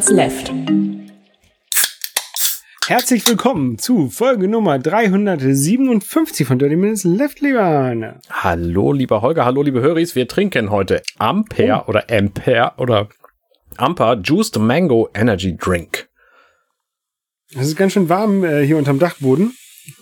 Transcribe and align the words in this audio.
Minutes 0.00 0.10
Left. 0.10 0.52
Herzlich 2.86 3.26
willkommen 3.26 3.76
zu 3.76 4.08
Folge 4.08 4.48
Nummer 4.48 4.78
357 4.78 6.46
von 6.46 6.58
Dirty 6.58 6.76
Minutes 6.76 7.04
Left, 7.04 7.42
lieber 7.42 7.60
Arne. 7.60 8.18
Hallo, 8.30 8.92
lieber 8.92 9.20
Holger, 9.20 9.44
hallo, 9.44 9.62
liebe 9.62 9.82
Höris. 9.82 10.14
Wir 10.14 10.26
trinken 10.26 10.70
heute 10.70 11.02
Ampere 11.18 11.82
oh. 11.84 11.90
oder 11.90 12.06
Ampere 12.10 12.72
oder 12.78 13.10
Amper 13.76 14.18
Juiced 14.24 14.58
Mango 14.58 15.10
Energy 15.12 15.54
Drink. 15.54 16.08
Es 17.54 17.66
ist 17.66 17.76
ganz 17.76 17.92
schön 17.92 18.08
warm 18.08 18.42
äh, 18.42 18.64
hier 18.64 18.78
unterm 18.78 18.98
Dachboden. 18.98 19.54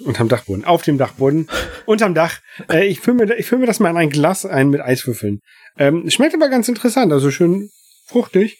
Unterm 0.04 0.28
Dachboden, 0.28 0.64
auf 0.64 0.82
dem 0.82 0.98
Dachboden, 0.98 1.48
unterm 1.86 2.14
Dach. 2.14 2.38
Äh, 2.70 2.86
ich 2.86 3.00
fülle 3.00 3.26
mir, 3.26 3.36
ich 3.36 3.46
füll 3.46 3.58
mir 3.58 3.66
das 3.66 3.80
mal 3.80 3.90
in 3.90 3.96
ein 3.96 4.10
Glas 4.10 4.46
ein 4.46 4.70
mit 4.70 4.80
Eiswürfeln. 4.80 5.40
Ähm, 5.76 6.08
schmeckt 6.08 6.34
aber 6.34 6.48
ganz 6.48 6.68
interessant, 6.68 7.12
also 7.12 7.32
schön 7.32 7.70
fruchtig. 8.06 8.58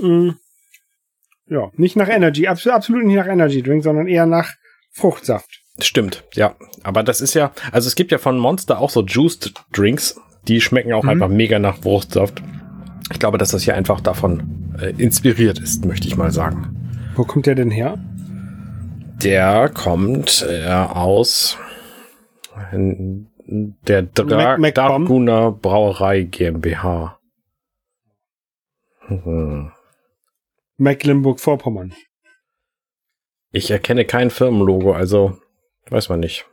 Mm. 0.00 0.30
Ja, 1.50 1.70
nicht 1.74 1.96
nach 1.96 2.08
Energy, 2.08 2.46
absolut, 2.46 2.76
absolut 2.76 3.04
nicht 3.04 3.16
nach 3.16 3.26
Energy 3.26 3.60
Drink, 3.60 3.82
sondern 3.82 4.06
eher 4.06 4.24
nach 4.24 4.54
Fruchtsaft. 4.92 5.60
Stimmt, 5.80 6.24
ja. 6.34 6.54
Aber 6.84 7.02
das 7.02 7.20
ist 7.20 7.34
ja, 7.34 7.50
also 7.72 7.88
es 7.88 7.96
gibt 7.96 8.12
ja 8.12 8.18
von 8.18 8.38
Monster 8.38 8.78
auch 8.78 8.90
so 8.90 9.04
Juiced 9.04 9.52
Drinks, 9.72 10.20
die 10.46 10.60
schmecken 10.60 10.92
auch 10.92 11.02
mhm. 11.02 11.08
einfach 11.10 11.28
mega 11.28 11.58
nach 11.58 11.78
Fruchtsaft. 11.78 12.40
Ich 13.12 13.18
glaube, 13.18 13.36
dass 13.36 13.50
das 13.50 13.62
hier 13.62 13.74
einfach 13.74 14.00
davon 14.00 14.76
äh, 14.80 14.90
inspiriert 15.02 15.58
ist, 15.58 15.84
möchte 15.84 16.06
ich 16.06 16.16
mal 16.16 16.30
sagen. 16.30 16.76
Wo 17.16 17.24
kommt 17.24 17.46
der 17.46 17.56
denn 17.56 17.70
her? 17.72 17.98
Der 19.22 19.68
kommt 19.68 20.46
äh, 20.48 20.68
aus 20.68 21.58
der 22.72 24.02
Dra 24.02 24.56
Mac 24.56 24.74
Brauerei 24.74 26.22
GmbH. 26.22 27.18
Hm. 29.08 29.72
Mecklenburg-Vorpommern. 30.80 31.94
Ich 33.52 33.70
erkenne 33.70 34.04
kein 34.04 34.30
Firmenlogo, 34.30 34.92
also 34.92 35.38
weiß 35.90 36.08
man 36.08 36.20
nicht. 36.20 36.46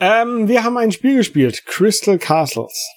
Ähm, 0.00 0.48
wir 0.48 0.64
haben 0.64 0.76
ein 0.76 0.92
Spiel 0.92 1.16
gespielt, 1.16 1.64
Crystal 1.66 2.18
Castles. 2.18 2.88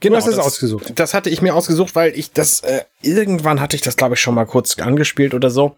Genau, 0.00 0.14
du 0.14 0.16
hast 0.18 0.28
das, 0.28 0.38
ausgesucht. 0.38 0.92
Das 0.94 1.12
hatte 1.12 1.30
ich 1.30 1.42
mir 1.42 1.54
ausgesucht, 1.54 1.94
weil 1.96 2.16
ich 2.16 2.32
das 2.32 2.60
äh, 2.60 2.84
irgendwann 3.02 3.60
hatte 3.60 3.76
ich 3.76 3.82
das 3.82 3.96
glaube 3.96 4.14
ich 4.14 4.20
schon 4.20 4.34
mal 4.34 4.46
kurz 4.46 4.78
angespielt 4.78 5.34
oder 5.34 5.50
so 5.50 5.76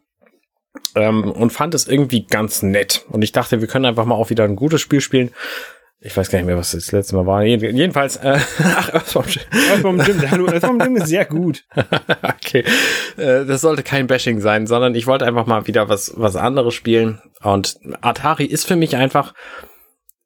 ähm, 0.95 1.31
und 1.33 1.51
fand 1.51 1.75
es 1.75 1.89
irgendwie 1.89 2.27
ganz 2.27 2.62
nett. 2.62 3.05
Und 3.09 3.23
ich 3.23 3.33
dachte, 3.33 3.61
wir 3.61 3.69
können 3.69 3.87
einfach 3.87 4.05
mal 4.05 4.15
auch 4.15 4.31
wieder 4.31 4.45
ein 4.45 4.56
gutes 4.56 4.81
Spiel 4.81 5.01
spielen. 5.01 5.31
Ich 6.03 6.17
weiß 6.17 6.31
gar 6.31 6.39
nicht 6.39 6.47
mehr, 6.47 6.56
was 6.56 6.73
das 6.73 6.93
letzte 6.93 7.15
Mal 7.15 7.27
war. 7.27 7.45
Jedenfalls, 7.45 8.17
äh, 8.17 8.39
ach, 8.59 8.95
Earthworm 8.95 9.27
Jim. 9.29 9.43
Earthworm 9.70 10.01
Jim, 10.01 10.31
hallo, 10.31 10.47
Earthworm 10.47 10.81
Jim 10.81 10.97
ist 10.97 11.09
sehr 11.09 11.27
gut. 11.27 11.65
okay, 12.23 12.65
äh, 13.19 13.45
das 13.45 13.61
sollte 13.61 13.83
kein 13.83 14.06
Bashing 14.06 14.41
sein, 14.41 14.67
sondern 14.67 14.95
ich 14.95 15.06
wollte 15.06 15.27
einfach 15.27 15.45
mal 15.45 15.67
wieder 15.67 15.91
was, 15.91 16.15
was 16.17 16.37
anderes 16.37 16.73
spielen. 16.73 17.21
Und 17.43 17.78
Atari 18.01 18.47
ist 18.47 18.67
für 18.67 18.77
mich 18.77 18.97
einfach 18.97 19.34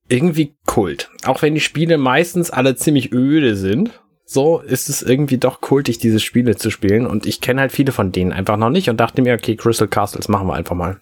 irgendwie 0.09 0.55
Kult. 0.65 1.11
Auch 1.25 1.43
wenn 1.43 1.55
die 1.55 1.61
Spiele 1.61 1.99
meistens 1.99 2.51
alle 2.51 2.77
ziemlich 2.77 3.13
öde 3.13 3.57
sind, 3.57 3.91
so 4.25 4.61
ist 4.61 4.89
es 4.89 5.03
irgendwie 5.03 5.39
doch 5.39 5.61
kultig, 5.61 5.99
diese 5.99 6.21
Spiele 6.21 6.55
zu 6.55 6.71
spielen. 6.71 7.05
Und 7.05 7.27
ich 7.27 7.41
kenne 7.41 7.61
halt 7.61 7.73
viele 7.73 7.91
von 7.91 8.13
denen 8.13 8.33
einfach 8.33 8.57
noch 8.57 8.71
nicht 8.71 8.91
und 8.91 9.01
dachte 9.01 9.23
mir, 9.23 9.35
okay, 9.35 9.57
Crystal 9.57 9.89
Castles 9.89 10.29
machen 10.29 10.47
wir 10.47 10.55
einfach 10.55 10.77
mal. 10.77 11.01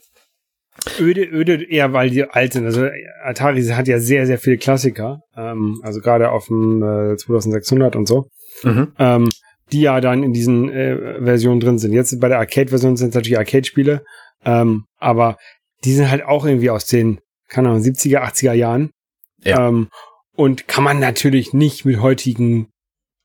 Öde, 0.98 1.24
öde 1.24 1.62
eher, 1.64 1.92
weil 1.92 2.10
die 2.10 2.24
alt 2.24 2.54
sind. 2.54 2.64
Also 2.64 2.88
Atari 3.24 3.62
hat 3.64 3.88
ja 3.88 3.98
sehr, 3.98 4.26
sehr 4.26 4.38
viele 4.38 4.56
Klassiker. 4.56 5.20
Ähm, 5.36 5.80
also 5.82 6.00
gerade 6.00 6.30
auf 6.30 6.46
dem 6.46 6.82
äh, 6.82 7.16
2600 7.16 7.94
und 7.94 8.06
so. 8.06 8.28
Mhm. 8.62 8.92
Ähm, 8.98 9.28
die 9.70 9.82
ja 9.82 10.00
dann 10.00 10.22
in 10.22 10.32
diesen 10.32 10.70
äh, 10.70 11.22
Versionen 11.22 11.60
drin 11.60 11.78
sind. 11.78 11.92
Jetzt 11.92 12.18
bei 12.20 12.28
der 12.28 12.38
Arcade-Version 12.38 12.96
sind 12.96 13.10
es 13.10 13.14
natürlich 13.14 13.38
Arcade-Spiele. 13.38 14.02
Ähm, 14.44 14.84
aber 14.98 15.36
die 15.84 15.92
sind 15.92 16.10
halt 16.10 16.24
auch 16.24 16.44
irgendwie 16.44 16.70
aus 16.70 16.86
den, 16.86 17.20
keine 17.48 17.68
Ahnung, 17.68 17.82
70er, 17.82 18.22
80er 18.22 18.52
Jahren. 18.52 18.90
Ja. 19.42 19.68
Ähm, 19.68 19.88
und 20.34 20.68
kann 20.68 20.84
man 20.84 20.98
natürlich 20.98 21.52
nicht 21.52 21.84
mit 21.84 22.00
heutigen 22.00 22.68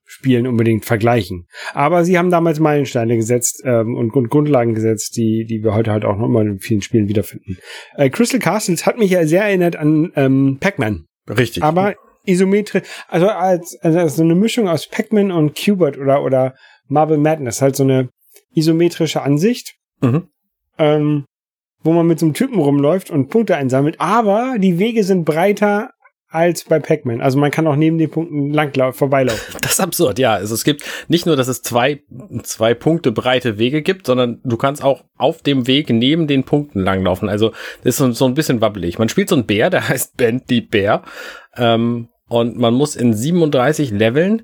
Spielen 0.10 0.48
unbedingt 0.48 0.86
vergleichen. 0.86 1.48
Aber 1.74 2.06
sie 2.06 2.18
haben 2.18 2.32
damals 2.32 2.60
Meilensteine 2.60 3.18
gesetzt 3.18 3.62
ähm, 3.66 3.96
und, 3.96 4.16
und 4.16 4.30
Grundlagen 4.30 4.74
gesetzt, 4.74 5.18
die, 5.18 5.46
die 5.46 5.64
wir 5.64 5.76
heute 5.76 5.92
halt 5.92 6.06
auch 6.06 6.18
nochmal 6.18 6.48
in 6.48 6.60
vielen 6.60 6.82
Spielen 6.82 7.10
wiederfinden. 7.10 7.58
Äh, 7.96 8.10
Crystal 8.10 8.40
Castles 8.40 8.86
hat 8.86 8.98
mich 8.98 9.12
ja 9.12 9.28
sehr 9.28 9.44
erinnert 9.44 9.76
an 9.76 10.14
ähm, 10.16 10.58
Pac-Man. 10.62 11.06
Richtig. 11.30 11.62
Aber 11.62 11.96
isometrisch, 12.26 12.84
also 13.10 13.28
als, 13.28 13.78
also 13.82 14.08
so 14.08 14.24
eine 14.24 14.36
Mischung 14.36 14.70
aus 14.70 14.88
Pac-Man 14.88 15.32
und 15.32 15.56
Qbert 15.56 15.98
oder, 15.98 16.24
oder 16.24 16.56
Marble 16.88 17.18
Madness, 17.18 17.62
halt 17.62 17.76
so 17.76 17.84
eine 17.84 18.10
isometrische 18.56 19.22
Ansicht. 19.22 19.76
Mhm. 20.02 20.30
Ähm, 20.80 21.26
wo 21.84 21.94
man 21.94 22.08
mit 22.08 22.20
so 22.20 22.26
einem 22.26 22.34
Typen 22.34 22.60
rumläuft 22.60 23.12
und 23.12 23.30
Punkte 23.30 23.56
einsammelt, 23.56 23.96
aber 24.00 24.58
die 24.58 24.80
Wege 24.80 25.04
sind 25.04 25.26
breiter 25.26 25.92
als 26.30 26.66
bei 26.66 26.80
Pac-Man. 26.80 27.22
Also 27.22 27.38
man 27.38 27.52
kann 27.52 27.68
auch 27.68 27.76
neben 27.76 27.98
den 27.98 28.10
Punkten 28.10 28.54
langlaufen, 28.54 28.98
vorbeilaufen. 28.98 29.56
Das 29.62 29.74
ist 29.74 29.80
absurd, 29.80 30.20
ja. 30.20 30.34
Also 30.34 30.54
es 30.54 30.64
gibt 30.64 30.84
nicht 31.08 31.26
nur, 31.26 31.36
dass 31.36 31.48
es 31.48 31.62
zwei, 31.62 32.02
zwei 32.44 32.74
Punkte 32.74 33.12
breite 33.12 33.58
Wege 33.58 33.82
gibt, 33.82 34.08
sondern 34.08 34.42
du 34.44 34.58
kannst 34.58 34.84
auch 34.84 35.04
auf 35.18 35.42
dem 35.42 35.68
Weg 35.68 35.90
neben 35.90 36.28
den 36.28 36.44
Punkten 36.44 36.82
langlaufen. 36.82 37.30
Also 37.30 37.52
das 37.84 37.96
ist 37.96 37.98
so, 37.98 38.12
so 38.12 38.26
ein 38.26 38.34
bisschen 38.34 38.62
wabbelig. 38.62 39.00
Man 39.00 39.10
spielt 39.10 39.30
so 39.30 39.36
einen 39.36 39.46
Bär, 39.46 39.70
der 39.70 39.88
heißt 39.90 40.18
Bentley 40.18 40.62
Bär. 40.62 41.04
Ähm, 41.56 42.10
und 42.28 42.58
man 42.58 42.74
muss 42.74 42.96
in 42.96 43.14
37 43.14 43.92
Leveln 43.92 44.44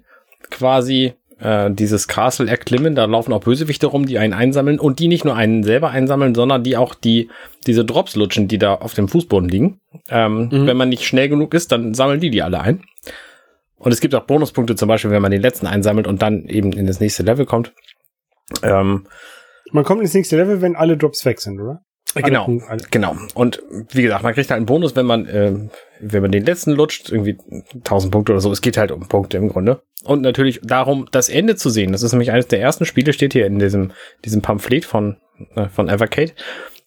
quasi 0.50 1.14
äh, 1.44 1.70
dieses 1.72 2.08
Castle 2.08 2.50
erklimmen. 2.50 2.96
Da 2.96 3.06
laufen 3.06 3.34
auch 3.34 3.44
Bösewichte 3.44 3.88
rum, 3.88 4.06
die 4.06 4.18
einen 4.18 4.34
einsammeln 4.34 4.80
und 4.80 5.00
die 5.00 5.08
nicht 5.08 5.26
nur 5.26 5.36
einen 5.36 5.64
selber 5.64 5.90
einsammeln, 5.90 6.34
sondern 6.34 6.64
die 6.64 6.78
auch 6.78 6.96
die 6.96 7.30
diese 7.68 7.86
Drops 7.86 8.16
lutschen, 8.16 8.48
die 8.48 8.58
da 8.58 8.76
auf 8.76 8.94
dem 8.94 9.08
Fußboden 9.08 9.50
liegen. 9.50 9.82
Ähm, 10.10 10.50
mhm. 10.52 10.68
Wenn 10.68 10.78
man 10.78 10.90
nicht 10.90 11.04
schnell 11.04 11.30
genug 11.30 11.54
ist, 11.54 11.72
dann 11.72 11.94
sammeln 11.94 12.22
die 12.22 12.30
die 12.30 12.42
alle 12.42 12.62
ein. 12.62 12.84
Und 13.78 13.92
es 13.92 14.00
gibt 14.00 14.16
auch 14.16 14.24
Bonuspunkte, 14.24 14.76
zum 14.76 14.88
Beispiel, 14.88 15.12
wenn 15.12 15.22
man 15.22 15.32
den 15.32 15.42
letzten 15.42 15.68
einsammelt 15.68 16.08
und 16.08 16.22
dann 16.22 16.46
eben 16.46 16.72
in 16.72 16.88
das 16.88 17.02
nächste 17.02 17.24
Level 17.24 17.46
kommt. 17.46 17.74
Ähm, 18.62 19.08
man 19.72 19.84
kommt 19.84 20.02
ins 20.02 20.14
nächste 20.14 20.38
Level, 20.38 20.62
wenn 20.62 20.78
alle 20.78 20.96
Drops 20.96 21.26
weg 21.26 21.42
sind, 21.42 21.60
oder? 21.60 21.82
Genau, 22.16 22.48
genau. 22.92 23.18
Und 23.34 23.64
wie 23.92 24.04
gesagt, 24.04 24.24
man 24.24 24.34
kriegt 24.34 24.50
halt 24.52 24.58
einen 24.58 24.68
Bonus, 24.68 24.96
wenn 24.96 25.06
man, 25.06 25.26
äh, 25.26 25.54
wenn 26.12 26.22
man 26.22 26.32
den 26.32 26.46
letzten 26.46 26.72
lutscht, 26.72 27.10
irgendwie 27.10 27.38
1000 27.76 28.12
Punkte 28.12 28.34
oder 28.34 28.42
so. 28.42 28.52
Es 28.52 28.62
geht 28.62 28.78
halt 28.78 28.92
um 28.92 29.08
Punkte 29.08 29.38
im 29.38 29.50
Grunde. 29.50 29.82
Und 30.04 30.22
natürlich 30.22 30.60
darum, 30.64 31.08
das 31.12 31.30
Ende 31.30 31.56
zu 31.56 31.70
sehen. 31.70 31.92
Das 31.92 32.04
ist 32.04 32.12
nämlich 32.12 32.32
eines 32.32 32.48
der 32.48 32.62
ersten 32.62 32.86
Spiele, 32.86 33.14
steht 33.14 33.34
hier 33.34 33.46
in 33.46 33.60
diesem, 33.60 33.92
diesem 34.26 34.42
Pamphlet 34.42 34.86
von, 34.86 35.18
äh, 35.56 35.70
von 35.70 35.90
Evercade, 35.90 36.34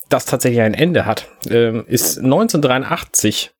das 0.08 0.26
tatsächlich 0.26 0.60
ein 0.60 0.74
Ende 0.74 1.06
hat. 1.06 1.28
Ähm, 1.48 1.84
ist 1.86 2.18
1983 2.18 3.52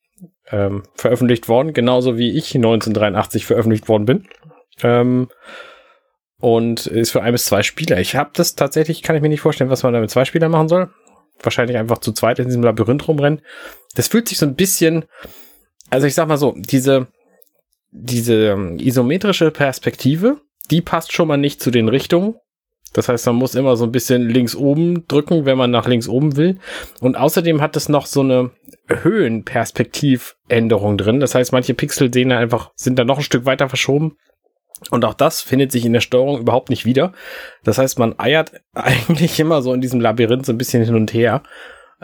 ähm, 0.51 0.83
veröffentlicht 0.95 1.49
worden, 1.49 1.73
genauso 1.73 2.19
wie 2.19 2.37
ich 2.37 2.55
1983 2.55 3.47
veröffentlicht 3.47 3.89
worden 3.89 4.05
bin. 4.05 4.29
Ähm, 4.83 5.29
und 6.39 6.87
ist 6.87 7.13
für 7.13 7.23
ein 7.23 7.33
bis 7.33 7.47
zwei 7.47 7.63
Spieler. 7.63 7.99
Ich 7.99 8.15
habe 8.15 8.31
das 8.35 8.55
tatsächlich, 8.57 9.03
kann 9.03 9.17
ich 9.17 9.23
mir 9.23 9.31
nicht 9.31 9.41
vorstellen, 9.41 9.71
was 9.71 9.83
man 9.83 9.95
da 9.95 10.01
mit 10.01 10.11
zwei 10.11 10.27
Spielern 10.27 10.51
machen 10.51 10.69
soll 10.69 10.91
wahrscheinlich 11.43 11.77
einfach 11.77 11.99
zu 11.99 12.13
zweit 12.13 12.39
in 12.39 12.47
diesem 12.47 12.63
Labyrinth 12.63 13.09
rumrennen. 13.09 13.43
Das 13.95 14.09
fühlt 14.09 14.29
sich 14.29 14.39
so 14.39 14.47
ein 14.47 14.55
bisschen, 14.55 15.05
also 15.91 16.07
ich 16.07 16.15
sag 16.15 16.29
mal 16.29 16.37
so, 16.37 16.55
diese, 16.57 17.09
diese 17.91 18.53
ähm, 18.53 18.79
isometrische 18.79 19.51
Perspektive, 19.51 20.41
die 20.71 20.81
passt 20.81 21.13
schon 21.13 21.29
mal 21.29 21.37
nicht 21.37 21.63
zu 21.63 21.71
den 21.71 21.89
Richtungen. 21.89 22.37
Das 22.93 23.09
heißt, 23.09 23.27
man 23.27 23.37
muss 23.37 23.55
immer 23.55 23.77
so 23.77 23.85
ein 23.85 23.93
bisschen 23.93 24.29
links 24.29 24.57
oben 24.57 25.07
drücken, 25.07 25.45
wenn 25.45 25.59
man 25.59 25.71
nach 25.71 25.87
links 25.87 26.09
oben 26.09 26.37
will. 26.37 26.59
Und 27.01 27.17
außerdem 27.17 27.61
hat 27.61 27.77
es 27.77 27.91
noch 27.91 28.07
so 28.07 28.21
eine 28.21 28.53
Höhenperspektivänderung 28.89 30.97
drin. 30.97 31.21
Das 31.21 31.35
heißt, 31.35 31.53
manche 31.53 31.75
Pixel 31.75 32.11
sehen 32.13 32.33
einfach, 32.33 32.71
sind 32.75 32.99
da 32.99 33.05
noch 33.05 33.19
ein 33.19 33.25
Stück 33.25 33.45
weiter 33.45 33.69
verschoben. 33.69 34.17
Und 34.91 35.05
auch 35.05 35.15
das 35.15 35.43
findet 35.43 35.73
sich 35.73 35.85
in 35.85 35.93
der 35.93 36.01
Steuerung 36.01 36.39
überhaupt 36.39 36.71
nicht 36.71 36.85
wieder. 36.85 37.13
Das 37.65 37.79
heißt, 37.79 37.99
man 37.99 38.17
eiert 38.19 38.53
eigentlich 38.75 39.41
immer 39.41 39.63
so 39.63 39.75
in 39.75 39.81
diesem 39.81 40.01
Labyrinth 40.01 40.47
so 40.47 40.53
ein 40.53 40.59
bisschen 40.59 40.85
hin 40.85 40.95
und 40.95 41.13
her. 41.13 41.43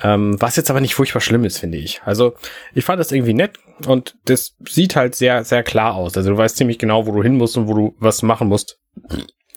Ähm, 0.00 0.40
was 0.40 0.56
jetzt 0.56 0.70
aber 0.70 0.80
nicht 0.80 0.94
furchtbar 0.94 1.20
schlimm 1.20 1.44
ist, 1.44 1.58
finde 1.58 1.78
ich. 1.78 2.00
Also, 2.04 2.34
ich 2.74 2.84
fand 2.84 2.98
das 2.98 3.12
irgendwie 3.12 3.34
nett 3.34 3.58
und 3.86 4.16
das 4.24 4.56
sieht 4.66 4.96
halt 4.96 5.14
sehr, 5.14 5.44
sehr 5.44 5.62
klar 5.62 5.94
aus. 5.94 6.16
Also, 6.16 6.30
du 6.30 6.36
weißt 6.36 6.56
ziemlich 6.56 6.78
genau, 6.78 7.06
wo 7.06 7.12
du 7.12 7.22
hin 7.22 7.36
musst 7.36 7.56
und 7.56 7.68
wo 7.68 7.74
du 7.74 7.94
was 7.98 8.22
machen 8.22 8.48
musst. 8.48 8.78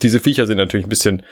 Diese 0.02 0.20
Viecher 0.20 0.46
sind 0.46 0.58
natürlich 0.58 0.86
ein 0.86 0.90
bisschen, 0.90 1.24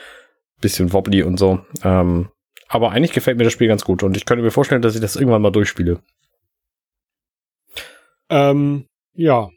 bisschen 0.60 0.92
wobbly 0.92 1.22
und 1.22 1.38
so. 1.38 1.60
Ähm, 1.82 2.30
aber 2.68 2.92
eigentlich 2.92 3.12
gefällt 3.12 3.36
mir 3.36 3.44
das 3.44 3.52
Spiel 3.52 3.68
ganz 3.68 3.84
gut 3.84 4.02
und 4.02 4.16
ich 4.16 4.24
könnte 4.24 4.42
mir 4.42 4.50
vorstellen, 4.50 4.82
dass 4.82 4.94
ich 4.94 5.00
das 5.00 5.16
irgendwann 5.16 5.42
mal 5.42 5.52
durchspiele. 5.52 6.00
Ähm, 8.30 8.86
ja, 9.12 9.50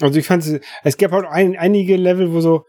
also 0.00 0.18
ich 0.18 0.26
fand 0.26 0.60
es, 0.84 0.96
gab 0.96 1.12
halt 1.12 1.26
ein, 1.26 1.56
einige 1.56 1.96
Level, 1.96 2.32
wo 2.32 2.40
so 2.40 2.64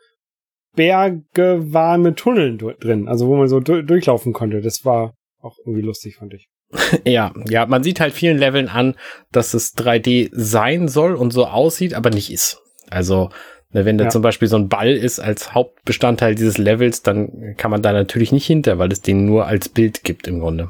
Berge 0.75 1.73
waren 1.73 2.01
mit 2.01 2.17
Tunneln 2.17 2.57
drin, 2.57 3.07
also 3.07 3.27
wo 3.27 3.35
man 3.35 3.47
so 3.47 3.59
durchlaufen 3.59 4.33
konnte. 4.33 4.61
Das 4.61 4.83
war 4.83 5.14
auch 5.45 5.57
irgendwie 5.59 5.81
lustig, 5.81 6.15
fand 6.17 6.33
ich. 6.33 6.49
Ja, 7.05 7.33
ja, 7.47 7.65
man 7.65 7.83
sieht 7.83 7.99
halt 7.99 8.13
vielen 8.13 8.37
Leveln 8.37 8.67
an, 8.67 8.95
dass 9.31 9.53
es 9.53 9.75
3D 9.77 10.29
sein 10.33 10.87
soll 10.87 11.15
und 11.15 11.31
so 11.31 11.45
aussieht, 11.45 11.93
aber 11.93 12.09
nicht 12.09 12.31
ist. 12.31 12.61
Also 12.89 13.29
Ne, 13.75 13.83
wenn 13.83 13.97
da 13.97 14.05
ja. 14.05 14.09
zum 14.09 14.21
Beispiel 14.21 14.47
so 14.47 14.55
ein 14.55 14.69
Ball 14.69 14.95
ist 14.95 15.19
als 15.19 15.53
Hauptbestandteil 15.53 16.33
dieses 16.33 16.57
Levels, 16.57 17.03
dann 17.03 17.55
kann 17.57 17.71
man 17.71 17.81
da 17.81 17.91
natürlich 17.91 18.31
nicht 18.31 18.45
hinter, 18.45 18.79
weil 18.79 18.89
es 18.89 19.01
den 19.01 19.25
nur 19.25 19.47
als 19.47 19.67
Bild 19.67 20.05
gibt 20.05 20.27
im 20.27 20.39
Grunde. 20.39 20.69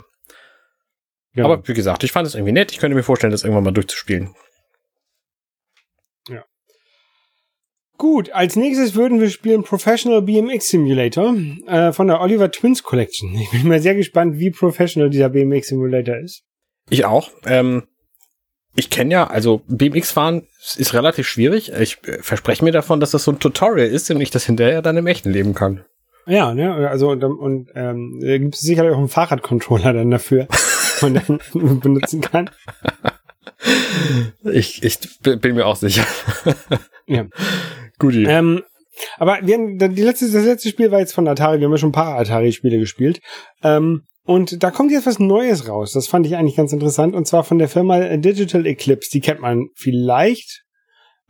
Ja. 1.36 1.46
Aber 1.46 1.68
wie 1.68 1.76
gesagt, 1.76 2.04
ich 2.04 2.12
fand 2.12 2.26
es 2.26 2.34
irgendwie 2.34 2.54
nett. 2.54 2.72
Ich 2.72 2.80
könnte 2.80 2.96
mir 2.96 3.04
vorstellen, 3.04 3.30
das 3.30 3.44
irgendwann 3.44 3.66
mal 3.66 3.74
durchzuspielen. 3.74 4.34
Gut, 7.98 8.32
als 8.32 8.56
nächstes 8.56 8.96
würden 8.96 9.22
wir 9.22 9.30
spielen 9.30 9.64
Professional 9.64 10.22
BMX 10.22 10.68
Simulator 10.68 11.34
äh, 11.66 11.94
von 11.94 12.08
der 12.08 12.20
Oliver 12.20 12.52
Twins 12.52 12.84
Collection. 12.84 13.34
Ich 13.36 13.52
bin 13.52 13.68
mal 13.68 13.82
sehr 13.82 13.96
gespannt, 13.96 14.38
wie 14.38 14.52
professional 14.52 15.10
dieser 15.10 15.30
BMX 15.30 15.70
Simulator 15.70 16.18
ist. 16.18 16.44
Ich 16.90 17.06
auch. 17.06 17.32
Ähm, 17.46 17.84
ich 18.76 18.90
kenne 18.90 19.14
ja, 19.14 19.28
also 19.28 19.62
BMX 19.68 20.12
fahren 20.12 20.44
ist 20.76 20.94
relativ 20.94 21.26
schwierig. 21.28 21.72
Ich 21.72 22.06
äh, 22.06 22.22
verspreche 22.22 22.66
mir 22.66 22.74
davon, 22.74 23.00
dass 23.00 23.12
das 23.12 23.24
so 23.24 23.32
ein 23.32 23.40
Tutorial 23.40 23.88
ist 23.88 24.12
und 24.12 24.20
ich 24.20 24.30
das 24.30 24.46
hinterher 24.46 24.82
dann 24.82 24.98
im 24.98 25.08
echten 25.08 25.32
Leben 25.32 25.54
kann. 25.54 25.86
Ja, 26.28 26.54
ne, 26.54 26.90
also 26.90 27.12
und, 27.12 27.24
und 27.24 27.70
ähm, 27.76 28.20
da 28.22 28.38
gibt 28.38 28.56
es 28.56 28.62
sicherlich 28.62 28.94
auch 28.94 28.98
einen 28.98 29.10
Fahrradcontroller 29.10 29.94
dann 29.94 30.12
dafür, 30.12 30.48
man 31.02 31.14
dann 31.14 31.40
benutzen 31.80 32.20
kann. 32.20 32.50
Ich, 34.44 34.84
ich 34.84 35.00
bin 35.22 35.56
mir 35.56 35.66
auch 35.66 35.78
sicher. 35.78 36.06
ja. 37.08 37.26
Guti. 38.00 38.26
Ähm, 38.26 38.62
aber 39.18 39.40
wir 39.42 39.56
haben, 39.56 39.78
die 39.78 40.02
letzte, 40.02 40.30
das 40.32 40.46
letzte 40.46 40.70
Spiel 40.70 40.92
war 40.92 41.00
jetzt 41.00 41.14
von 41.14 41.28
Atari. 41.28 41.60
Wir 41.60 41.66
haben 41.66 41.74
ja 41.74 41.78
schon 41.78 41.90
ein 41.90 41.94
paar 41.94 42.18
Atari-Spiele 42.18 42.80
gespielt. 42.80 43.20
Ähm, 43.64 44.04
und 44.26 44.64
da 44.64 44.72
kommt 44.72 44.92
jetzt 44.92 45.06
was 45.06 45.20
Neues 45.20 45.68
raus. 45.68 45.92
Das 45.92 46.08
fand 46.08 46.26
ich 46.26 46.36
eigentlich 46.36 46.56
ganz 46.56 46.74
interessant. 46.74 47.16
Und 47.16 47.28
zwar 47.28 47.44
von 47.44 47.60
der 47.60 47.68
Firma 47.68 48.18
Digital 48.18 48.66
Eclipse. 48.66 49.10
Die 49.12 49.20
kennt 49.20 49.42
man 49.42 49.68
vielleicht. 49.76 50.64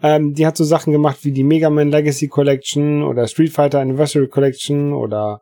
Ähm, 0.02 0.34
die 0.34 0.46
hat 0.46 0.58
so 0.58 0.64
Sachen 0.64 0.94
gemacht 0.94 1.20
wie 1.24 1.32
die 1.32 1.44
Mega 1.44 1.70
Man 1.70 1.90
Legacy 1.90 2.28
Collection 2.28 3.04
oder 3.04 3.28
Street 3.28 3.52
Fighter 3.52 3.80
Anniversary 3.80 4.28
Collection 4.28 4.94
oder 4.94 5.42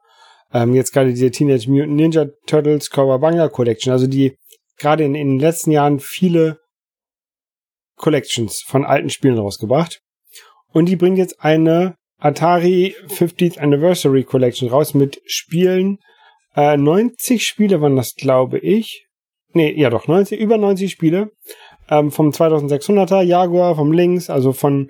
ähm, 0.54 0.74
jetzt 0.74 0.94
gerade 0.94 1.10
diese 1.10 1.32
Teenage 1.32 1.70
Mutant 1.70 1.96
Ninja 1.96 2.26
Turtles 2.46 2.90
Kawabanga 2.90 3.50
Collection. 3.50 3.92
Also 3.92 4.08
die 4.08 4.38
gerade 4.78 5.04
in, 5.04 5.16
in 5.16 5.30
den 5.30 5.40
letzten 5.40 5.72
Jahren 5.72 6.00
viele 6.00 6.60
Collections 7.96 8.64
von 8.66 8.86
alten 8.86 9.10
Spielen 9.10 9.38
rausgebracht. 9.38 10.02
Und 10.74 10.90
die 10.90 10.98
bringt 10.98 11.18
jetzt 11.18 11.42
eine 11.42 11.96
Atari 12.20 12.96
50th 13.08 13.60
Anniversary 13.60 14.24
Collection 14.24 14.70
raus 14.70 14.94
mit 14.94 15.22
Spielen, 15.26 16.00
äh, 16.56 16.78
90 16.78 17.46
Spiele 17.46 17.82
waren 17.82 17.96
das, 17.96 18.16
glaube 18.16 18.60
ich. 18.60 19.08
Nee, 19.54 19.72
ja 19.72 19.90
doch, 19.90 20.08
90, 20.08 20.40
über 20.40 20.58
90 20.58 20.92
Spiele. 20.92 21.32
Ähm, 21.90 22.12
vom 22.12 22.30
2600er 22.30 23.22
Jaguar, 23.22 23.76
vom 23.76 23.92
Lynx, 23.92 24.30
also 24.30 24.54
von, 24.54 24.90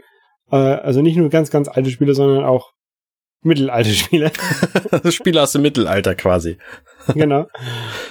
äh, 0.52 0.56
also 0.56 1.02
nicht 1.02 1.18
nur 1.18 1.30
ganz, 1.30 1.50
ganz 1.52 1.68
alte 1.68 1.90
Spiele, 1.90 2.14
sondern 2.14 2.44
auch 2.44 2.72
mittelalte 3.46 3.92
Spiele. 3.92 4.32
Spiele 5.12 5.42
aus 5.42 5.52
dem 5.52 5.62
Mittelalter 5.62 6.16
quasi. 6.16 6.58
genau. 7.14 7.48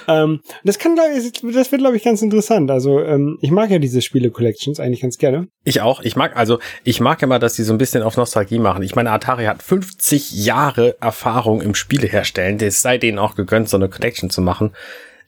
Ähm, 0.07 0.41
das 0.63 0.79
kann, 0.79 0.95
das 0.95 1.71
wird, 1.71 1.81
glaube 1.81 1.97
ich, 1.97 2.03
ganz 2.03 2.21
interessant. 2.21 2.69
Also 2.69 3.01
ähm, 3.01 3.37
ich 3.41 3.51
mag 3.51 3.69
ja 3.69 3.79
diese 3.79 4.01
Spiele-Collections 4.01 4.79
eigentlich 4.79 5.01
ganz 5.01 5.17
gerne. 5.17 5.47
Ich 5.63 5.81
auch. 5.81 6.01
Ich 6.01 6.15
mag, 6.15 6.35
also 6.35 6.59
ich 6.83 6.99
mag 6.99 7.21
immer, 7.21 7.39
dass 7.39 7.55
die 7.55 7.63
so 7.63 7.73
ein 7.73 7.77
bisschen 7.77 8.03
auf 8.03 8.17
Nostalgie 8.17 8.59
machen. 8.59 8.83
Ich 8.83 8.95
meine, 8.95 9.11
Atari 9.11 9.45
hat 9.45 9.63
50 9.63 10.45
Jahre 10.45 10.95
Erfahrung 11.01 11.61
im 11.61 11.75
Spiele 11.75 12.07
herstellen. 12.07 12.59
Es 12.61 12.81
sei 12.81 12.97
denen 12.97 13.19
auch 13.19 13.35
gegönnt, 13.35 13.69
so 13.69 13.77
eine 13.77 13.89
Collection 13.89 14.29
zu 14.29 14.41
machen. 14.41 14.73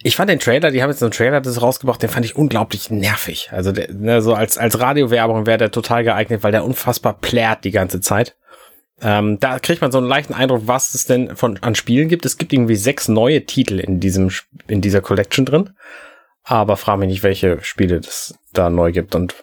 Ich 0.03 0.15
fand 0.15 0.29
den 0.29 0.39
Trailer, 0.39 0.69
die 0.69 0.83
haben 0.83 0.91
jetzt 0.91 1.01
einen 1.01 1.11
Trailer 1.11 1.41
das 1.41 1.61
rausgebracht, 1.61 2.01
den 2.01 2.09
fand 2.09 2.25
ich 2.25 2.35
unglaublich 2.35 2.91
nervig. 2.91 3.49
Also 3.51 3.71
der, 3.71 3.91
ne, 3.91 4.21
so 4.21 4.35
als, 4.35 4.57
als 4.57 4.79
Radiowerbung 4.79 5.47
wäre 5.47 5.57
der 5.57 5.71
total 5.71 6.03
geeignet, 6.03 6.43
weil 6.43 6.51
der 6.51 6.63
unfassbar 6.63 7.13
plärt 7.19 7.63
die 7.63 7.71
ganze 7.71 8.01
Zeit. 8.01 8.35
Ähm, 9.01 9.39
da 9.39 9.59
kriegt 9.59 9.81
man 9.81 9.91
so 9.91 9.97
einen 9.97 10.07
leichten 10.07 10.33
Eindruck, 10.33 10.63
was 10.65 10.93
es 10.93 11.05
denn 11.05 11.35
von 11.35 11.57
an 11.57 11.75
Spielen 11.75 12.07
gibt. 12.07 12.25
Es 12.25 12.37
gibt 12.37 12.53
irgendwie 12.53 12.75
sechs 12.75 13.07
neue 13.07 13.45
Titel 13.45 13.79
in 13.79 13.99
diesem 13.99 14.31
in 14.67 14.81
dieser 14.81 15.01
Collection 15.01 15.45
drin, 15.45 15.71
aber 16.43 16.77
frage 16.77 17.01
mich 17.01 17.09
nicht, 17.09 17.23
welche 17.23 17.61
Spiele 17.61 17.97
es 17.97 18.37
da 18.53 18.69
neu 18.69 18.91
gibt 18.91 19.13
und 19.15 19.35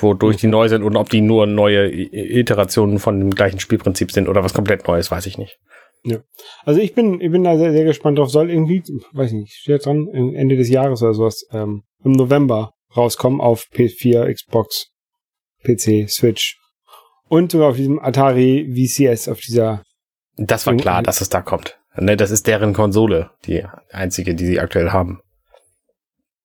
wodurch 0.00 0.36
die 0.36 0.48
neu 0.48 0.68
sind 0.68 0.82
und 0.82 0.96
ob 0.96 1.08
die 1.08 1.20
nur 1.20 1.46
neue 1.46 1.90
Iterationen 1.90 2.98
von 2.98 3.18
dem 3.18 3.30
gleichen 3.30 3.60
Spielprinzip 3.60 4.12
sind 4.12 4.28
oder 4.28 4.44
was 4.44 4.54
komplett 4.54 4.86
Neues, 4.86 5.10
weiß 5.10 5.26
ich 5.26 5.38
nicht. 5.38 5.58
Ja. 6.04 6.18
Also 6.64 6.80
ich 6.80 6.94
bin, 6.94 7.20
ich 7.20 7.30
bin 7.30 7.44
da 7.44 7.56
sehr, 7.56 7.72
sehr 7.72 7.84
gespannt 7.84 8.18
drauf. 8.18 8.30
Soll 8.30 8.50
irgendwie, 8.50 8.82
weiß 9.12 9.28
ich 9.28 9.38
nicht, 9.38 9.54
steht 9.54 9.86
dran, 9.86 10.08
Ende 10.08 10.56
des 10.56 10.68
Jahres 10.68 11.02
oder 11.02 11.14
sowas, 11.14 11.46
ähm, 11.52 11.84
im 12.04 12.12
November 12.12 12.72
rauskommen 12.96 13.40
auf 13.40 13.68
PS4, 13.72 14.32
Xbox, 14.32 14.88
PC, 15.62 16.10
Switch 16.10 16.58
und 17.32 17.50
sogar 17.50 17.70
auf 17.70 17.76
diesem 17.76 17.98
Atari 17.98 18.70
VCS, 18.74 19.28
auf 19.28 19.40
dieser. 19.40 19.82
Das 20.36 20.66
war 20.66 20.76
klar, 20.76 21.02
dass 21.02 21.22
es 21.22 21.30
da 21.30 21.40
kommt. 21.40 21.78
Ne, 21.96 22.14
das 22.14 22.30
ist 22.30 22.46
deren 22.46 22.74
Konsole, 22.74 23.30
die 23.46 23.64
einzige, 23.90 24.34
die 24.34 24.44
sie 24.44 24.60
aktuell 24.60 24.90
haben. 24.90 25.20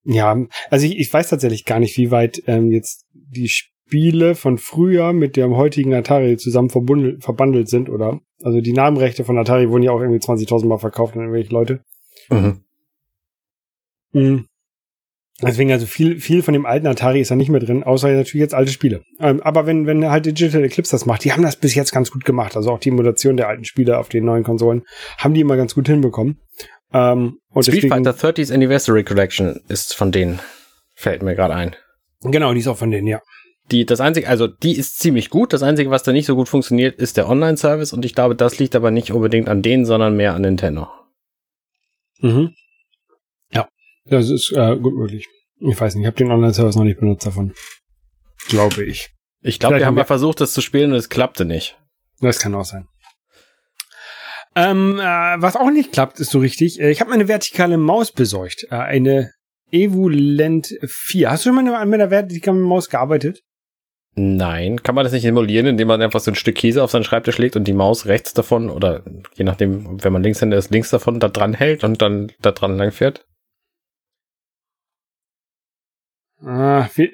Ja, 0.04 0.34
also 0.70 0.86
ich, 0.86 0.98
ich 0.98 1.12
weiß 1.12 1.28
tatsächlich 1.28 1.66
gar 1.66 1.78
nicht, 1.78 1.98
wie 1.98 2.10
weit 2.10 2.42
ähm, 2.46 2.70
jetzt 2.70 3.04
die 3.12 3.48
Spiele 3.48 4.34
von 4.34 4.56
früher 4.56 5.12
mit 5.12 5.36
dem 5.36 5.56
heutigen 5.56 5.92
Atari 5.92 6.38
zusammen 6.38 6.70
verbandelt 6.70 7.68
sind 7.68 7.90
oder 7.90 8.20
also 8.42 8.62
die 8.62 8.72
Namenrechte 8.72 9.24
von 9.24 9.36
Atari 9.36 9.68
wurden 9.68 9.82
ja 9.82 9.92
auch 9.92 10.00
irgendwie 10.00 10.20
20.000 10.20 10.66
Mal 10.66 10.78
verkauft 10.78 11.14
an 11.14 11.20
irgendwelche 11.20 11.52
Leute. 11.52 11.84
Mhm. 12.30 12.64
Mhm. 14.12 14.47
Deswegen 15.40 15.70
also 15.70 15.86
viel, 15.86 16.20
viel 16.20 16.42
von 16.42 16.52
dem 16.52 16.66
alten 16.66 16.88
Atari 16.88 17.20
ist 17.20 17.30
da 17.30 17.36
nicht 17.36 17.48
mehr 17.48 17.60
drin, 17.60 17.84
außer 17.84 18.08
natürlich 18.08 18.42
jetzt 18.42 18.54
alte 18.54 18.72
Spiele. 18.72 19.02
Ähm, 19.20 19.40
aber 19.42 19.66
wenn, 19.66 19.86
wenn 19.86 20.04
halt 20.10 20.26
Digital 20.26 20.64
Eclipse 20.64 20.90
das 20.90 21.06
macht, 21.06 21.22
die 21.22 21.32
haben 21.32 21.44
das 21.44 21.54
bis 21.56 21.76
jetzt 21.76 21.92
ganz 21.92 22.10
gut 22.10 22.24
gemacht. 22.24 22.56
Also 22.56 22.72
auch 22.72 22.80
die 22.80 22.88
Emulation 22.88 23.36
der 23.36 23.48
alten 23.48 23.64
Spiele 23.64 23.98
auf 23.98 24.08
den 24.08 24.24
neuen 24.24 24.42
Konsolen 24.42 24.82
haben 25.16 25.34
die 25.34 25.40
immer 25.40 25.56
ganz 25.56 25.74
gut 25.74 25.86
hinbekommen. 25.86 26.40
Ähm, 26.92 27.38
und 27.50 27.62
Street 27.62 27.84
deswegen, 27.84 28.04
Fighter 28.04 28.10
30th 28.10 28.52
Anniversary 28.52 29.04
Collection 29.04 29.60
ist 29.68 29.94
von 29.94 30.10
denen, 30.10 30.40
fällt 30.94 31.22
mir 31.22 31.36
gerade 31.36 31.54
ein. 31.54 31.76
Genau, 32.22 32.52
die 32.52 32.60
ist 32.60 32.68
auch 32.68 32.76
von 32.76 32.90
denen, 32.90 33.06
ja. 33.06 33.20
Die, 33.70 33.84
das 33.84 34.00
einzige, 34.00 34.28
also 34.28 34.48
die 34.48 34.76
ist 34.76 34.98
ziemlich 34.98 35.30
gut. 35.30 35.52
Das 35.52 35.62
einzige, 35.62 35.90
was 35.90 36.02
da 36.02 36.10
nicht 36.12 36.26
so 36.26 36.34
gut 36.34 36.48
funktioniert, 36.48 36.98
ist 36.98 37.16
der 37.16 37.28
Online-Service 37.28 37.92
und 37.92 38.04
ich 38.04 38.14
glaube, 38.14 38.34
das 38.34 38.58
liegt 38.58 38.74
aber 38.74 38.90
nicht 38.90 39.12
unbedingt 39.12 39.48
an 39.48 39.62
denen, 39.62 39.84
sondern 39.84 40.16
mehr 40.16 40.34
an 40.34 40.42
Nintendo. 40.42 40.88
Mhm. 42.20 42.54
Das 44.10 44.30
ist 44.30 44.52
äh, 44.52 44.76
gut 44.76 44.94
möglich. 44.94 45.26
Ich 45.60 45.80
weiß 45.80 45.94
nicht, 45.94 46.02
ich 46.02 46.06
habe 46.06 46.16
den 46.16 46.30
Online-Service 46.30 46.76
noch 46.76 46.84
nicht 46.84 47.00
benutzt 47.00 47.26
davon. 47.26 47.52
Glaube 48.48 48.84
ich. 48.84 49.10
Ich 49.40 49.58
glaube, 49.58 49.78
wir 49.78 49.86
haben 49.86 49.96
ja 49.96 50.04
versucht, 50.04 50.40
das 50.40 50.52
zu 50.52 50.60
spielen 50.60 50.92
und 50.92 50.98
es 50.98 51.08
klappte 51.08 51.44
nicht. 51.44 51.78
Das 52.20 52.38
kann 52.38 52.54
auch 52.54 52.64
sein. 52.64 52.86
Ähm, 54.56 54.98
äh, 54.98 55.02
was 55.02 55.56
auch 55.56 55.70
nicht 55.70 55.92
klappt, 55.92 56.18
ist 56.20 56.30
so 56.30 56.38
richtig. 56.38 56.80
Äh, 56.80 56.90
ich 56.90 57.00
habe 57.00 57.12
eine 57.12 57.28
vertikale 57.28 57.76
Maus 57.76 58.10
besorgt. 58.10 58.66
Äh, 58.70 58.76
eine 58.76 59.30
Evulent 59.70 60.74
4. 60.84 61.30
Hast 61.30 61.44
du 61.44 61.50
schon 61.50 61.64
mal 61.64 61.86
mit 61.86 62.00
einer 62.00 62.10
vertikalen 62.10 62.60
Maus 62.60 62.88
gearbeitet? 62.88 63.42
Nein. 64.14 64.82
Kann 64.82 64.96
man 64.96 65.04
das 65.04 65.12
nicht 65.12 65.24
emulieren, 65.24 65.66
indem 65.66 65.88
man 65.88 66.02
einfach 66.02 66.20
so 66.20 66.32
ein 66.32 66.34
Stück 66.34 66.56
Käse 66.56 66.82
auf 66.82 66.90
seinen 66.90 67.04
Schreibtisch 67.04 67.38
legt 67.38 67.54
und 67.54 67.64
die 67.64 67.72
Maus 67.72 68.06
rechts 68.06 68.34
davon 68.34 68.68
oder 68.68 69.04
je 69.36 69.44
nachdem, 69.44 70.02
wenn 70.02 70.12
man 70.12 70.22
Linkshänder 70.24 70.56
ist, 70.56 70.70
links 70.70 70.90
davon 70.90 71.20
da 71.20 71.28
dran 71.28 71.54
hält 71.54 71.84
und 71.84 72.02
dann 72.02 72.32
da 72.40 72.50
dran 72.50 72.76
lang 72.76 72.90
fährt? 72.90 73.26
Ah, 76.44 76.88
wie, 76.94 77.10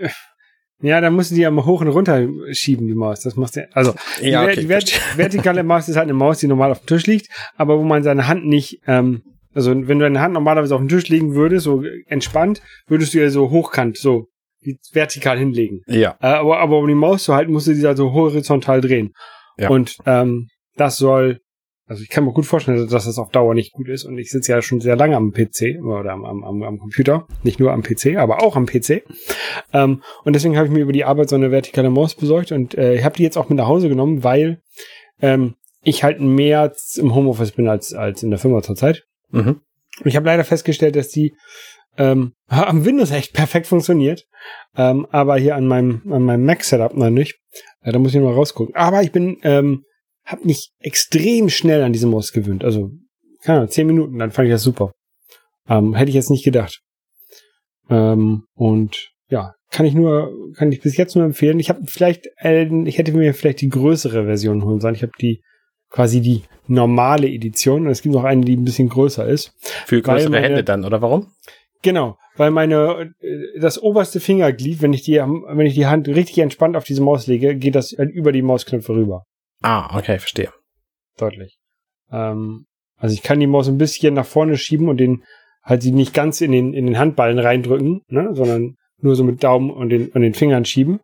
ja, 0.83 1.01
da 1.01 1.11
musst 1.11 1.31
du 1.31 1.37
die 1.37 1.43
ja 1.43 1.51
mal 1.51 1.65
hoch 1.65 1.81
und 1.81 1.89
runter 1.89 2.29
schieben, 2.53 2.87
die 2.87 2.95
Maus. 2.95 3.21
Das 3.21 3.37
machst 3.37 3.57
du, 3.57 3.67
also, 3.73 3.95
ja, 4.21 4.43
okay, 4.43 4.61
die 4.61 4.67
vert 4.67 5.17
vertikale 5.17 5.63
Maus 5.63 5.89
ist 5.89 5.97
halt 5.97 6.05
eine 6.05 6.15
Maus, 6.15 6.39
die 6.39 6.47
normal 6.47 6.73
auf 6.73 6.81
dem 6.81 6.87
Tisch 6.87 7.07
liegt, 7.07 7.29
aber 7.57 7.79
wo 7.79 7.85
man 7.85 8.03
seine 8.03 8.29
Hand 8.29 8.47
nicht, 8.47 8.81
ähm, 8.87 9.23
also 9.55 9.71
wenn 9.71 9.99
du 9.99 10.05
deine 10.05 10.21
Hand 10.21 10.35
normalerweise 10.35 10.75
auf 10.75 10.81
dem 10.81 10.89
Tisch 10.89 11.09
legen 11.09 11.35
würdest, 11.35 11.65
so 11.65 11.83
entspannt, 12.07 12.61
würdest 12.87 13.15
du 13.15 13.19
ja 13.19 13.31
so 13.31 13.51
hochkant, 13.51 13.97
so 13.97 14.27
vertikal 14.93 15.39
hinlegen. 15.39 15.81
Ja. 15.87 16.17
Äh, 16.21 16.27
aber, 16.27 16.59
aber 16.59 16.79
um 16.79 16.89
die 16.89 16.95
Maus 16.95 17.25
zu 17.25 17.35
halten, 17.35 17.53
musst 17.53 17.67
du 17.67 17.75
die 17.75 17.87
halt 17.87 17.97
so 17.97 18.13
horizontal 18.13 18.81
drehen. 18.81 19.13
Ja. 19.57 19.71
Und 19.71 19.97
ähm, 20.07 20.49
das 20.77 20.97
soll 20.97 21.41
also 21.87 22.03
ich 22.03 22.09
kann 22.09 22.25
mir 22.25 22.33
gut 22.33 22.47
vorstellen, 22.47 22.89
dass 22.89 23.05
das 23.05 23.19
auf 23.19 23.31
Dauer 23.31 23.55
nicht 23.55 23.73
gut 23.73 23.89
ist. 23.89 24.05
Und 24.05 24.17
ich 24.19 24.31
sitze 24.31 24.53
ja 24.53 24.63
schon 24.63 24.81
sehr 24.81 24.97
lange 24.97 25.17
am 25.17 25.33
PC 25.33 25.83
oder 25.83 26.13
am, 26.13 26.25
am, 26.25 26.63
am 26.63 26.79
Computer. 26.79 27.27
Nicht 27.43 27.61
nur 27.61 27.73
am 27.73 27.83
PC, 27.83 28.17
aber 28.17 28.43
auch 28.43 28.57
am 28.57 28.67
PC. 28.67 29.03
Ähm, 29.73 30.03
und 30.25 30.33
deswegen 30.35 30.57
habe 30.57 30.67
ich 30.67 30.73
mir 30.73 30.81
über 30.81 30.93
die 30.93 31.05
Arbeit 31.05 31.29
so 31.29 31.37
eine 31.37 31.51
vertikale 31.51 31.91
Maus 31.91 32.15
besorgt. 32.15 32.53
Und 32.53 32.75
äh, 32.75 32.95
ich 32.95 33.05
habe 33.05 33.17
die 33.17 33.23
jetzt 33.23 33.37
auch 33.37 33.51
mit 33.51 33.59
nach 33.59 33.67
Hause 33.67 33.91
genommen, 33.91 34.25
weil 34.25 34.63
ähm, 35.21 35.57
ich 35.83 36.03
halt 36.03 36.21
mehr 36.21 36.73
im 36.97 37.15
Homeoffice 37.15 37.53
bin 37.53 37.69
als, 37.69 37.93
als 37.93 38.23
in 38.23 38.31
der 38.31 38.39
Firma 38.39 38.63
zurzeit. 38.63 39.05
Mhm. 39.31 39.61
Ich 40.05 40.17
habe 40.17 40.27
leider 40.27 40.45
festgestellt, 40.45 40.97
dass 40.97 41.09
die 41.11 41.37
ähm, 41.99 42.33
am 42.49 42.85
Windows 42.85 43.11
echt 43.11 43.35
perfekt 43.35 43.67
funktioniert. 43.67 44.25
Ähm, 44.75 45.07
aber 45.11 45.37
hier 45.37 45.55
an 45.55 45.67
meinem, 45.67 46.03
an 46.11 46.23
meinem 46.23 46.47
Mac-Setup 46.47 46.97
noch 46.97 47.11
nicht. 47.11 47.39
Äh, 47.83 47.93
da 47.93 47.99
muss 47.99 48.15
ich 48.15 48.21
mal 48.21 48.33
rausgucken. 48.33 48.75
Aber 48.75 49.03
ich 49.03 49.13
bin 49.13 49.37
ähm, 49.43 49.85
habe 50.25 50.45
mich 50.45 50.71
extrem 50.79 51.49
schnell 51.49 51.83
an 51.83 51.93
diese 51.93 52.07
Maus 52.07 52.33
gewöhnt. 52.33 52.65
Also, 52.65 52.91
keine 53.43 53.59
Ahnung, 53.59 53.71
zehn 53.71 53.87
Minuten, 53.87 54.19
dann 54.19 54.31
fand 54.31 54.47
ich 54.47 54.55
das 54.55 54.63
super. 54.63 54.93
Ähm, 55.69 55.95
hätte 55.95 56.09
ich 56.09 56.15
jetzt 56.15 56.31
nicht 56.31 56.45
gedacht. 56.45 56.81
Ähm, 57.91 58.45
und 58.55 59.11
ja, 59.29 59.55
kann 59.71 59.87
ich 59.87 59.95
nur, 59.95 60.33
kann 60.57 60.73
ich 60.73 60.81
bis 60.81 60.97
jetzt 60.97 61.17
nur 61.17 61.25
empfehlen. 61.25 61.59
Ich 61.59 61.69
habe 61.69 61.81
vielleicht, 61.87 62.29
äh, 62.39 62.67
ich 62.85 62.99
hätte 62.99 63.13
mir 63.13 63.35
vielleicht 63.35 63.61
die 63.61 63.69
größere 63.69 64.25
Version 64.25 64.65
holen 64.65 64.81
sollen. 64.81 64.95
Ich 64.95 65.03
habe 65.03 65.13
die 65.21 65.43
quasi 65.91 66.21
die 66.21 66.43
normale 66.67 67.29
Edition 67.29 67.87
und 67.87 67.93
es 67.93 68.03
gibt 68.03 68.15
noch 68.15 68.25
eine, 68.25 68.45
die 68.45 68.57
ein 68.57 68.65
bisschen 68.65 68.89
größer 68.89 69.27
ist. 69.27 69.53
Für 69.87 70.01
größere 70.01 70.31
meine, 70.31 70.47
Hände 70.47 70.65
dann, 70.65 70.85
oder 70.85 71.03
warum? 71.03 71.33
Genau, 71.83 72.17
weil 72.37 72.51
meine 72.51 73.13
äh, 73.21 73.61
das 73.61 73.81
oberste 73.81 74.19
Fingerglied, 74.19 74.81
wenn 74.81 74.93
ich 74.93 75.03
die 75.03 75.19
wenn 75.19 75.67
ich 75.67 75.75
die 75.75 75.87
Hand 75.87 76.09
richtig 76.09 76.39
entspannt 76.39 76.77
auf 76.77 76.85
diese 76.85 77.03
Maus 77.03 77.27
lege, 77.27 77.57
geht 77.57 77.75
das 77.75 77.95
halt 77.97 78.11
über 78.11 78.33
die 78.33 78.43
Mausknöpfe 78.43 78.95
rüber. 78.95 79.25
Ah, 79.63 79.97
okay, 79.97 80.19
verstehe. 80.19 80.53
Deutlich. 81.17 81.57
Ähm, 82.11 82.67
also 82.97 83.15
ich 83.15 83.23
kann 83.23 83.41
die 83.41 83.47
Maus 83.47 83.69
ein 83.69 83.79
bisschen 83.79 84.15
nach 84.15 84.27
vorne 84.27 84.57
schieben 84.57 84.89
und 84.89 84.99
den 84.99 85.25
halt 85.63 85.83
sie 85.83 85.93
nicht 85.93 86.15
ganz 86.15 86.41
in 86.41 86.53
den 86.53 86.75
in 86.75 86.87
den 86.87 86.99
Handballen 86.99 87.39
reindrücken, 87.39 88.03
ne, 88.09 88.31
sondern 88.35 88.77
nur 88.99 89.17
so 89.17 89.25
mit 89.25 89.43
Daumen 89.43 89.71
und 89.71 89.89
den 89.89 90.09
und 90.09 90.23
den 90.23 90.35
Fingern 90.35 90.65
schieben. 90.65 91.01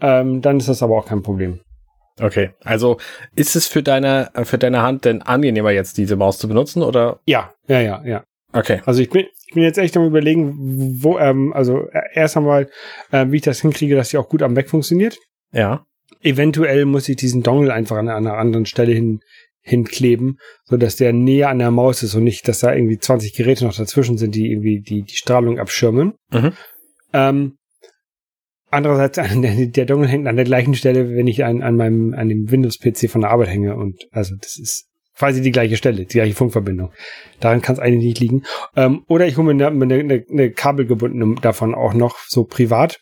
Ähm, 0.00 0.42
dann 0.42 0.58
ist 0.58 0.68
das 0.68 0.82
aber 0.82 0.98
auch 0.98 1.06
kein 1.06 1.22
Problem. 1.22 1.60
Okay, 2.20 2.50
also 2.62 2.98
ist 3.34 3.56
es 3.56 3.66
für 3.66 3.82
deine 3.82 4.30
für 4.44 4.58
deine 4.58 4.82
Hand 4.82 5.04
denn 5.04 5.22
angenehmer 5.22 5.70
jetzt 5.70 5.98
diese 5.98 6.16
Maus 6.16 6.38
zu 6.38 6.46
benutzen 6.46 6.82
oder? 6.82 7.20
Ja, 7.26 7.54
ja, 7.66 7.80
ja, 7.80 8.02
ja. 8.04 8.24
Okay. 8.52 8.82
Also 8.86 9.02
ich 9.02 9.10
bin 9.10 9.26
ich 9.46 9.54
bin 9.54 9.64
jetzt 9.64 9.78
echt 9.78 9.96
am 9.96 10.06
überlegen, 10.06 11.02
wo 11.02 11.18
ähm, 11.18 11.52
also 11.52 11.88
erst 12.12 12.36
einmal 12.36 12.70
äh, 13.10 13.26
wie 13.28 13.36
ich 13.36 13.42
das 13.42 13.60
hinkriege, 13.60 13.96
dass 13.96 14.10
sie 14.10 14.18
auch 14.18 14.28
gut 14.28 14.42
am 14.42 14.54
Weg 14.54 14.70
funktioniert. 14.70 15.18
Ja. 15.52 15.86
Eventuell 16.24 16.84
muss 16.86 17.08
ich 17.08 17.16
diesen 17.16 17.42
Dongle 17.42 17.72
einfach 17.72 17.96
an 17.96 18.08
einer 18.08 18.36
anderen 18.36 18.66
Stelle 18.66 18.92
hin 18.92 19.20
hinkleben, 19.66 20.38
so 20.64 20.76
dass 20.76 20.96
der 20.96 21.14
näher 21.14 21.48
an 21.48 21.58
der 21.58 21.70
Maus 21.70 22.02
ist 22.02 22.14
und 22.14 22.24
nicht, 22.24 22.46
dass 22.48 22.58
da 22.58 22.74
irgendwie 22.74 22.98
20 22.98 23.34
Geräte 23.34 23.64
noch 23.64 23.74
dazwischen 23.74 24.18
sind, 24.18 24.34
die 24.34 24.50
irgendwie 24.50 24.80
die 24.80 25.02
die 25.02 25.16
Strahlung 25.16 25.58
abschirmen. 25.58 26.12
Mhm. 26.30 26.52
Ähm, 27.14 27.56
andererseits, 28.74 29.16
der, 29.16 29.26
der 29.66 29.86
Dongle 29.86 30.08
hängt 30.08 30.26
an 30.26 30.36
der 30.36 30.44
gleichen 30.44 30.74
Stelle, 30.74 31.16
wenn 31.16 31.26
ich 31.26 31.44
an, 31.44 31.62
an 31.62 31.76
meinem, 31.76 32.12
an 32.14 32.28
dem 32.28 32.50
Windows-PC 32.50 33.08
von 33.08 33.22
der 33.22 33.30
Arbeit 33.30 33.48
hänge. 33.48 33.76
Und 33.76 34.06
also 34.10 34.34
das 34.38 34.58
ist 34.58 34.86
quasi 35.16 35.40
die 35.40 35.52
gleiche 35.52 35.76
Stelle, 35.76 36.04
die 36.04 36.18
gleiche 36.18 36.34
Funkverbindung. 36.34 36.92
Daran 37.40 37.62
kann 37.62 37.74
es 37.74 37.80
eigentlich 37.80 38.04
nicht 38.04 38.20
liegen. 38.20 38.42
Ähm, 38.76 39.04
oder 39.08 39.26
ich 39.26 39.36
hole 39.36 39.54
mir 39.54 39.66
eine, 39.66 39.84
eine, 39.84 39.94
eine, 39.94 40.24
eine 40.28 40.50
kabelgebundene 40.50 41.36
davon 41.40 41.74
auch 41.74 41.94
noch 41.94 42.18
so 42.26 42.44
privat. 42.44 43.00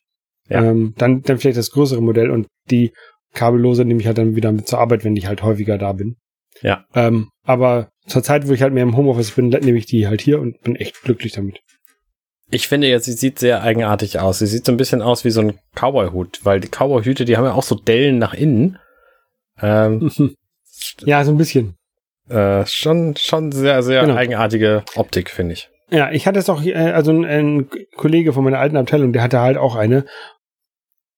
Ja. 0.48 0.62
Ähm, 0.62 0.94
dann, 0.98 1.22
dann 1.22 1.38
vielleicht 1.38 1.58
das 1.58 1.70
größere 1.70 2.02
Modell 2.02 2.30
und 2.30 2.46
die 2.70 2.92
kabellose 3.32 3.84
nehme 3.84 4.00
ich 4.00 4.06
halt 4.06 4.18
dann 4.18 4.36
wieder 4.36 4.52
mit 4.52 4.68
zur 4.68 4.78
Arbeit, 4.78 5.04
wenn 5.04 5.16
ich 5.16 5.26
halt 5.26 5.42
häufiger 5.42 5.78
da 5.78 5.92
bin. 5.92 6.16
Ja. 6.60 6.84
Ähm, 6.94 7.30
aber 7.44 7.88
zur 8.06 8.22
Zeit, 8.22 8.46
wo 8.48 8.52
ich 8.52 8.62
halt 8.62 8.74
mehr 8.74 8.82
im 8.82 8.96
Homeoffice 8.96 9.32
bin, 9.32 9.48
nehme 9.48 9.78
ich 9.78 9.86
die 9.86 10.06
halt 10.06 10.20
hier 10.20 10.40
und 10.40 10.60
bin 10.62 10.76
echt 10.76 11.02
glücklich 11.02 11.32
damit. 11.32 11.60
Ich 12.50 12.68
finde 12.68 12.86
jetzt, 12.86 13.06
sie 13.06 13.12
sieht 13.12 13.38
sehr 13.38 13.62
eigenartig 13.62 14.20
aus. 14.20 14.40
Sie 14.40 14.46
sieht 14.46 14.66
so 14.66 14.72
ein 14.72 14.76
bisschen 14.76 15.00
aus 15.00 15.24
wie 15.24 15.30
so 15.30 15.40
ein 15.40 15.58
Cowboy-Hut, 15.74 16.40
weil 16.44 16.60
die 16.60 16.68
Cowboy-Hüte, 16.68 17.24
die 17.24 17.36
haben 17.36 17.44
ja 17.44 17.54
auch 17.54 17.62
so 17.62 17.74
Dellen 17.74 18.18
nach 18.18 18.34
innen. 18.34 18.78
Ähm, 19.60 20.10
ja, 21.04 21.24
so 21.24 21.30
ein 21.32 21.38
bisschen. 21.38 21.76
Äh, 22.28 22.66
schon, 22.66 23.16
schon 23.16 23.52
sehr, 23.52 23.82
sehr 23.82 24.02
genau. 24.02 24.16
eigenartige 24.16 24.84
Optik, 24.96 25.30
finde 25.30 25.54
ich. 25.54 25.70
Ja, 25.90 26.10
ich 26.10 26.26
hatte 26.26 26.38
es 26.38 26.48
auch, 26.48 26.62
äh, 26.62 26.74
also 26.74 27.12
ein, 27.12 27.24
ein, 27.24 27.70
Kollege 27.96 28.32
von 28.32 28.44
meiner 28.44 28.58
alten 28.58 28.76
Abteilung, 28.76 29.12
der 29.12 29.22
hatte 29.22 29.40
halt 29.40 29.56
auch 29.56 29.74
eine. 29.74 30.04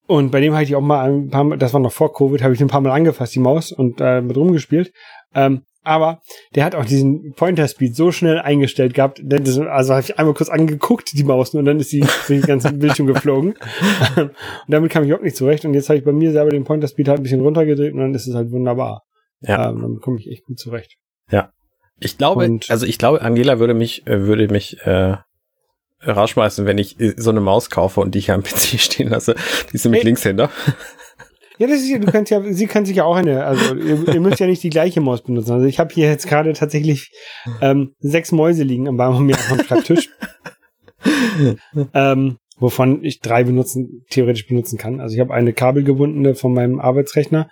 Und 0.07 0.31
bei 0.31 0.41
dem 0.41 0.55
hatte 0.55 0.65
ich 0.65 0.77
auch 0.77 0.83
mal 0.83 1.11
ein 1.11 1.31
paar 1.31 1.45
Mal, 1.45 1.59
das 1.59 1.73
war 1.73 1.81
noch 1.81 1.93
vor 1.93 2.13
Covid, 2.13 2.43
habe 2.43 2.55
ich 2.55 2.61
ein 2.61 2.69
paar 2.69 2.81
Mal 2.81 2.93
angefasst, 2.93 3.35
die 3.35 3.41
Maus, 3.41 3.73
und 3.73 4.01
äh, 4.01 4.21
mit 4.21 4.37
rumgespielt. 4.37 4.93
Ähm, 5.35 5.63
aber 5.83 6.23
der 6.55 6.65
hat 6.65 6.75
auch 6.75 6.85
diesen 6.85 7.35
Pointer-Speed 7.35 7.95
so 7.95 8.11
schnell 8.11 8.39
eingestellt 8.39 8.95
gehabt, 8.95 9.21
das, 9.23 9.59
also 9.59 9.93
habe 9.93 10.03
ich 10.03 10.19
einmal 10.19 10.35
kurz 10.35 10.49
angeguckt, 10.49 11.13
die 11.13 11.25
Maus, 11.25 11.55
und 11.55 11.65
dann 11.67 11.79
ist 11.79 11.93
die 11.93 12.05
den 12.29 12.41
ganzen 12.41 12.79
Bildschirm 12.81 13.07
geflogen. 13.07 13.55
und 14.17 14.31
damit 14.67 14.91
kam 14.91 15.05
ich 15.05 15.13
auch 15.13 15.21
nicht 15.21 15.37
zurecht. 15.37 15.65
Und 15.65 15.75
jetzt 15.75 15.89
habe 15.89 15.99
ich 15.99 16.05
bei 16.05 16.13
mir 16.13 16.33
selber 16.33 16.51
den 16.51 16.65
Pointer-Speed 16.65 17.09
halt 17.09 17.21
ein 17.21 17.23
bisschen 17.23 17.43
runtergedreht 17.43 17.93
und 17.93 18.01
dann 18.01 18.15
ist 18.15 18.27
es 18.27 18.35
halt 18.35 18.51
wunderbar. 18.51 19.03
Ja. 19.41 19.71
Ähm, 19.71 19.81
damit 19.83 20.01
komme 20.01 20.19
ich 20.19 20.31
echt 20.31 20.45
gut 20.45 20.59
zurecht. 20.59 20.97
Ja. 21.31 21.51
Ich 22.01 22.19
glaube, 22.19 22.45
und, 22.45 22.71
also 22.71 22.87
ich 22.87 22.99
glaube, 22.99 23.23
Angela 23.23 23.59
würde 23.59 23.75
mich, 23.75 24.07
äh, 24.07 24.23
würde 24.23 24.49
mich 24.49 24.79
äh, 24.85 25.17
rausschmeißen, 26.07 26.67
wenn 26.67 26.79
ich 26.79 27.01
äh, 27.01 27.15
so 27.17 27.31
eine 27.31 27.41
Maus 27.41 27.71
kaufe 27.71 28.01
und 28.01 28.15
die 28.15 28.21
hier 28.21 28.35
am 28.35 28.43
PC 28.45 28.81
stehen 28.81 29.09
lasse. 29.09 29.35
Die 29.71 29.77
ist 29.77 29.85
nämlich 29.85 30.03
hey. 30.03 30.09
Linkshänder. 30.09 30.51
Ja, 31.59 31.69
das 31.69 31.83
ist 31.83 31.89
ja, 31.89 31.99
du 31.99 32.11
kannst 32.11 32.33
ja, 32.33 32.43
sie 32.53 32.67
kann 32.67 32.85
sich 32.85 32.97
ja 32.97 33.05
auch 33.05 33.15
eine, 33.15 33.45
also 33.45 33.77
ihr, 33.77 34.09
ihr 34.09 34.21
müsst 34.21 34.41
ja 34.41 34.47
nicht 34.47 34.63
die 34.65 34.71
gleiche 34.71 35.01
Maus 35.01 35.23
benutzen. 35.23 35.53
Also 35.53 35.67
ich 35.67 35.79
habe 35.79 35.95
hier 35.95 36.09
jetzt 36.09 36.27
gerade 36.27 36.53
tatsächlich 36.53 37.13
ähm, 37.61 37.95
sechs 38.01 38.33
Mäuse 38.33 38.65
liegen 38.65 38.89
am 38.89 38.97
Baum 38.97 39.27
mir 39.27 39.37
am 39.51 39.63
Schreibtisch. 39.63 40.09
ähm, 41.95 42.39
wovon 42.59 43.05
ich 43.05 43.21
drei 43.21 43.45
benutzen, 43.45 44.05
theoretisch 44.11 44.47
benutzen 44.49 44.79
kann. 44.79 45.01
Also 45.01 45.15
ich 45.15 45.21
habe 45.21 45.33
eine 45.33 45.53
kabelgebundene 45.53 46.35
von 46.35 46.53
meinem 46.53 46.81
Arbeitsrechner. 46.81 47.49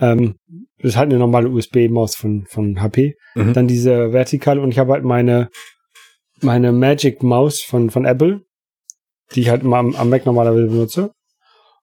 Ähm, 0.00 0.36
das 0.78 0.90
ist 0.92 0.96
halt 0.96 1.10
eine 1.10 1.18
normale 1.18 1.48
USB-Maus 1.48 2.14
von, 2.14 2.44
von 2.46 2.82
HP. 2.82 3.16
Mhm. 3.34 3.54
Dann 3.54 3.68
diese 3.68 4.12
vertikale 4.12 4.60
und 4.60 4.70
ich 4.70 4.78
habe 4.78 4.92
halt 4.92 5.04
meine, 5.04 5.48
meine 6.42 6.72
Magic 6.72 7.22
Maus 7.22 7.60
von, 7.60 7.90
von 7.90 8.04
Apple, 8.04 8.42
die 9.34 9.40
ich 9.40 9.48
halt 9.48 9.62
immer 9.62 9.78
am, 9.78 9.94
am 9.94 10.10
Mac 10.10 10.26
normalerweise 10.26 10.66
benutze. 10.66 11.12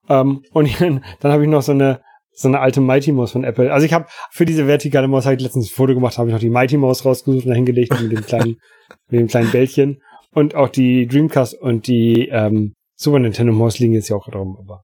Ähm, 0.09 0.43
und 0.51 0.69
dann, 0.81 1.03
dann 1.19 1.31
habe 1.31 1.43
ich 1.43 1.49
noch 1.49 1.61
so 1.61 1.71
eine 1.71 2.01
so 2.35 2.47
eine 2.47 2.59
alte 2.59 2.81
Mighty 2.81 3.11
Maus 3.11 3.31
von 3.31 3.43
Apple. 3.43 3.71
Also 3.71 3.85
ich 3.85 3.93
habe 3.93 4.07
für 4.31 4.45
diese 4.45 4.65
vertikale 4.65 5.07
Maus 5.07 5.27
ich 5.27 5.39
letztens 5.39 5.67
ein 5.67 5.75
Foto 5.75 5.93
gemacht, 5.93 6.17
habe 6.17 6.29
ich 6.29 6.33
noch 6.33 6.39
die 6.39 6.49
Mighty 6.49 6.77
Maus 6.77 7.05
rausgesucht 7.05 7.45
und 7.45 7.49
dahingelegt 7.51 8.01
mit 8.01 8.11
dem 8.11 8.25
kleinen 8.25 8.57
mit 9.09 9.19
dem 9.19 9.27
kleinen 9.27 9.51
Bällchen 9.51 10.01
und 10.31 10.55
auch 10.55 10.69
die 10.69 11.07
Dreamcast 11.07 11.53
und 11.53 11.87
die 11.87 12.29
ähm, 12.29 12.73
Super 12.95 13.19
Nintendo 13.19 13.53
Maus 13.53 13.79
liegen 13.79 13.93
jetzt 13.93 14.09
ja 14.09 14.15
auch 14.15 14.27
drum, 14.27 14.57
aber 14.59 14.83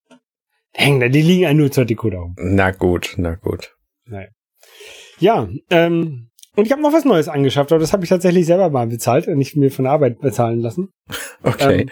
hängen 0.73 1.11
die 1.11 1.21
liegen 1.21 1.41
ja 1.41 1.53
nur 1.53 1.71
zur 1.71 1.85
Deko 1.85 2.09
da 2.09 2.27
Na 2.37 2.71
gut, 2.71 3.15
na 3.17 3.35
gut. 3.35 3.75
Naja. 4.05 4.27
Ja, 5.19 5.49
ähm, 5.69 6.28
und 6.55 6.65
ich 6.65 6.71
habe 6.71 6.81
noch 6.81 6.93
was 6.93 7.05
Neues 7.05 7.27
angeschafft, 7.27 7.71
aber 7.71 7.79
das 7.79 7.93
habe 7.93 8.03
ich 8.03 8.09
tatsächlich 8.09 8.45
selber 8.45 8.69
mal 8.69 8.87
bezahlt 8.87 9.27
und 9.27 9.37
nicht 9.37 9.55
mir 9.55 9.71
von 9.71 9.85
der 9.85 9.93
Arbeit 9.93 10.19
bezahlen 10.19 10.59
lassen. 10.59 10.89
Okay. 11.41 11.83
Ähm, 11.83 11.89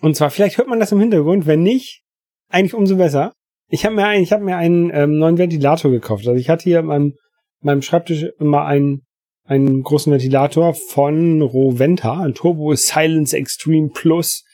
und 0.00 0.16
zwar, 0.16 0.30
vielleicht 0.30 0.56
hört 0.56 0.68
man 0.68 0.80
das 0.80 0.90
im 0.90 1.00
Hintergrund, 1.00 1.46
wenn 1.46 1.62
nicht, 1.62 2.02
eigentlich 2.48 2.72
umso 2.72 2.96
besser. 2.96 3.32
Ich 3.68 3.84
habe 3.84 3.94
mir, 3.94 4.18
ich 4.18 4.32
hab 4.32 4.40
mir 4.40 4.56
einen 4.56 4.90
ähm, 4.94 5.18
neuen 5.18 5.36
Ventilator 5.36 5.90
gekauft. 5.90 6.26
Also 6.26 6.40
ich 6.40 6.48
hatte 6.48 6.64
hier 6.64 6.78
an 6.78 6.86
meinem, 6.86 7.12
meinem 7.60 7.82
Schreibtisch 7.82 8.24
immer 8.38 8.64
einen, 8.64 9.02
einen 9.44 9.82
großen 9.82 10.10
Ventilator 10.10 10.72
von 10.72 11.42
Roventa, 11.42 12.22
ein 12.22 12.32
Turbo 12.32 12.74
Silence 12.74 13.36
Extreme 13.36 13.90
Plus. 13.92 14.44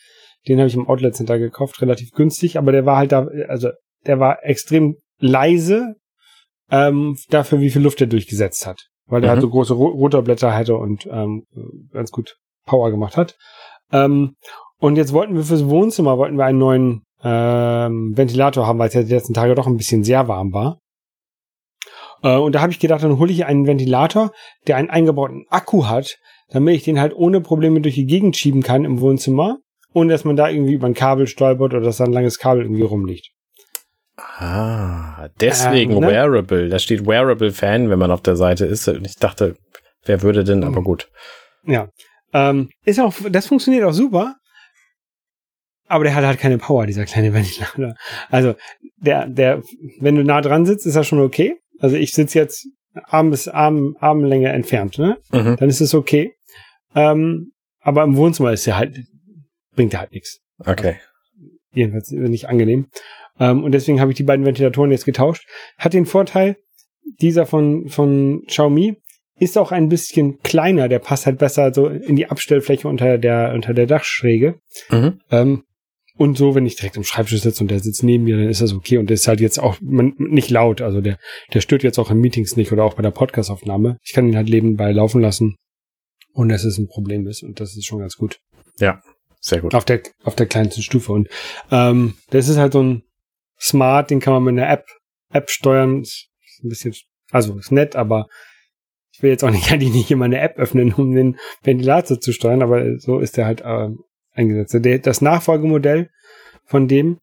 Den 0.48 0.58
habe 0.58 0.66
ich 0.66 0.74
im 0.74 0.88
Outlet 0.88 1.14
Center 1.14 1.38
gekauft, 1.38 1.80
relativ 1.80 2.10
günstig, 2.10 2.58
aber 2.58 2.72
der 2.72 2.84
war 2.84 2.96
halt 2.96 3.12
da, 3.12 3.28
also 3.46 3.70
der 4.06 4.18
war 4.18 4.44
extrem 4.44 4.96
leise 5.20 5.94
ähm, 6.70 7.16
dafür, 7.30 7.60
wie 7.60 7.70
viel 7.70 7.82
Luft 7.82 8.00
er 8.00 8.08
durchgesetzt 8.08 8.66
hat. 8.66 8.88
Weil 9.06 9.20
der 9.20 9.30
mhm. 9.30 9.34
halt 9.34 9.42
so 9.42 9.50
große 9.50 9.74
Rotorblätter 9.74 10.54
hatte 10.54 10.76
und 10.76 11.06
ähm, 11.10 11.44
ganz 11.92 12.10
gut 12.10 12.36
Power 12.66 12.90
gemacht 12.90 13.16
hat. 13.16 13.36
Ähm, 13.92 14.36
und 14.78 14.96
jetzt 14.96 15.12
wollten 15.12 15.34
wir 15.34 15.44
fürs 15.44 15.68
Wohnzimmer 15.68 16.18
wollten 16.18 16.36
wir 16.36 16.44
einen 16.44 16.58
neuen 16.58 17.02
ähm, 17.22 18.16
Ventilator 18.16 18.66
haben, 18.66 18.78
weil 18.78 18.88
es 18.88 18.94
ja 18.94 19.02
die 19.02 19.12
letzten 19.12 19.34
Tage 19.34 19.54
doch 19.54 19.66
ein 19.66 19.76
bisschen 19.76 20.04
sehr 20.04 20.28
warm 20.28 20.52
war. 20.52 20.78
Äh, 22.22 22.36
und 22.36 22.54
da 22.54 22.60
habe 22.60 22.72
ich 22.72 22.80
gedacht, 22.80 23.02
dann 23.02 23.18
hole 23.18 23.32
ich 23.32 23.46
einen 23.46 23.66
Ventilator, 23.66 24.32
der 24.66 24.76
einen 24.76 24.90
eingebauten 24.90 25.46
Akku 25.48 25.86
hat, 25.86 26.18
damit 26.48 26.74
ich 26.74 26.84
den 26.84 27.00
halt 27.00 27.14
ohne 27.14 27.40
Probleme 27.40 27.80
durch 27.80 27.94
die 27.94 28.06
Gegend 28.06 28.36
schieben 28.36 28.62
kann 28.62 28.84
im 28.84 29.00
Wohnzimmer, 29.00 29.58
ohne 29.92 30.12
dass 30.12 30.24
man 30.24 30.36
da 30.36 30.48
irgendwie 30.48 30.74
über 30.74 30.86
ein 30.86 30.94
Kabel 30.94 31.26
stolpert 31.26 31.72
oder 31.74 31.80
dass 31.80 31.98
da 31.98 32.04
ein 32.04 32.12
langes 32.12 32.38
Kabel 32.38 32.62
irgendwie 32.62 32.82
rumliegt. 32.82 33.30
Ah, 34.16 35.28
deswegen 35.40 35.92
ähm, 35.92 36.00
ne? 36.00 36.08
Wearable. 36.08 36.68
Da 36.68 36.78
steht 36.78 37.06
Wearable 37.06 37.52
Fan, 37.52 37.90
wenn 37.90 37.98
man 37.98 38.10
auf 38.10 38.22
der 38.22 38.36
Seite 38.36 38.64
ist. 38.66 38.86
Ich 38.86 39.16
dachte, 39.16 39.56
wer 40.04 40.22
würde 40.22 40.44
denn, 40.44 40.62
aber 40.62 40.82
gut. 40.82 41.10
Ja. 41.64 41.88
Ähm, 42.32 42.70
ist 42.84 43.00
auch, 43.00 43.14
das 43.30 43.46
funktioniert 43.46 43.84
auch 43.84 43.92
super 43.92 44.36
aber 45.86 46.04
der 46.04 46.14
hat 46.14 46.24
halt 46.24 46.38
keine 46.38 46.58
Power, 46.58 46.86
dieser 46.86 47.04
kleine 47.04 47.32
Ventilator. 47.32 47.94
Also 48.30 48.54
der, 48.96 49.26
der, 49.26 49.62
wenn 50.00 50.16
du 50.16 50.24
nah 50.24 50.40
dran 50.40 50.66
sitzt, 50.66 50.86
ist 50.86 50.96
er 50.96 51.04
schon 51.04 51.20
okay. 51.20 51.56
Also 51.78 51.96
ich 51.96 52.12
sitze 52.12 52.38
jetzt 52.38 52.66
Arm 53.04 53.30
bis 53.30 53.48
Arm, 53.48 53.96
Armlänge 54.00 54.50
entfernt, 54.52 54.98
ne? 54.98 55.18
Mhm. 55.32 55.56
Dann 55.56 55.68
ist 55.68 55.80
es 55.80 55.94
okay. 55.94 56.32
Ähm, 56.94 57.52
aber 57.80 58.04
im 58.04 58.16
Wohnzimmer 58.16 58.52
ist 58.52 58.66
er 58.66 58.78
halt, 58.78 58.96
bringt 59.74 59.94
er 59.94 60.00
halt 60.00 60.12
nichts. 60.12 60.40
Okay. 60.58 60.96
Also, 60.96 61.50
jedenfalls 61.72 62.10
nicht 62.10 62.48
angenehm. 62.48 62.86
Ähm, 63.38 63.64
und 63.64 63.72
deswegen 63.72 64.00
habe 64.00 64.12
ich 64.12 64.16
die 64.16 64.22
beiden 64.22 64.44
Ventilatoren 64.44 64.90
jetzt 64.90 65.04
getauscht. 65.04 65.46
Hat 65.78 65.94
den 65.94 66.06
Vorteil, 66.06 66.56
dieser 67.20 67.46
von, 67.46 67.88
von 67.88 68.42
Xiaomi 68.46 68.96
ist 69.38 69.58
auch 69.58 69.72
ein 69.72 69.88
bisschen 69.88 70.38
kleiner, 70.42 70.88
der 70.88 71.00
passt 71.00 71.26
halt 71.26 71.38
besser 71.38 71.74
so 71.74 71.88
in 71.88 72.16
die 72.16 72.26
Abstellfläche 72.26 72.86
unter 72.86 73.18
der, 73.18 73.52
unter 73.54 73.74
der 73.74 73.86
Dachschräge. 73.86 74.60
Mhm. 74.90 75.20
Ähm, 75.30 75.64
und 76.16 76.38
so, 76.38 76.54
wenn 76.54 76.64
ich 76.64 76.76
direkt 76.76 76.96
im 76.96 77.02
Schreibtisch 77.02 77.42
sitze 77.42 77.64
und 77.64 77.70
der 77.70 77.80
sitzt 77.80 78.04
neben 78.04 78.24
mir, 78.24 78.36
dann 78.36 78.48
ist 78.48 78.60
das 78.60 78.72
okay. 78.72 78.98
Und 78.98 79.10
der 79.10 79.14
ist 79.14 79.26
halt 79.26 79.40
jetzt 79.40 79.58
auch 79.58 79.78
nicht 79.80 80.48
laut. 80.50 80.80
Also 80.80 81.00
der, 81.00 81.18
der 81.52 81.60
stört 81.60 81.82
jetzt 81.82 81.98
auch 81.98 82.10
in 82.10 82.18
Meetings 82.18 82.56
nicht 82.56 82.70
oder 82.70 82.84
auch 82.84 82.94
bei 82.94 83.02
der 83.02 83.10
Podcastaufnahme. 83.10 83.98
Ich 84.02 84.12
kann 84.12 84.28
ihn 84.28 84.36
halt 84.36 84.48
nebenbei 84.48 84.92
laufen 84.92 85.20
lassen, 85.20 85.56
ohne 86.32 86.52
dass 86.52 86.62
es 86.62 86.78
ein 86.78 86.86
Problem 86.86 87.26
ist. 87.26 87.42
Und 87.42 87.58
das 87.58 87.76
ist 87.76 87.84
schon 87.84 87.98
ganz 87.98 88.14
gut. 88.14 88.38
Ja, 88.78 89.02
Sehr 89.40 89.60
gut. 89.60 89.74
Auf 89.74 89.84
der, 89.84 90.02
auf 90.22 90.36
der 90.36 90.46
kleinsten 90.46 90.82
Stufe. 90.82 91.12
Und 91.12 91.28
ähm, 91.72 92.14
das 92.30 92.48
ist 92.48 92.58
halt 92.58 92.74
so 92.74 92.82
ein 92.82 93.02
Smart, 93.60 94.10
den 94.10 94.20
kann 94.20 94.34
man 94.34 94.44
mit 94.44 94.62
einer 94.62 94.70
App, 94.70 94.86
App 95.32 95.50
steuern. 95.50 96.02
Ist 96.02 96.28
ein 96.62 96.68
bisschen, 96.68 96.94
also 97.30 97.58
ist 97.58 97.72
nett, 97.72 97.96
aber 97.96 98.26
ich 99.12 99.22
will 99.22 99.30
jetzt 99.30 99.44
auch 99.44 99.50
nicht 99.50 99.70
eigentlich 99.72 99.92
nicht 99.92 100.10
immer 100.10 100.26
eine 100.26 100.40
App 100.40 100.58
öffnen, 100.58 100.92
um 100.92 101.14
den 101.14 101.36
Ventilator 101.62 102.20
zu 102.20 102.32
steuern, 102.32 102.62
aber 102.62 102.98
so 102.98 103.20
ist 103.20 103.36
der 103.36 103.46
halt 103.46 103.62
äh, 103.62 103.88
eingesetzt. 104.32 104.84
Der, 104.84 104.98
das 104.98 105.20
Nachfolgemodell 105.20 106.10
von 106.64 106.88
dem 106.88 107.18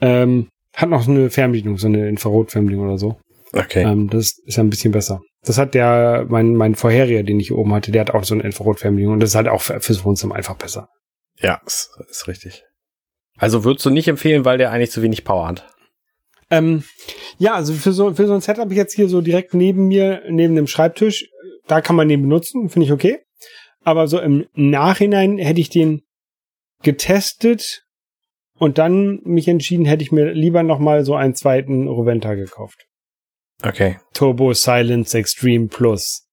ähm, 0.00 0.48
hat 0.74 0.90
noch 0.90 1.02
so 1.02 1.10
eine 1.10 1.30
Fernbedienung, 1.30 1.78
so 1.78 1.86
eine 1.86 2.08
Infrarotfernbedienung 2.08 2.86
oder 2.86 2.98
so. 2.98 3.18
Okay. 3.52 3.82
Ähm, 3.82 4.10
das 4.10 4.38
ist 4.44 4.56
ja 4.56 4.62
ein 4.62 4.70
bisschen 4.70 4.92
besser. 4.92 5.20
Das 5.42 5.58
hat 5.58 5.74
der, 5.74 6.26
mein, 6.28 6.54
mein 6.54 6.74
vorheriger, 6.74 7.22
den 7.22 7.40
ich 7.40 7.48
hier 7.48 7.58
oben 7.58 7.72
hatte, 7.72 7.92
der 7.92 8.02
hat 8.02 8.10
auch 8.10 8.24
so 8.24 8.34
eine 8.34 8.42
Infrarotfernbedienung 8.44 9.14
und 9.14 9.20
das 9.20 9.30
ist 9.30 9.36
halt 9.36 9.48
auch 9.48 9.62
fürs 9.62 10.04
Wohnzimmer 10.04 10.34
einfach 10.34 10.56
besser. 10.56 10.88
Ja, 11.40 11.60
ist, 11.64 11.90
ist 12.10 12.28
richtig. 12.28 12.64
Also 13.38 13.64
würdest 13.64 13.86
du 13.86 13.90
nicht 13.90 14.08
empfehlen, 14.08 14.44
weil 14.44 14.58
der 14.58 14.70
eigentlich 14.70 14.90
zu 14.90 15.02
wenig 15.02 15.24
Power 15.24 15.48
hat? 15.48 15.66
Ähm, 16.50 16.84
ja, 17.38 17.54
also 17.54 17.72
für 17.72 17.92
so, 17.92 18.14
für 18.14 18.26
so 18.26 18.34
ein 18.34 18.40
Setup 18.40 18.70
jetzt 18.72 18.94
hier 18.94 19.08
so 19.08 19.20
direkt 19.20 19.54
neben 19.54 19.88
mir, 19.88 20.22
neben 20.28 20.54
dem 20.54 20.66
Schreibtisch, 20.66 21.28
da 21.66 21.80
kann 21.80 21.96
man 21.96 22.08
den 22.08 22.22
benutzen, 22.22 22.68
finde 22.68 22.86
ich 22.86 22.92
okay. 22.92 23.20
Aber 23.84 24.08
so 24.08 24.18
im 24.18 24.46
Nachhinein 24.54 25.38
hätte 25.38 25.60
ich 25.60 25.70
den 25.70 26.02
getestet 26.82 27.84
und 28.58 28.78
dann 28.78 29.20
mich 29.24 29.48
entschieden, 29.48 29.84
hätte 29.84 30.02
ich 30.02 30.12
mir 30.12 30.32
lieber 30.32 30.62
nochmal 30.62 31.04
so 31.04 31.14
einen 31.14 31.34
zweiten 31.34 31.86
Roventa 31.86 32.34
gekauft. 32.34 32.86
Okay. 33.62 33.98
Turbo 34.14 34.52
Silence 34.52 35.16
Extreme 35.16 35.68
Plus. 35.68 36.26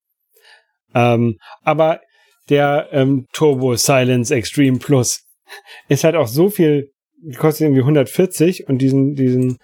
Ähm, 0.94 1.38
aber 1.62 2.00
der 2.48 2.88
ähm, 2.92 3.26
Turbo 3.32 3.76
Silence 3.76 4.34
Extreme 4.34 4.78
Plus 4.78 5.24
ist 5.88 6.04
halt 6.04 6.16
auch 6.16 6.28
so 6.28 6.48
viel, 6.48 6.92
kostet 7.36 7.66
irgendwie 7.66 7.80
140 7.80 8.68
und 8.68 8.78
diesen, 8.78 9.14
diesen 9.14 9.58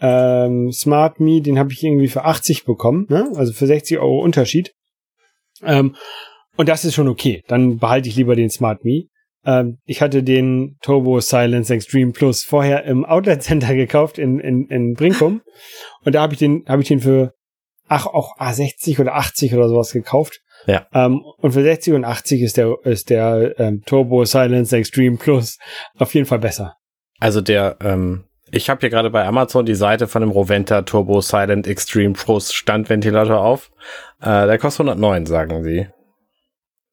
ähm, 0.00 0.72
Smart 0.72 1.20
Me, 1.20 1.40
den 1.40 1.58
habe 1.58 1.72
ich 1.72 1.82
irgendwie 1.82 2.08
für 2.08 2.24
80 2.24 2.64
bekommen, 2.64 3.06
ne? 3.08 3.30
also 3.34 3.52
für 3.52 3.66
60 3.66 3.98
Euro 3.98 4.20
Unterschied. 4.20 4.74
Ähm, 5.62 5.96
und 6.56 6.68
das 6.68 6.84
ist 6.84 6.94
schon 6.94 7.08
okay. 7.08 7.42
Dann 7.48 7.78
behalte 7.78 8.08
ich 8.08 8.16
lieber 8.16 8.36
den 8.36 8.50
Smart 8.50 8.84
Me. 8.84 9.04
Ähm, 9.44 9.78
ich 9.84 10.02
hatte 10.02 10.22
den 10.22 10.76
Turbo 10.82 11.20
Silence 11.20 11.72
Extreme 11.72 12.12
Plus 12.12 12.44
vorher 12.44 12.84
im 12.84 13.04
Outlet 13.04 13.42
Center 13.42 13.74
gekauft 13.74 14.18
in, 14.18 14.40
in, 14.40 14.66
in 14.68 14.94
Brinkum. 14.94 15.42
Und 16.04 16.14
da 16.14 16.22
habe 16.22 16.32
ich 16.34 16.38
den, 16.38 16.64
habe 16.66 16.82
ich 16.82 16.88
den 16.88 17.00
für 17.00 17.32
ach, 17.88 18.06
auch 18.06 18.38
A60 18.38 19.00
oder 19.00 19.14
80 19.16 19.54
oder 19.54 19.68
sowas 19.68 19.92
gekauft. 19.92 20.40
Ja. 20.66 20.86
Ähm, 20.92 21.22
und 21.38 21.52
für 21.52 21.62
60 21.62 21.94
und 21.94 22.04
80 22.04 22.42
ist 22.42 22.56
der, 22.56 22.74
ist 22.84 23.10
der 23.10 23.54
ähm, 23.58 23.82
Turbo 23.84 24.24
Silence 24.24 24.76
Extreme 24.76 25.16
Plus 25.16 25.58
auf 25.98 26.14
jeden 26.14 26.26
Fall 26.26 26.38
besser. 26.38 26.76
Also 27.22 27.40
der, 27.40 27.76
ähm, 27.82 28.24
ich 28.50 28.68
habe 28.68 28.80
hier 28.80 28.90
gerade 28.90 29.08
bei 29.08 29.24
Amazon 29.24 29.64
die 29.64 29.76
Seite 29.76 30.08
von 30.08 30.22
dem 30.22 30.32
Roventa 30.32 30.82
Turbo 30.82 31.20
Silent 31.20 31.68
Extreme 31.68 32.14
Plus 32.14 32.52
Standventilator 32.52 33.40
auf. 33.40 33.70
Äh, 34.20 34.48
der 34.48 34.58
kostet 34.58 34.88
109, 34.88 35.26
sagen 35.26 35.62
sie. 35.62 35.86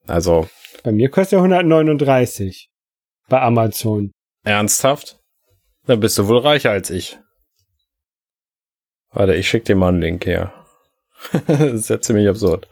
Also. 0.06 0.48
Bei 0.84 0.92
mir 0.92 1.10
kostet 1.10 1.32
er 1.32 1.42
139 1.42 2.70
bei 3.28 3.42
Amazon. 3.42 4.12
Ernsthaft? 4.44 5.18
Dann 5.86 5.98
bist 5.98 6.16
du 6.16 6.28
wohl 6.28 6.38
reicher 6.38 6.70
als 6.70 6.90
ich. 6.90 7.18
Warte, 9.10 9.34
ich 9.34 9.48
schick 9.48 9.64
dir 9.64 9.74
mal 9.74 9.88
einen 9.88 10.00
Link 10.00 10.26
her. 10.26 10.54
das 11.48 11.60
ist 11.60 11.90
ja 11.90 12.00
ziemlich 12.00 12.28
absurd. 12.28 12.68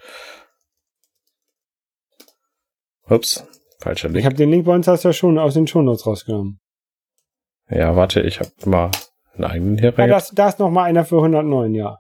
Ups, 3.09 3.45
falscher 3.81 4.11
Link. 4.11 4.21
Ich 4.21 4.27
habe 4.27 4.37
den 4.37 4.53
Link 4.53 4.65
bei 4.65 4.77
uns 4.77 4.87
hast 4.87 5.03
du 5.03 5.09
ja 5.09 5.13
schon 5.13 5.41
aus 5.41 5.55
den 5.55 5.67
Shownotes 5.67 6.07
rausgenommen. 6.07 6.61
Ja, 7.71 7.97
warte, 7.97 8.21
ich 8.21 8.41
habe 8.41 8.51
mal 8.65 8.91
einen 9.35 9.45
eigenen 9.45 9.79
hier 9.79 9.97
rein. 9.97 10.09
Ja, 10.09 10.15
das, 10.17 10.31
da 10.31 10.49
ist 10.49 10.59
noch 10.59 10.71
mal 10.71 10.85
einer 10.85 11.05
für 11.05 11.17
109, 11.17 11.75
ja. 11.75 11.99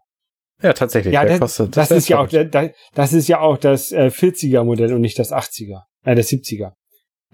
Ja, 0.62 0.72
tatsächlich. 0.72 1.14
Ja, 1.14 1.24
das, 1.24 1.38
kostet, 1.38 1.76
das, 1.76 1.88
das 1.88 1.98
ist 1.98 2.08
ja 2.08 2.18
auch, 2.18 2.28
das, 2.28 2.70
das 2.94 3.12
ist 3.12 3.28
ja 3.28 3.40
auch 3.40 3.58
das 3.58 3.92
äh, 3.92 4.10
40er 4.12 4.64
Modell 4.64 4.92
und 4.92 5.00
nicht 5.00 5.18
das 5.18 5.32
80er, 5.32 5.82
äh, 6.04 6.14
das 6.14 6.28
70er. 6.28 6.72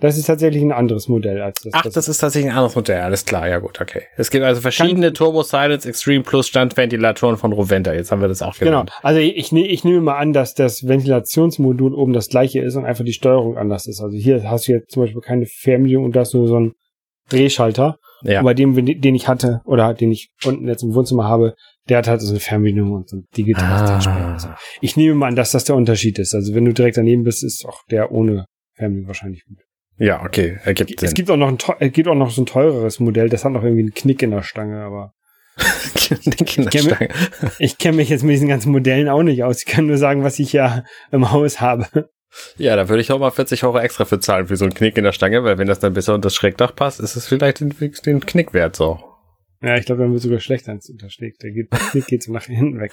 Das 0.00 0.18
ist 0.18 0.26
tatsächlich 0.26 0.60
ein 0.62 0.72
anderes 0.72 1.08
Modell 1.08 1.40
als 1.40 1.60
das. 1.62 1.72
Ach, 1.72 1.82
das, 1.82 1.94
das 1.94 2.08
ist 2.08 2.18
tatsächlich 2.18 2.50
ein 2.50 2.56
anderes 2.56 2.74
Modell. 2.74 3.00
Alles 3.00 3.24
klar, 3.24 3.48
ja 3.48 3.60
gut, 3.60 3.80
okay. 3.80 4.02
Es 4.16 4.30
gibt 4.30 4.44
also 4.44 4.60
verschiedene 4.60 5.06
Kann, 5.06 5.14
Turbo 5.14 5.42
Silence 5.44 5.88
Extreme 5.88 6.24
Plus 6.24 6.48
Standventilatoren 6.48 7.36
von 7.36 7.52
Roventa. 7.52 7.92
Jetzt 7.92 8.10
haben 8.10 8.20
wir 8.20 8.26
das 8.26 8.42
auch 8.42 8.58
gelernt. 8.58 8.90
Genau. 8.90 9.00
Also 9.02 9.20
ich, 9.20 9.36
ich, 9.36 9.52
ich 9.52 9.84
nehme 9.84 10.00
mal 10.00 10.18
an, 10.18 10.32
dass 10.32 10.54
das 10.54 10.88
Ventilationsmodul 10.88 11.94
oben 11.94 12.12
das 12.12 12.28
gleiche 12.28 12.60
ist 12.60 12.74
und 12.74 12.84
einfach 12.84 13.04
die 13.04 13.12
Steuerung 13.12 13.56
anders 13.56 13.86
ist. 13.86 14.00
Also 14.00 14.16
hier 14.16 14.50
hast 14.50 14.66
du 14.66 14.72
jetzt 14.72 14.90
zum 14.90 15.04
Beispiel 15.04 15.22
keine 15.22 15.46
Fernbedienung 15.46 16.06
und 16.06 16.16
da 16.16 16.20
hast 16.20 16.34
nur 16.34 16.48
so 16.48 16.56
einen 16.56 16.72
Drehschalter. 17.28 17.98
Ja. 18.24 18.42
Bei 18.42 18.54
dem, 18.54 18.74
den 18.74 19.14
ich 19.14 19.28
hatte 19.28 19.60
oder 19.64 19.92
den 19.92 20.10
ich 20.10 20.30
unten 20.44 20.66
jetzt 20.66 20.82
im 20.82 20.94
Wohnzimmer 20.94 21.24
habe, 21.24 21.54
der 21.88 21.98
hat 21.98 22.08
halt 22.08 22.22
so 22.22 22.30
eine 22.30 22.40
Fernbedienung 22.40 22.92
und 22.92 23.08
so 23.08 23.18
ein 23.18 23.26
digitales 23.36 24.06
ah. 24.06 24.32
Also 24.32 24.48
ich 24.80 24.96
nehme 24.96 25.14
mal 25.14 25.28
an, 25.28 25.36
dass 25.36 25.52
das 25.52 25.64
der 25.64 25.76
Unterschied 25.76 26.18
ist. 26.18 26.34
Also 26.34 26.54
wenn 26.54 26.64
du 26.64 26.72
direkt 26.72 26.96
daneben 26.96 27.22
bist, 27.24 27.44
ist 27.44 27.66
auch 27.66 27.82
der 27.90 28.12
ohne 28.12 28.46
Fernbedienung 28.76 29.08
wahrscheinlich 29.08 29.44
gut. 29.44 29.58
Ja, 29.98 30.24
okay, 30.24 30.58
ergibt 30.64 30.98
Sinn. 30.98 31.06
Es 31.06 31.14
gibt 31.14 31.30
auch 31.30 31.36
noch 31.36 31.48
ein, 31.48 31.58
es 31.78 31.92
gibt 31.92 32.08
auch 32.08 32.14
noch 32.14 32.30
so 32.30 32.42
ein 32.42 32.46
teureres 32.46 32.98
Modell, 32.98 33.28
das 33.28 33.44
hat 33.44 33.52
noch 33.52 33.62
irgendwie 33.62 33.82
einen 33.82 33.94
Knick 33.94 34.22
in 34.22 34.30
der 34.30 34.42
Stange, 34.42 34.82
aber 34.82 35.12
Knick 35.94 36.58
in 36.58 36.64
der 36.64 36.74
ich 36.74 36.88
kenne 36.88 37.08
mich, 37.58 37.78
kenn 37.78 37.96
mich 37.96 38.08
jetzt 38.08 38.24
mit 38.24 38.32
diesen 38.32 38.48
ganzen 38.48 38.72
Modellen 38.72 39.08
auch 39.08 39.22
nicht 39.22 39.44
aus. 39.44 39.58
Ich 39.60 39.66
kann 39.66 39.86
nur 39.86 39.98
sagen, 39.98 40.24
was 40.24 40.38
ich 40.38 40.52
ja 40.52 40.82
im 41.12 41.30
Haus 41.30 41.60
habe. 41.60 42.10
Ja, 42.56 42.76
da 42.76 42.88
würde 42.88 43.00
ich 43.00 43.12
auch 43.12 43.18
mal 43.18 43.30
40 43.30 43.64
Euro 43.64 43.78
extra 43.78 44.04
für 44.04 44.20
zahlen 44.20 44.46
für 44.46 44.56
so 44.56 44.64
einen 44.64 44.74
Knick 44.74 44.96
in 44.96 45.04
der 45.04 45.12
Stange, 45.12 45.44
weil 45.44 45.58
wenn 45.58 45.66
das 45.66 45.78
dann 45.78 45.94
besser 45.94 46.14
unter 46.14 46.26
das 46.26 46.34
Schrägdach 46.34 46.74
passt, 46.74 47.00
ist 47.00 47.16
es 47.16 47.26
vielleicht 47.26 47.60
den, 47.60 47.74
den 48.06 48.20
Knick 48.24 48.52
wert 48.52 48.76
so. 48.76 49.02
Ja, 49.62 49.76
ich 49.76 49.86
glaube, 49.86 50.02
dann 50.02 50.12
wird 50.12 50.22
sogar 50.22 50.40
schlechter 50.40 50.72
als 50.72 50.90
unterschlägt. 50.90 51.42
Der, 51.42 51.50
geht, 51.50 51.72
der 51.72 51.78
Knick 51.90 52.06
geht 52.06 52.22
so 52.22 52.32
nach 52.32 52.44
hinten 52.44 52.80
weg. 52.80 52.92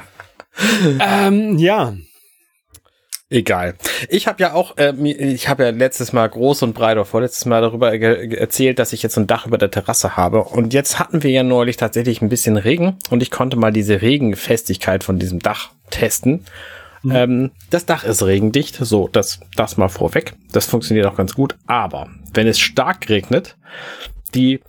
ähm, 1.00 1.58
ja, 1.58 1.94
Egal. 3.28 3.74
Ich 4.08 4.28
habe 4.28 4.40
ja 4.40 4.52
auch, 4.52 4.76
äh, 4.76 4.92
ich 5.02 5.48
habe 5.48 5.64
ja 5.64 5.70
letztes 5.70 6.12
Mal 6.12 6.28
groß 6.28 6.62
und 6.62 6.74
breit 6.74 6.96
oder 6.96 7.04
vorletztes 7.04 7.44
Mal 7.44 7.60
darüber 7.60 7.92
erzählt, 7.92 8.78
dass 8.78 8.92
ich 8.92 9.02
jetzt 9.02 9.18
ein 9.18 9.26
Dach 9.26 9.46
über 9.48 9.58
der 9.58 9.72
Terrasse 9.72 10.16
habe. 10.16 10.44
Und 10.44 10.72
jetzt 10.72 11.00
hatten 11.00 11.24
wir 11.24 11.30
ja 11.30 11.42
neulich 11.42 11.76
tatsächlich 11.76 12.22
ein 12.22 12.28
bisschen 12.28 12.56
Regen 12.56 12.98
und 13.10 13.24
ich 13.24 13.32
konnte 13.32 13.56
mal 13.56 13.72
diese 13.72 14.00
Regenfestigkeit 14.00 15.02
von 15.02 15.18
diesem 15.18 15.40
Dach 15.40 15.70
testen. 15.90 16.44
Mhm. 17.06 17.16
Ähm, 17.16 17.50
das 17.70 17.86
Dach 17.86 18.04
ist 18.04 18.22
regendicht, 18.22 18.76
so 18.76 19.08
das, 19.08 19.40
das 19.56 19.76
mal 19.76 19.88
vorweg. 19.88 20.34
Das 20.52 20.66
funktioniert 20.66 21.06
auch 21.06 21.16
ganz 21.16 21.34
gut. 21.34 21.56
Aber 21.66 22.08
wenn 22.32 22.46
es 22.46 22.58
stark 22.58 23.08
regnet, 23.08 23.56
die 24.34 24.60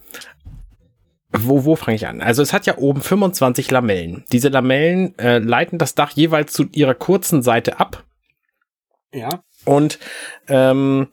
wo, 1.33 1.65
wo 1.65 1.75
fange 1.75 1.95
ich 1.95 2.07
an? 2.07 2.21
Also 2.21 2.41
es 2.41 2.53
hat 2.53 2.65
ja 2.65 2.77
oben 2.77 3.01
25 3.01 3.69
Lamellen. 3.69 4.23
Diese 4.31 4.47
Lamellen 4.47 5.17
äh, 5.19 5.39
leiten 5.39 5.77
das 5.77 5.93
Dach 5.93 6.11
jeweils 6.11 6.53
zu 6.53 6.65
ihrer 6.71 6.95
kurzen 6.95 7.43
Seite 7.43 7.79
ab 7.79 8.05
ja. 9.11 9.43
Und 9.65 9.99
ähm, 10.47 11.07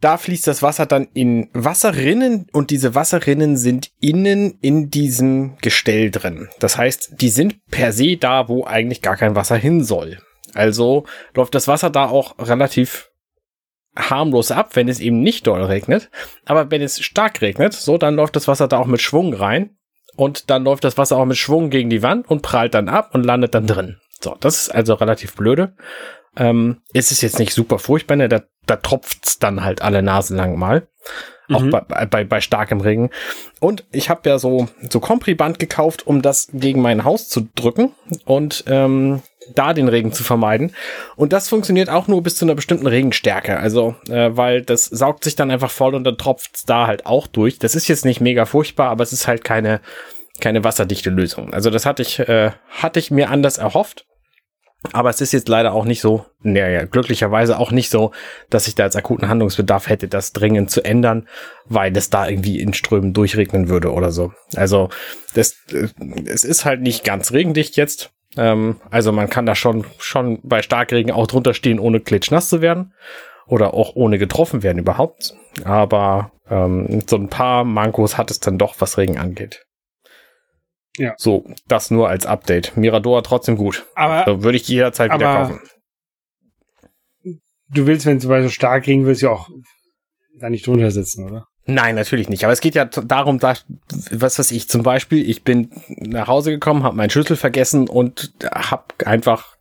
da 0.00 0.16
fließt 0.16 0.46
das 0.46 0.62
Wasser 0.62 0.86
dann 0.86 1.08
in 1.12 1.50
Wasserrinnen 1.52 2.46
und 2.52 2.70
diese 2.70 2.94
Wasserrinnen 2.94 3.56
sind 3.56 3.90
innen 4.00 4.58
in 4.60 4.90
diesem 4.90 5.56
Gestell 5.58 6.10
drin. 6.10 6.48
Das 6.58 6.78
heißt, 6.78 7.20
die 7.20 7.28
sind 7.28 7.66
per 7.70 7.92
se 7.92 8.16
da, 8.16 8.48
wo 8.48 8.64
eigentlich 8.64 9.02
gar 9.02 9.16
kein 9.16 9.36
Wasser 9.36 9.56
hin 9.56 9.84
soll. 9.84 10.18
Also 10.54 11.04
läuft 11.34 11.54
das 11.54 11.68
Wasser 11.68 11.90
da 11.90 12.08
auch 12.08 12.38
relativ 12.38 13.10
harmlos 13.96 14.50
ab, 14.50 14.76
wenn 14.76 14.88
es 14.88 15.00
eben 15.00 15.20
nicht 15.20 15.46
doll 15.46 15.62
regnet. 15.62 16.10
Aber 16.44 16.70
wenn 16.70 16.82
es 16.82 17.00
stark 17.00 17.42
regnet, 17.42 17.72
so, 17.72 17.98
dann 17.98 18.14
läuft 18.14 18.36
das 18.36 18.48
Wasser 18.48 18.68
da 18.68 18.78
auch 18.78 18.86
mit 18.86 19.00
Schwung 19.00 19.34
rein. 19.34 19.76
Und 20.16 20.50
dann 20.50 20.64
läuft 20.64 20.84
das 20.84 20.98
Wasser 20.98 21.16
auch 21.16 21.24
mit 21.24 21.36
Schwung 21.36 21.70
gegen 21.70 21.90
die 21.90 22.02
Wand 22.02 22.28
und 22.28 22.42
prallt 22.42 22.74
dann 22.74 22.88
ab 22.88 23.10
und 23.14 23.24
landet 23.24 23.54
dann 23.54 23.66
drin. 23.66 23.96
So, 24.20 24.36
das 24.38 24.62
ist 24.62 24.68
also 24.70 24.94
relativ 24.94 25.34
blöde. 25.34 25.74
Ähm, 26.36 26.82
ist 26.92 27.10
es 27.10 27.22
jetzt 27.22 27.38
nicht 27.38 27.54
super 27.54 27.78
furchtbar, 27.78 28.16
ne? 28.16 28.28
da, 28.28 28.42
da 28.66 28.76
tropft's 28.76 29.38
dann 29.38 29.64
halt 29.64 29.82
alle 29.82 30.02
Nasen 30.02 30.36
lang 30.36 30.58
mal. 30.58 30.88
Auch 31.52 31.62
mhm. 31.62 31.70
bei, 31.70 32.06
bei, 32.06 32.24
bei 32.24 32.40
starkem 32.40 32.80
Regen. 32.80 33.10
Und 33.58 33.84
ich 33.90 34.08
habe 34.08 34.28
ja 34.28 34.38
so, 34.38 34.68
so 34.88 35.00
Compriband 35.00 35.58
gekauft, 35.58 36.06
um 36.06 36.22
das 36.22 36.48
gegen 36.52 36.80
mein 36.80 37.02
Haus 37.04 37.28
zu 37.28 37.48
drücken 37.56 37.92
und 38.24 38.64
ähm, 38.68 39.22
da 39.54 39.72
den 39.72 39.88
Regen 39.88 40.12
zu 40.12 40.24
vermeiden. 40.24 40.74
Und 41.16 41.32
das 41.32 41.48
funktioniert 41.48 41.88
auch 41.88 42.08
nur 42.08 42.22
bis 42.22 42.36
zu 42.36 42.44
einer 42.44 42.54
bestimmten 42.54 42.86
Regenstärke. 42.86 43.58
Also, 43.58 43.94
äh, 44.08 44.30
weil 44.36 44.62
das 44.62 44.86
saugt 44.86 45.24
sich 45.24 45.36
dann 45.36 45.50
einfach 45.50 45.70
voll 45.70 45.94
und 45.94 46.04
dann 46.04 46.18
tropft's 46.18 46.64
da 46.64 46.86
halt 46.86 47.06
auch 47.06 47.26
durch. 47.26 47.58
Das 47.58 47.74
ist 47.74 47.88
jetzt 47.88 48.04
nicht 48.04 48.20
mega 48.20 48.44
furchtbar, 48.44 48.90
aber 48.90 49.02
es 49.02 49.12
ist 49.12 49.26
halt 49.28 49.44
keine, 49.44 49.80
keine 50.40 50.64
wasserdichte 50.64 51.10
Lösung. 51.10 51.52
Also 51.52 51.70
das 51.70 51.86
hatte 51.86 52.02
ich, 52.02 52.18
äh, 52.18 52.50
hatte 52.68 52.98
ich 52.98 53.10
mir 53.10 53.30
anders 53.30 53.58
erhofft. 53.58 54.06
Aber 54.92 55.10
es 55.10 55.20
ist 55.20 55.32
jetzt 55.32 55.48
leider 55.48 55.74
auch 55.74 55.84
nicht 55.84 56.00
so, 56.00 56.24
naja, 56.40 56.84
glücklicherweise 56.86 57.58
auch 57.58 57.70
nicht 57.70 57.90
so, 57.90 58.12
dass 58.48 58.66
ich 58.66 58.74
da 58.74 58.84
jetzt 58.84 58.96
akuten 58.96 59.28
Handlungsbedarf 59.28 59.88
hätte, 59.88 60.08
das 60.08 60.32
dringend 60.32 60.70
zu 60.70 60.82
ändern, 60.82 61.28
weil 61.66 61.94
es 61.94 62.08
da 62.08 62.26
irgendwie 62.26 62.60
in 62.60 62.72
Strömen 62.72 63.12
durchregnen 63.12 63.68
würde 63.68 63.92
oder 63.92 64.10
so. 64.10 64.32
Also 64.56 64.88
das, 65.34 65.56
äh, 65.70 65.88
es 66.24 66.44
ist 66.44 66.64
halt 66.64 66.80
nicht 66.80 67.04
ganz 67.04 67.32
regendicht 67.32 67.76
jetzt. 67.76 68.10
Ähm, 68.36 68.80
also 68.90 69.12
man 69.12 69.28
kann 69.28 69.46
da 69.46 69.54
schon, 69.54 69.84
schon 69.98 70.40
bei 70.42 70.62
Starkregen 70.62 71.10
auch 71.12 71.26
drunter 71.26 71.54
stehen, 71.54 71.78
ohne 71.78 72.00
klitschnass 72.00 72.48
zu 72.48 72.60
werden. 72.60 72.94
oder 73.50 73.74
auch 73.74 73.96
ohne 73.96 74.18
getroffen 74.18 74.62
werden 74.62 74.78
überhaupt. 74.78 75.34
Aber 75.64 76.30
ähm, 76.48 77.02
so 77.08 77.16
ein 77.16 77.28
paar 77.28 77.64
Mankos 77.64 78.16
hat 78.16 78.30
es 78.30 78.38
dann 78.38 78.58
doch, 78.58 78.76
was 78.78 78.96
Regen 78.96 79.18
angeht. 79.18 79.64
Ja. 80.96 81.14
So, 81.16 81.44
das 81.66 81.90
nur 81.90 82.08
als 82.08 82.26
Update. 82.26 82.76
Mirador 82.76 83.22
trotzdem 83.22 83.56
gut. 83.56 83.86
Aber 83.94 84.24
so, 84.24 84.42
würde 84.42 84.56
ich 84.56 84.68
jederzeit 84.68 85.12
wieder 85.12 85.34
kaufen. 85.34 85.60
Du 87.72 87.86
willst, 87.86 88.06
wenn 88.06 88.16
es 88.18 88.22
so 88.22 88.48
stark 88.48 88.86
Regen 88.86 89.06
willst, 89.06 89.22
ja 89.22 89.30
auch 89.30 89.48
da 90.38 90.50
nicht 90.50 90.66
drunter 90.66 90.90
sitzen, 90.90 91.28
oder? 91.28 91.46
Nein, 91.66 91.94
natürlich 91.94 92.28
nicht. 92.28 92.44
Aber 92.44 92.52
es 92.52 92.60
geht 92.60 92.74
ja 92.74 92.84
darum, 92.86 93.38
da, 93.38 93.54
was 94.10 94.38
weiß 94.38 94.50
ich, 94.50 94.68
zum 94.68 94.82
Beispiel, 94.82 95.28
ich 95.28 95.44
bin 95.44 95.70
nach 95.88 96.26
Hause 96.26 96.50
gekommen, 96.50 96.82
habe 96.82 96.96
meinen 96.96 97.10
Schlüssel 97.10 97.36
vergessen 97.36 97.88
und 97.88 98.32
habe 98.52 98.84
einfach, 99.04 99.56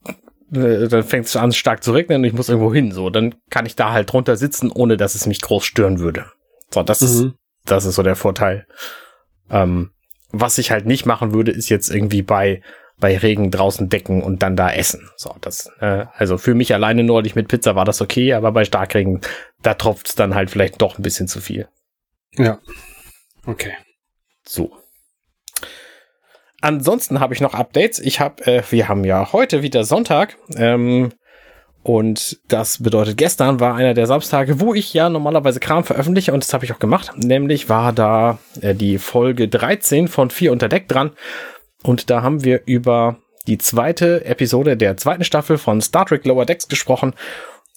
äh, 0.54 0.88
dann 0.88 1.04
fängt 1.04 1.26
es 1.26 1.36
an 1.36 1.52
stark 1.52 1.84
zu 1.84 1.92
regnen 1.92 2.22
und 2.22 2.24
ich 2.26 2.34
muss 2.34 2.50
irgendwo 2.50 2.74
hin. 2.74 2.92
So, 2.92 3.10
dann 3.10 3.36
kann 3.50 3.66
ich 3.66 3.76
da 3.76 3.92
halt 3.92 4.12
drunter 4.12 4.38
sitzen, 4.38 4.72
ohne 4.72 4.98
dass 4.98 5.16
es 5.16 5.28
mich 5.28 5.42
groß 5.42 5.64
stören 5.66 6.00
würde. 6.00 6.26
So, 6.74 6.84
das 6.84 7.02
mhm. 7.02 7.08
ist, 7.08 7.34
das 7.66 7.86
ist 7.86 7.96
so 7.96 8.04
der 8.04 8.16
Vorteil. 8.16 8.66
Ähm, 9.52 9.92
was 10.32 10.58
ich 10.58 10.72
halt 10.72 10.86
nicht 10.86 11.06
machen 11.06 11.34
würde, 11.34 11.52
ist 11.52 11.70
jetzt 11.70 11.90
irgendwie 11.90 12.22
bei 12.22 12.62
bei 13.00 13.18
Regen 13.18 13.50
draußen 13.50 13.90
decken 13.90 14.22
und 14.22 14.44
dann 14.44 14.56
da 14.56 14.70
essen. 14.72 15.10
So, 15.16 15.34
das, 15.42 15.72
äh, 15.80 16.06
also 16.18 16.38
für 16.38 16.54
mich 16.54 16.74
alleine 16.74 17.04
neulich 17.04 17.36
mit 17.36 17.48
Pizza 17.48 17.76
war 17.76 17.86
das 17.86 18.02
okay, 18.02 18.34
aber 18.34 18.52
bei 18.52 18.66
Starkregen, 18.66 19.22
da 19.62 19.74
tropft's 19.74 20.16
dann 20.16 20.36
halt 20.36 20.52
vielleicht 20.52 20.82
doch 20.82 20.98
ein 20.98 21.02
bisschen 21.02 21.28
zu 21.28 21.40
viel. 21.40 21.70
Ja. 22.34 22.60
Okay. 23.46 23.74
So. 24.46 24.72
Ansonsten 26.62 27.20
habe 27.20 27.34
ich 27.34 27.42
noch 27.42 27.54
Updates. 27.54 28.00
Ich 28.00 28.20
habe, 28.20 28.46
äh, 28.46 28.64
wir 28.70 28.88
haben 28.88 29.06
ja 29.06 29.32
heute 29.32 29.62
wieder 29.62 29.84
Sonntag. 29.84 30.38
Ähm, 30.56 31.12
und 31.82 32.40
das 32.50 32.84
bedeutet, 32.84 33.18
gestern 33.18 33.60
war 33.60 33.76
einer 33.76 33.94
der 33.94 34.06
Samstage, 34.06 34.60
wo 34.60 34.74
ich 34.74 34.94
ja 34.94 35.10
normalerweise 35.10 35.62
Kram 35.62 35.86
veröffentliche 35.86 36.34
und 36.34 36.44
das 36.44 36.54
habe 36.54 36.66
ich 36.66 36.74
auch 36.74 36.80
gemacht. 36.80 37.14
Nämlich 37.16 37.70
war 37.70 37.94
da 37.94 38.40
äh, 38.62 38.76
die 38.76 38.98
Folge 38.98 39.48
13 39.48 40.08
von 40.08 40.30
4 40.30 40.52
unter 40.52 40.68
Deck 40.68 40.88
dran. 40.88 41.12
Und 41.82 42.10
da 42.10 42.22
haben 42.22 42.44
wir 42.44 42.64
über 42.66 43.18
die 43.48 43.58
zweite 43.58 44.26
Episode 44.26 44.76
der 44.76 44.98
zweiten 44.98 45.24
Staffel 45.24 45.58
von 45.58 45.82
Star 45.82 46.06
Trek 46.06 46.26
Lower 46.26 46.46
Decks 46.46 46.68
gesprochen 46.68 47.14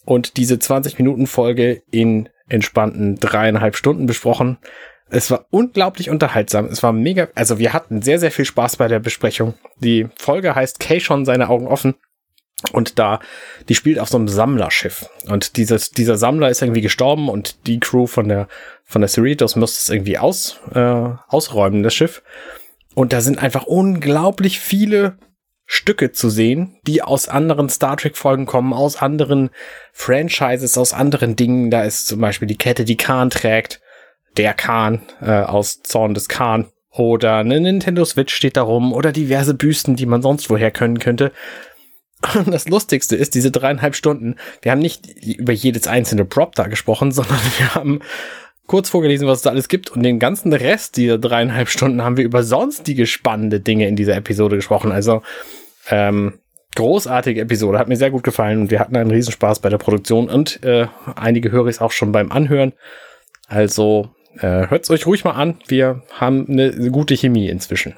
und 0.05 0.35
diese 0.35 0.59
20 0.59 0.97
Minuten 0.97 1.25
Folge 1.25 1.81
in 1.89 2.27
entspannten 2.53 3.15
dreieinhalb 3.15 3.75
Stunden 3.75 4.05
besprochen. 4.05 4.57
Es 5.09 5.29
war 5.31 5.45
unglaublich 5.49 6.09
unterhaltsam. 6.09 6.65
Es 6.65 6.81
war 6.83 6.93
mega, 6.93 7.27
also 7.35 7.59
wir 7.59 7.73
hatten 7.73 8.01
sehr, 8.01 8.19
sehr 8.19 8.31
viel 8.31 8.45
Spaß 8.45 8.77
bei 8.77 8.87
der 8.87 8.99
Besprechung. 8.99 9.55
Die 9.77 10.07
Folge 10.17 10.55
heißt 10.55 10.79
Kay 10.79 10.99
schon 10.99 11.25
seine 11.25 11.49
Augen 11.49 11.67
offen. 11.67 11.95
Und 12.71 12.97
da, 12.97 13.19
die 13.67 13.75
spielt 13.75 13.99
auf 13.99 14.07
so 14.07 14.17
einem 14.17 14.29
Sammlerschiff. 14.29 15.09
Und 15.27 15.57
dieses, 15.57 15.91
dieser 15.91 16.15
Sammler 16.15 16.49
ist 16.49 16.61
irgendwie 16.61 16.81
gestorben 16.81 17.27
und 17.27 17.67
die 17.67 17.79
Crew 17.79 18.07
von 18.07 18.29
der, 18.29 18.47
von 18.85 19.01
der 19.01 19.09
Cerritos 19.09 19.57
musste 19.57 19.79
es 19.81 19.89
irgendwie 19.89 20.17
aus, 20.17 20.59
äh, 20.73 21.09
ausräumen, 21.27 21.83
das 21.83 21.93
Schiff. 21.93 22.23
Und 22.95 23.11
da 23.11 23.19
sind 23.19 23.41
einfach 23.41 23.65
unglaublich 23.65 24.59
viele 24.59 25.17
Stücke 25.73 26.11
zu 26.11 26.29
sehen, 26.29 26.77
die 26.85 27.01
aus 27.01 27.27
anderen 27.27 27.67
Star 27.67 27.97
Trek 27.97 28.15
Folgen 28.15 28.45
kommen, 28.45 28.73
aus 28.73 28.95
anderen 28.95 29.49
Franchises, 29.91 30.77
aus 30.77 30.93
anderen 30.93 31.35
Dingen. 31.35 31.71
Da 31.71 31.81
ist 31.81 32.07
zum 32.07 32.21
Beispiel 32.21 32.47
die 32.47 32.57
Kette, 32.57 32.85
die 32.85 32.95
Khan 32.95 33.31
trägt, 33.31 33.81
der 34.37 34.53
Khan 34.53 35.01
äh, 35.19 35.31
aus 35.31 35.81
Zorn 35.81 36.13
des 36.13 36.29
Khan 36.29 36.67
oder 36.91 37.37
eine 37.37 37.59
Nintendo 37.59 38.05
Switch 38.05 38.35
steht 38.35 38.55
da 38.55 38.61
rum 38.61 38.93
oder 38.93 39.11
diverse 39.11 39.55
Büsten, 39.55 39.95
die 39.95 40.05
man 40.05 40.21
sonst 40.21 40.47
woher 40.51 40.69
können 40.69 40.99
könnte. 40.99 41.31
Und 42.35 42.47
das 42.53 42.69
Lustigste 42.69 43.15
ist, 43.15 43.33
diese 43.33 43.49
dreieinhalb 43.49 43.95
Stunden, 43.95 44.35
wir 44.61 44.71
haben 44.71 44.79
nicht 44.79 45.07
über 45.25 45.53
jedes 45.53 45.87
einzelne 45.87 46.23
Prop 46.23 46.53
da 46.53 46.67
gesprochen, 46.67 47.11
sondern 47.11 47.41
wir 47.57 47.73
haben 47.73 47.99
kurz 48.67 48.89
vorgelesen, 48.91 49.27
was 49.27 49.39
es 49.39 49.43
da 49.43 49.49
alles 49.49 49.69
gibt. 49.69 49.89
Und 49.89 50.03
den 50.03 50.19
ganzen 50.19 50.53
Rest 50.53 50.97
dieser 50.97 51.17
dreieinhalb 51.17 51.67
Stunden 51.67 52.03
haben 52.03 52.17
wir 52.17 52.25
über 52.25 52.43
sonstige 52.43 53.07
spannende 53.07 53.59
Dinge 53.59 53.87
in 53.87 53.95
dieser 53.95 54.15
Episode 54.15 54.57
gesprochen. 54.57 54.91
Also 54.91 55.23
ähm, 55.89 56.39
großartige 56.75 57.41
Episode, 57.41 57.77
hat 57.77 57.87
mir 57.87 57.95
sehr 57.95 58.11
gut 58.11 58.23
gefallen 58.23 58.61
und 58.61 58.71
wir 58.71 58.79
hatten 58.79 58.95
einen 58.95 59.11
Riesenspaß 59.11 59.59
bei 59.59 59.69
der 59.69 59.77
Produktion 59.77 60.29
und 60.29 60.63
äh, 60.63 60.87
einige 61.15 61.51
höre 61.51 61.67
ich 61.67 61.81
auch 61.81 61.91
schon 61.91 62.11
beim 62.11 62.31
Anhören. 62.31 62.73
Also 63.47 64.09
äh, 64.37 64.67
hört 64.69 64.83
es 64.83 64.89
euch 64.89 65.05
ruhig 65.05 65.23
mal 65.23 65.31
an. 65.31 65.59
Wir 65.67 66.03
haben 66.11 66.47
eine 66.49 66.89
gute 66.91 67.15
Chemie 67.15 67.49
inzwischen. 67.49 67.97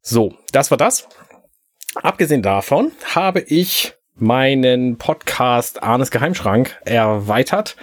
So, 0.00 0.34
das 0.52 0.70
war 0.70 0.78
das. 0.78 1.08
Abgesehen 1.94 2.42
davon 2.42 2.92
habe 3.14 3.40
ich 3.40 3.94
meinen 4.14 4.96
Podcast 4.96 5.82
Arnes 5.82 6.10
Geheimschrank 6.10 6.78
erweitert 6.84 7.76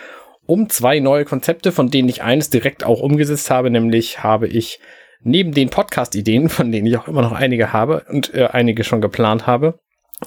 um 0.46 0.70
zwei 0.70 1.00
neue 1.00 1.24
Konzepte, 1.24 1.72
von 1.72 1.90
denen 1.90 2.10
ich 2.10 2.24
eines 2.24 2.50
direkt 2.50 2.84
auch 2.84 3.00
umgesetzt 3.00 3.50
habe, 3.50 3.70
nämlich 3.70 4.22
habe 4.22 4.48
ich 4.48 4.80
neben 5.24 5.54
den 5.54 5.70
Podcast-Ideen, 5.70 6.50
von 6.50 6.72
denen 6.72 6.88
ich 6.88 6.98
auch 6.98 7.08
immer 7.08 7.22
noch 7.22 7.32
einige 7.32 7.74
habe 7.74 8.06
und 8.10 8.34
äh, 8.34 8.48
einige 8.52 8.84
schon 8.84 9.02
geplant 9.02 9.48
habe, 9.48 9.80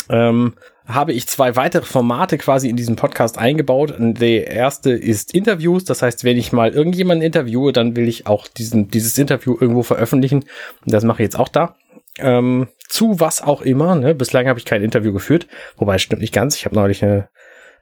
ähm, 0.08 0.54
habe 0.86 1.12
ich 1.12 1.26
zwei 1.28 1.56
weitere 1.56 1.84
Formate 1.84 2.36
quasi 2.36 2.68
in 2.68 2.76
diesen 2.76 2.96
Podcast 2.96 3.38
eingebaut. 3.38 3.94
Der 3.98 4.48
erste 4.48 4.90
ist 4.90 5.32
Interviews. 5.32 5.84
Das 5.84 6.02
heißt, 6.02 6.24
wenn 6.24 6.36
ich 6.36 6.52
mal 6.52 6.72
irgendjemanden 6.72 7.24
interviewe, 7.24 7.72
dann 7.72 7.96
will 7.96 8.08
ich 8.08 8.26
auch 8.26 8.48
diesen, 8.48 8.88
dieses 8.88 9.16
Interview 9.16 9.56
irgendwo 9.58 9.82
veröffentlichen. 9.82 10.44
Und 10.84 10.92
das 10.92 11.04
mache 11.04 11.22
ich 11.22 11.26
jetzt 11.26 11.38
auch 11.38 11.48
da. 11.48 11.76
Ähm, 12.18 12.68
zu 12.88 13.18
was 13.18 13.42
auch 13.42 13.62
immer. 13.62 13.94
Ne? 13.94 14.14
Bislang 14.14 14.46
habe 14.46 14.58
ich 14.58 14.64
kein 14.64 14.82
Interview 14.82 15.12
geführt. 15.12 15.46
Wobei, 15.76 15.98
stimmt 15.98 16.20
nicht 16.20 16.34
ganz. 16.34 16.56
Ich 16.56 16.66
habe 16.66 16.74
neulich 16.74 17.02
eine 17.02 17.28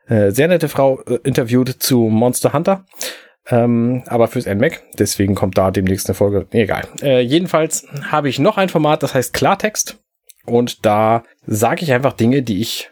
äh, 0.07 0.31
sehr 0.31 0.49
nette 0.49 0.69
Frau 0.69 1.01
äh, 1.03 1.19
interviewt 1.25 1.69
zu 1.69 2.03
Monster 2.09 2.53
Hunter. 2.53 2.85
Ähm, 3.49 4.03
aber 4.07 4.29
fürs 4.29 4.47
NMAC. 4.47 4.83
Deswegen 4.99 5.35
kommt 5.35 5.59
da 5.59 5.71
demnächst 5.71 6.09
eine 6.09 6.15
Folge. 6.15 6.47
Egal. 6.53 6.87
Äh, 7.03 7.21
jedenfalls 7.21 7.87
habe 8.11 8.29
ich 8.29 8.39
noch 8.39 8.57
ein 8.57 8.69
Format, 8.69 9.03
das 9.03 9.15
heißt 9.15 9.33
Klartext. 9.33 9.99
Und 10.45 10.85
da 10.85 11.25
sage 11.47 11.83
ich 11.83 11.93
einfach 11.93 12.13
Dinge, 12.13 12.43
die 12.43 12.61
ich, 12.61 12.91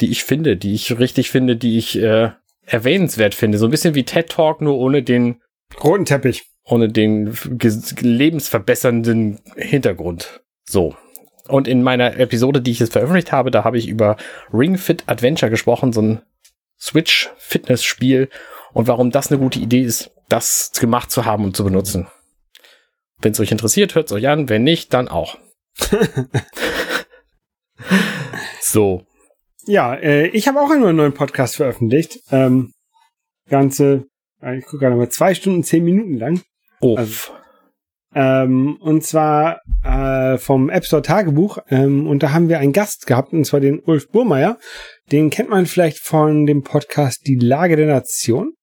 die 0.00 0.10
ich 0.10 0.24
finde, 0.24 0.56
die 0.56 0.74
ich 0.74 0.98
richtig 0.98 1.30
finde, 1.30 1.56
die 1.56 1.78
ich 1.78 1.98
äh, 2.00 2.30
erwähnenswert 2.64 3.34
finde. 3.34 3.58
So 3.58 3.66
ein 3.66 3.70
bisschen 3.70 3.94
wie 3.94 4.04
TED 4.04 4.30
Talk, 4.30 4.60
nur 4.60 4.78
ohne 4.78 5.02
den 5.02 5.40
roten 5.82 6.04
Teppich. 6.04 6.46
Ohne 6.62 6.88
den 6.88 7.36
lebensverbessernden 8.00 9.40
Hintergrund. 9.56 10.42
So. 10.64 10.94
Und 11.48 11.66
in 11.66 11.82
meiner 11.82 12.16
Episode, 12.18 12.60
die 12.60 12.70
ich 12.70 12.78
jetzt 12.78 12.92
veröffentlicht 12.92 13.32
habe, 13.32 13.50
da 13.50 13.64
habe 13.64 13.78
ich 13.78 13.88
über 13.88 14.16
Ring 14.52 14.78
Fit 14.78 15.02
Adventure 15.06 15.50
gesprochen, 15.50 15.92
so 15.92 16.02
ein 16.02 16.22
Switch-Fitness-Spiel 16.78 18.28
und 18.72 18.88
warum 18.88 19.10
das 19.10 19.30
eine 19.30 19.40
gute 19.40 19.58
Idee 19.58 19.82
ist, 19.82 20.10
das 20.28 20.72
gemacht 20.78 21.10
zu 21.10 21.24
haben 21.24 21.44
und 21.44 21.56
zu 21.56 21.64
benutzen. 21.64 22.06
Wenn 23.20 23.32
es 23.32 23.40
euch 23.40 23.52
interessiert, 23.52 23.94
hört 23.94 24.06
es 24.06 24.12
euch 24.12 24.28
an. 24.28 24.48
Wenn 24.48 24.62
nicht, 24.62 24.94
dann 24.94 25.08
auch. 25.08 25.38
so. 28.60 29.02
Ja, 29.66 29.94
äh, 29.94 30.28
ich 30.28 30.48
habe 30.48 30.60
auch 30.60 30.70
einen 30.70 30.96
neuen 30.96 31.12
Podcast 31.12 31.56
veröffentlicht. 31.56 32.20
Ähm, 32.30 32.72
ganze, 33.48 34.06
äh, 34.42 34.58
ich 34.58 34.64
gucke 34.64 34.78
gerade 34.78 34.96
mal, 34.96 35.10
zwei 35.10 35.34
Stunden, 35.34 35.62
zehn 35.62 35.84
Minuten 35.84 36.14
lang. 36.14 36.40
Oh. 36.80 36.96
Also, 36.96 37.32
ähm, 38.14 38.76
und 38.80 39.04
zwar 39.04 39.60
äh, 39.84 40.38
vom 40.38 40.70
App 40.70 40.84
Store 40.84 41.02
Tagebuch. 41.02 41.58
Ähm, 41.68 42.06
und 42.06 42.22
da 42.22 42.32
haben 42.32 42.48
wir 42.48 42.58
einen 42.58 42.72
Gast 42.72 43.06
gehabt, 43.06 43.32
und 43.32 43.44
zwar 43.44 43.60
den 43.60 43.80
Ulf 43.80 44.08
Burmeier. 44.10 44.58
Den 45.12 45.30
kennt 45.30 45.50
man 45.50 45.66
vielleicht 45.66 45.98
von 45.98 46.46
dem 46.46 46.62
Podcast 46.62 47.26
Die 47.26 47.36
Lage 47.36 47.76
der 47.76 47.86
Nation. 47.86 48.54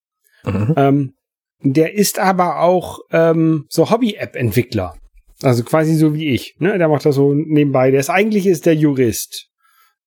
Mhm. 0.47 0.73
Ähm, 0.77 1.13
der 1.61 1.93
ist 1.95 2.19
aber 2.19 2.61
auch 2.61 2.99
ähm, 3.11 3.65
so 3.69 3.89
Hobby-App-Entwickler. 3.89 4.95
Also 5.41 5.63
quasi 5.63 5.95
so 5.95 6.13
wie 6.13 6.29
ich. 6.29 6.55
Ne? 6.59 6.77
Der 6.77 6.87
macht 6.87 7.05
das 7.05 7.15
so 7.15 7.33
nebenbei. 7.33 7.91
Der 7.91 7.99
ist 7.99 8.09
eigentlich 8.09 8.47
ist 8.47 8.65
der 8.65 8.75
Jurist. 8.75 9.47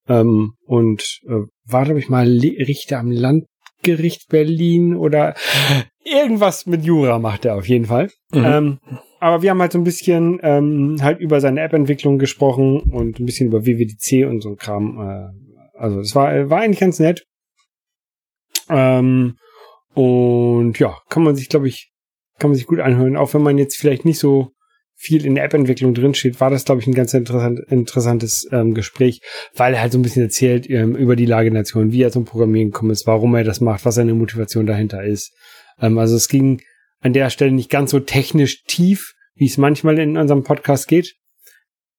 Ähm, 0.08 0.52
und 0.66 1.20
äh, 1.28 1.46
war, 1.64 1.84
glaube 1.84 2.00
ich, 2.00 2.08
mal 2.08 2.26
Richter 2.26 2.98
am 2.98 3.10
Landgericht 3.10 4.28
Berlin 4.28 4.96
oder 4.96 5.34
irgendwas 6.04 6.66
mit 6.66 6.84
Jura 6.84 7.18
macht 7.18 7.44
er 7.44 7.56
auf 7.56 7.68
jeden 7.68 7.86
Fall. 7.86 8.10
Mhm. 8.32 8.44
Ähm, 8.44 8.78
aber 9.20 9.42
wir 9.42 9.50
haben 9.50 9.60
halt 9.60 9.72
so 9.72 9.78
ein 9.78 9.84
bisschen 9.84 10.40
ähm, 10.42 10.96
halt 11.02 11.20
über 11.20 11.40
seine 11.40 11.60
App-Entwicklung 11.60 12.18
gesprochen 12.18 12.80
und 12.80 13.20
ein 13.20 13.26
bisschen 13.26 13.48
über 13.48 13.66
WWDC 13.66 14.26
und 14.28 14.40
so 14.40 14.50
ein 14.50 14.56
Kram. 14.56 14.98
Äh, 14.98 15.78
also 15.78 16.00
es 16.00 16.14
war, 16.14 16.50
war 16.50 16.60
eigentlich 16.60 16.80
ganz 16.80 16.98
nett. 16.98 17.24
Ähm, 18.68 19.36
und 19.94 20.78
ja, 20.78 20.96
kann 21.08 21.24
man 21.24 21.36
sich, 21.36 21.48
glaube 21.48 21.68
ich, 21.68 21.90
kann 22.38 22.50
man 22.50 22.56
sich 22.56 22.66
gut 22.66 22.80
anhören. 22.80 23.16
Auch 23.16 23.34
wenn 23.34 23.42
man 23.42 23.58
jetzt 23.58 23.76
vielleicht 23.76 24.04
nicht 24.04 24.18
so 24.18 24.52
viel 24.94 25.24
in 25.24 25.34
der 25.34 25.44
App-Entwicklung 25.44 25.94
drinsteht, 25.94 26.40
war 26.40 26.50
das, 26.50 26.64
glaube 26.64 26.80
ich, 26.82 26.86
ein 26.86 26.94
ganz 26.94 27.14
interessant, 27.14 27.60
interessantes 27.68 28.46
ähm, 28.52 28.74
Gespräch, 28.74 29.20
weil 29.54 29.74
er 29.74 29.80
halt 29.80 29.92
so 29.92 29.98
ein 29.98 30.02
bisschen 30.02 30.22
erzählt 30.22 30.68
ähm, 30.68 30.94
über 30.94 31.16
die 31.16 31.24
Lage 31.24 31.50
Nation, 31.50 31.90
wie 31.92 32.02
er 32.02 32.12
zum 32.12 32.26
Programmieren 32.26 32.70
gekommen 32.70 32.90
ist, 32.90 33.06
warum 33.06 33.34
er 33.34 33.44
das 33.44 33.60
macht, 33.60 33.84
was 33.86 33.94
seine 33.94 34.14
Motivation 34.14 34.66
dahinter 34.66 35.02
ist. 35.02 35.32
Ähm, 35.80 35.96
also 35.98 36.16
es 36.16 36.28
ging 36.28 36.60
an 37.00 37.14
der 37.14 37.30
Stelle 37.30 37.52
nicht 37.52 37.70
ganz 37.70 37.92
so 37.92 38.00
technisch 38.00 38.62
tief, 38.64 39.14
wie 39.34 39.46
es 39.46 39.56
manchmal 39.56 39.98
in 39.98 40.18
unserem 40.18 40.44
Podcast 40.44 40.86
geht. 40.86 41.14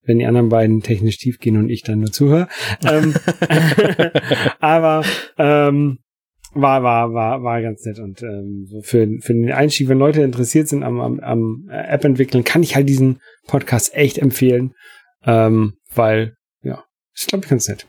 wenn 0.04 0.18
die 0.18 0.26
anderen 0.26 0.48
beiden 0.48 0.82
technisch 0.82 1.18
tief 1.18 1.38
gehen 1.38 1.56
und 1.56 1.70
ich 1.70 1.82
dann 1.82 2.00
nur 2.00 2.10
zuhöre. 2.10 2.48
ähm, 2.84 3.14
aber 4.60 5.04
ähm, 5.38 5.98
war, 6.54 6.82
war, 6.82 7.12
war, 7.12 7.42
war 7.42 7.62
ganz 7.62 7.84
nett. 7.84 7.98
Und 7.98 8.22
ähm, 8.22 8.66
so 8.68 8.82
für, 8.82 9.06
für 9.20 9.32
den 9.32 9.50
Einstieg, 9.52 9.88
wenn 9.88 9.98
Leute 9.98 10.22
interessiert 10.22 10.68
sind 10.68 10.82
am, 10.82 11.00
am, 11.00 11.20
am 11.20 11.68
App 11.70 12.04
entwickeln, 12.04 12.44
kann 12.44 12.62
ich 12.62 12.76
halt 12.76 12.88
diesen 12.88 13.20
Podcast 13.46 13.94
echt 13.94 14.18
empfehlen. 14.18 14.74
Ähm, 15.24 15.74
weil, 15.94 16.34
ja, 16.62 16.84
ist, 17.14 17.28
glaube 17.28 17.44
ich, 17.44 17.50
ganz 17.50 17.68
nett. 17.68 17.86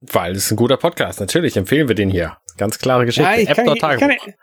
Weil 0.00 0.32
es 0.32 0.46
ist 0.46 0.52
ein 0.52 0.56
guter 0.56 0.76
Podcast, 0.76 1.20
natürlich 1.20 1.56
empfehlen 1.56 1.88
wir 1.88 1.94
den 1.94 2.10
hier. 2.10 2.36
Ganz 2.58 2.78
klare 2.78 3.06
Geschichte. 3.06 3.30
Ja, 3.30 3.38
ich, 3.38 3.48
App 3.48 3.56
kann, 3.56 3.74
ich, 3.74 3.80
kann, 3.80 4.34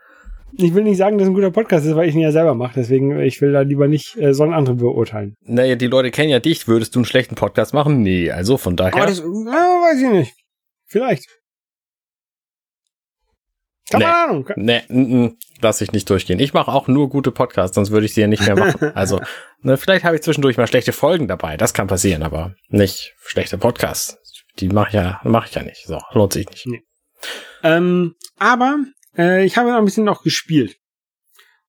ich 0.56 0.74
will 0.74 0.84
nicht 0.84 0.98
sagen, 0.98 1.18
dass 1.18 1.26
es 1.26 1.32
ein 1.32 1.36
guter 1.36 1.52
Podcast 1.52 1.86
ist, 1.86 1.96
weil 1.96 2.10
ich 2.10 2.16
ihn 2.16 2.22
ja 2.22 2.32
selber 2.32 2.54
mache. 2.54 2.74
Deswegen, 2.76 3.20
ich 3.20 3.42
will 3.42 3.52
da 3.52 3.62
lieber 3.62 3.88
nicht, 3.88 4.18
äh, 4.18 4.34
sollen 4.34 4.54
andere 4.54 4.76
beurteilen. 4.76 5.36
Naja, 5.42 5.76
die 5.76 5.88
Leute 5.88 6.12
kennen 6.12 6.30
ja 6.30 6.40
dich. 6.40 6.68
Würdest 6.68 6.96
du 6.96 7.00
einen 7.00 7.06
schlechten 7.06 7.36
Podcast 7.36 7.74
machen? 7.74 8.02
Nee, 8.02 8.32
also 8.32 8.58
von 8.58 8.76
daher. 8.76 8.96
Aber 8.96 9.06
das, 9.06 9.22
na, 9.22 9.52
weiß 9.52 10.02
ich 10.02 10.10
nicht. 10.10 10.34
Vielleicht. 10.86 11.28
Keine 13.94 14.06
nee, 14.06 14.12
Ahnung. 14.12 14.50
Nee, 14.56 14.82
n 14.90 15.28
-n, 15.28 15.36
lass 15.62 15.82
ich 15.82 15.92
nicht 15.92 16.10
durchgehen. 16.10 16.40
Ich 16.40 16.54
mache 16.54 16.72
auch 16.72 16.88
nur 16.88 17.10
gute 17.10 17.32
Podcasts, 17.32 17.76
sonst 17.76 17.92
würde 17.92 18.06
ich 18.06 18.14
sie 18.14 18.22
ja 18.22 18.28
nicht 18.28 18.46
mehr 18.46 18.56
machen. 18.56 18.92
Also, 18.96 19.20
ne, 19.62 19.78
vielleicht 19.78 20.04
habe 20.04 20.16
ich 20.16 20.24
zwischendurch 20.24 20.58
mal 20.58 20.68
schlechte 20.68 20.94
Folgen 20.94 21.28
dabei. 21.28 21.58
Das 21.58 21.74
kann 21.74 21.88
passieren, 21.88 22.24
aber 22.24 22.56
nicht 22.70 23.14
schlechte 23.24 23.58
Podcasts. 23.58 24.18
Die 24.60 24.70
mache 24.70 24.90
ich 24.90 24.94
ja, 24.96 25.20
mache 25.24 25.48
ich 25.48 25.56
ja 25.56 25.64
nicht. 25.64 25.86
So, 25.86 26.00
lohnt 26.12 26.34
sich 26.34 26.50
nicht. 26.50 26.66
Nee. 26.66 26.82
Ähm, 27.64 28.16
aber 28.38 28.78
äh, 29.18 29.46
ich 29.46 29.58
habe 29.58 29.70
noch 29.70 29.78
ein 29.78 29.86
bisschen 29.86 30.06
noch 30.06 30.24
gespielt. 30.24 30.76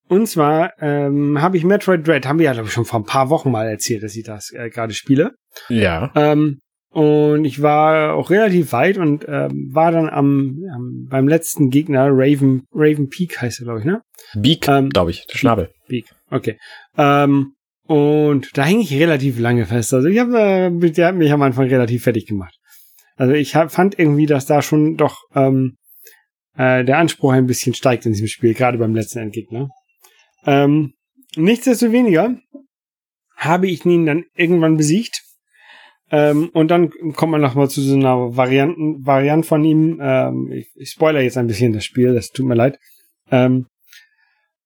Und 0.08 0.26
zwar 0.26 0.72
ähm, 0.80 1.40
habe 1.40 1.56
ich 1.56 1.64
Metroid 1.64 2.06
Dread, 2.06 2.26
haben 2.26 2.38
wir 2.38 2.46
ja 2.46 2.52
glaube 2.52 2.68
ich 2.68 2.74
schon 2.74 2.84
vor 2.84 3.00
ein 3.00 3.06
paar 3.06 3.30
Wochen 3.30 3.50
mal 3.50 3.68
erzählt, 3.68 4.02
dass 4.02 4.14
ich 4.14 4.24
das 4.24 4.50
äh, 4.52 4.68
gerade 4.68 4.92
spiele. 4.92 5.32
Ja. 5.68 6.10
Ähm, 6.14 6.60
und 6.94 7.44
ich 7.44 7.60
war 7.60 8.14
auch 8.14 8.30
relativ 8.30 8.70
weit 8.70 8.98
und 8.98 9.26
ähm, 9.26 9.70
war 9.72 9.90
dann 9.90 10.08
am, 10.08 10.62
am 10.72 11.06
beim 11.10 11.26
letzten 11.26 11.68
Gegner, 11.68 12.06
Raven, 12.08 12.68
Raven 12.72 13.08
Peak 13.08 13.42
heißt 13.42 13.60
er, 13.60 13.64
glaube 13.64 13.80
ich, 13.80 13.84
ne? 13.84 14.02
Beak, 14.34 14.68
ähm, 14.68 14.90
glaube 14.90 15.10
ich, 15.10 15.26
der 15.26 15.36
Schnabel. 15.36 15.72
Beak, 15.88 16.06
okay. 16.30 16.56
Ähm, 16.96 17.54
und 17.88 18.56
da 18.56 18.64
hänge 18.64 18.82
ich 18.82 18.92
relativ 18.92 19.40
lange 19.40 19.66
fest. 19.66 19.92
Also 19.92 20.06
ich 20.06 20.20
habe, 20.20 20.38
äh, 20.38 20.90
der 20.92 21.08
hat 21.08 21.16
mich 21.16 21.32
am 21.32 21.42
Anfang 21.42 21.66
relativ 21.66 22.04
fertig 22.04 22.26
gemacht. 22.26 22.54
Also 23.16 23.34
ich 23.34 23.56
hab, 23.56 23.72
fand 23.72 23.98
irgendwie, 23.98 24.26
dass 24.26 24.46
da 24.46 24.62
schon 24.62 24.96
doch 24.96 25.18
ähm, 25.34 25.76
äh, 26.56 26.84
der 26.84 26.98
Anspruch 26.98 27.32
ein 27.32 27.46
bisschen 27.46 27.74
steigt 27.74 28.06
in 28.06 28.12
diesem 28.12 28.28
Spiel, 28.28 28.54
gerade 28.54 28.78
beim 28.78 28.94
letzten 28.94 29.18
Endgegner. 29.18 29.68
Ähm, 30.46 30.92
nichtsdestoweniger 31.34 32.36
habe 33.36 33.66
ich 33.66 33.84
ihn 33.84 34.06
dann 34.06 34.26
irgendwann 34.36 34.76
besiegt 34.76 35.23
ähm, 36.10 36.50
und 36.52 36.70
dann 36.70 36.90
kommt 37.14 37.32
man 37.32 37.40
nochmal 37.40 37.68
zu 37.68 37.80
so 37.80 37.94
einer 37.94 38.36
Varianten, 38.36 39.04
Variante 39.06 39.48
von 39.48 39.64
ihm. 39.64 39.98
Ähm, 40.02 40.50
ich, 40.52 40.70
ich 40.74 40.90
spoiler 40.90 41.20
jetzt 41.20 41.38
ein 41.38 41.46
bisschen 41.46 41.72
das 41.72 41.84
Spiel, 41.84 42.14
das 42.14 42.30
tut 42.30 42.46
mir 42.46 42.54
leid. 42.54 42.78
Ähm, 43.30 43.66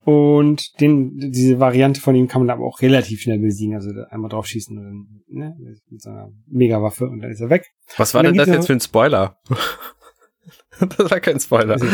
und 0.05 0.81
den, 0.81 1.19
diese 1.19 1.61
Variante 1.61 2.01
von 2.01 2.15
ihm 2.15 2.29
kann 2.29 2.41
man 2.41 2.51
aber 2.51 2.65
auch 2.65 2.81
relativ 2.81 3.21
schnell 3.21 3.39
besiegen. 3.39 3.75
Also 3.75 3.91
einmal 4.11 4.31
draufschießen 4.31 4.77
und 4.77 4.85
dann, 4.85 5.07
ne, 5.29 5.57
mit 5.91 6.01
so 6.01 6.11
einer 6.11 6.31
Megawaffe 6.47 7.07
und 7.07 7.21
dann 7.21 7.31
ist 7.31 7.41
er 7.41 7.51
weg. 7.51 7.67
Was 7.97 8.15
war 8.15 8.23
denn 8.23 8.35
das 8.35 8.49
jetzt 8.49 8.67
für 8.67 8.73
ein 8.73 8.81
Spoiler? 8.81 9.39
das 10.81 11.11
war 11.11 11.21
kein 11.21 11.39
Spoiler. 11.39 11.75
Also, 11.75 11.87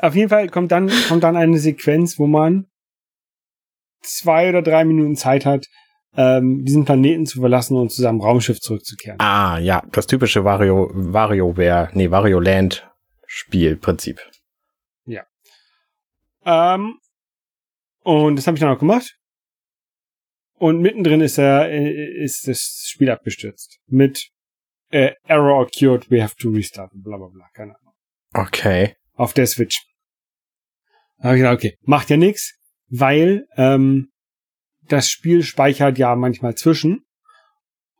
auf 0.00 0.14
jeden 0.14 0.30
Fall 0.30 0.48
kommt 0.48 0.72
dann, 0.72 0.90
kommt 1.08 1.22
dann 1.22 1.36
eine 1.36 1.58
Sequenz, 1.58 2.18
wo 2.18 2.26
man 2.26 2.66
zwei 4.00 4.48
oder 4.48 4.62
drei 4.62 4.84
Minuten 4.84 5.16
Zeit 5.16 5.44
hat, 5.44 5.66
ähm, 6.16 6.64
diesen 6.64 6.84
Planeten 6.84 7.26
zu 7.26 7.40
verlassen 7.40 7.76
und 7.76 7.90
zu 7.90 8.02
seinem 8.02 8.20
Raumschiff 8.20 8.60
zurückzukehren. 8.60 9.20
Ah, 9.20 9.58
ja, 9.58 9.82
das 9.92 10.06
typische 10.06 10.44
Wario, 10.44 10.90
WarioWare, 10.92 11.90
nee, 11.92 12.10
Wario 12.10 12.40
Land 12.40 12.88
Spielprinzip. 13.26 14.20
Ja. 15.04 15.24
Ähm, 16.44 16.94
und 18.02 18.36
das 18.36 18.46
habe 18.46 18.56
ich 18.56 18.60
dann 18.60 18.74
auch 18.74 18.78
gemacht. 18.78 19.16
Und 20.54 20.80
mittendrin 20.80 21.20
ist 21.20 21.38
er, 21.38 21.70
äh, 21.70 22.24
ist 22.24 22.48
das 22.48 22.84
Spiel 22.88 23.10
abgestürzt. 23.10 23.78
Mit 23.86 24.30
äh, 24.90 25.12
Error 25.26 25.60
occurred, 25.60 26.10
we 26.10 26.22
have 26.22 26.34
to 26.36 26.50
restart, 26.50 26.90
bla 26.94 27.16
bla 27.16 27.28
bla, 27.28 27.46
keine 27.54 27.76
Ahnung. 27.78 27.94
Okay. 28.34 28.96
Auf 29.14 29.34
der 29.34 29.46
Switch. 29.46 29.84
Da 31.18 31.24
habe 31.24 31.36
ich 31.36 31.42
gedacht, 31.42 31.58
okay, 31.58 31.76
macht 31.82 32.10
ja 32.10 32.16
nix, 32.16 32.54
weil 32.88 33.46
ähm, 33.56 34.10
das 34.88 35.10
Spiel 35.10 35.42
speichert 35.42 35.98
ja 35.98 36.14
manchmal 36.16 36.54
zwischen. 36.54 37.04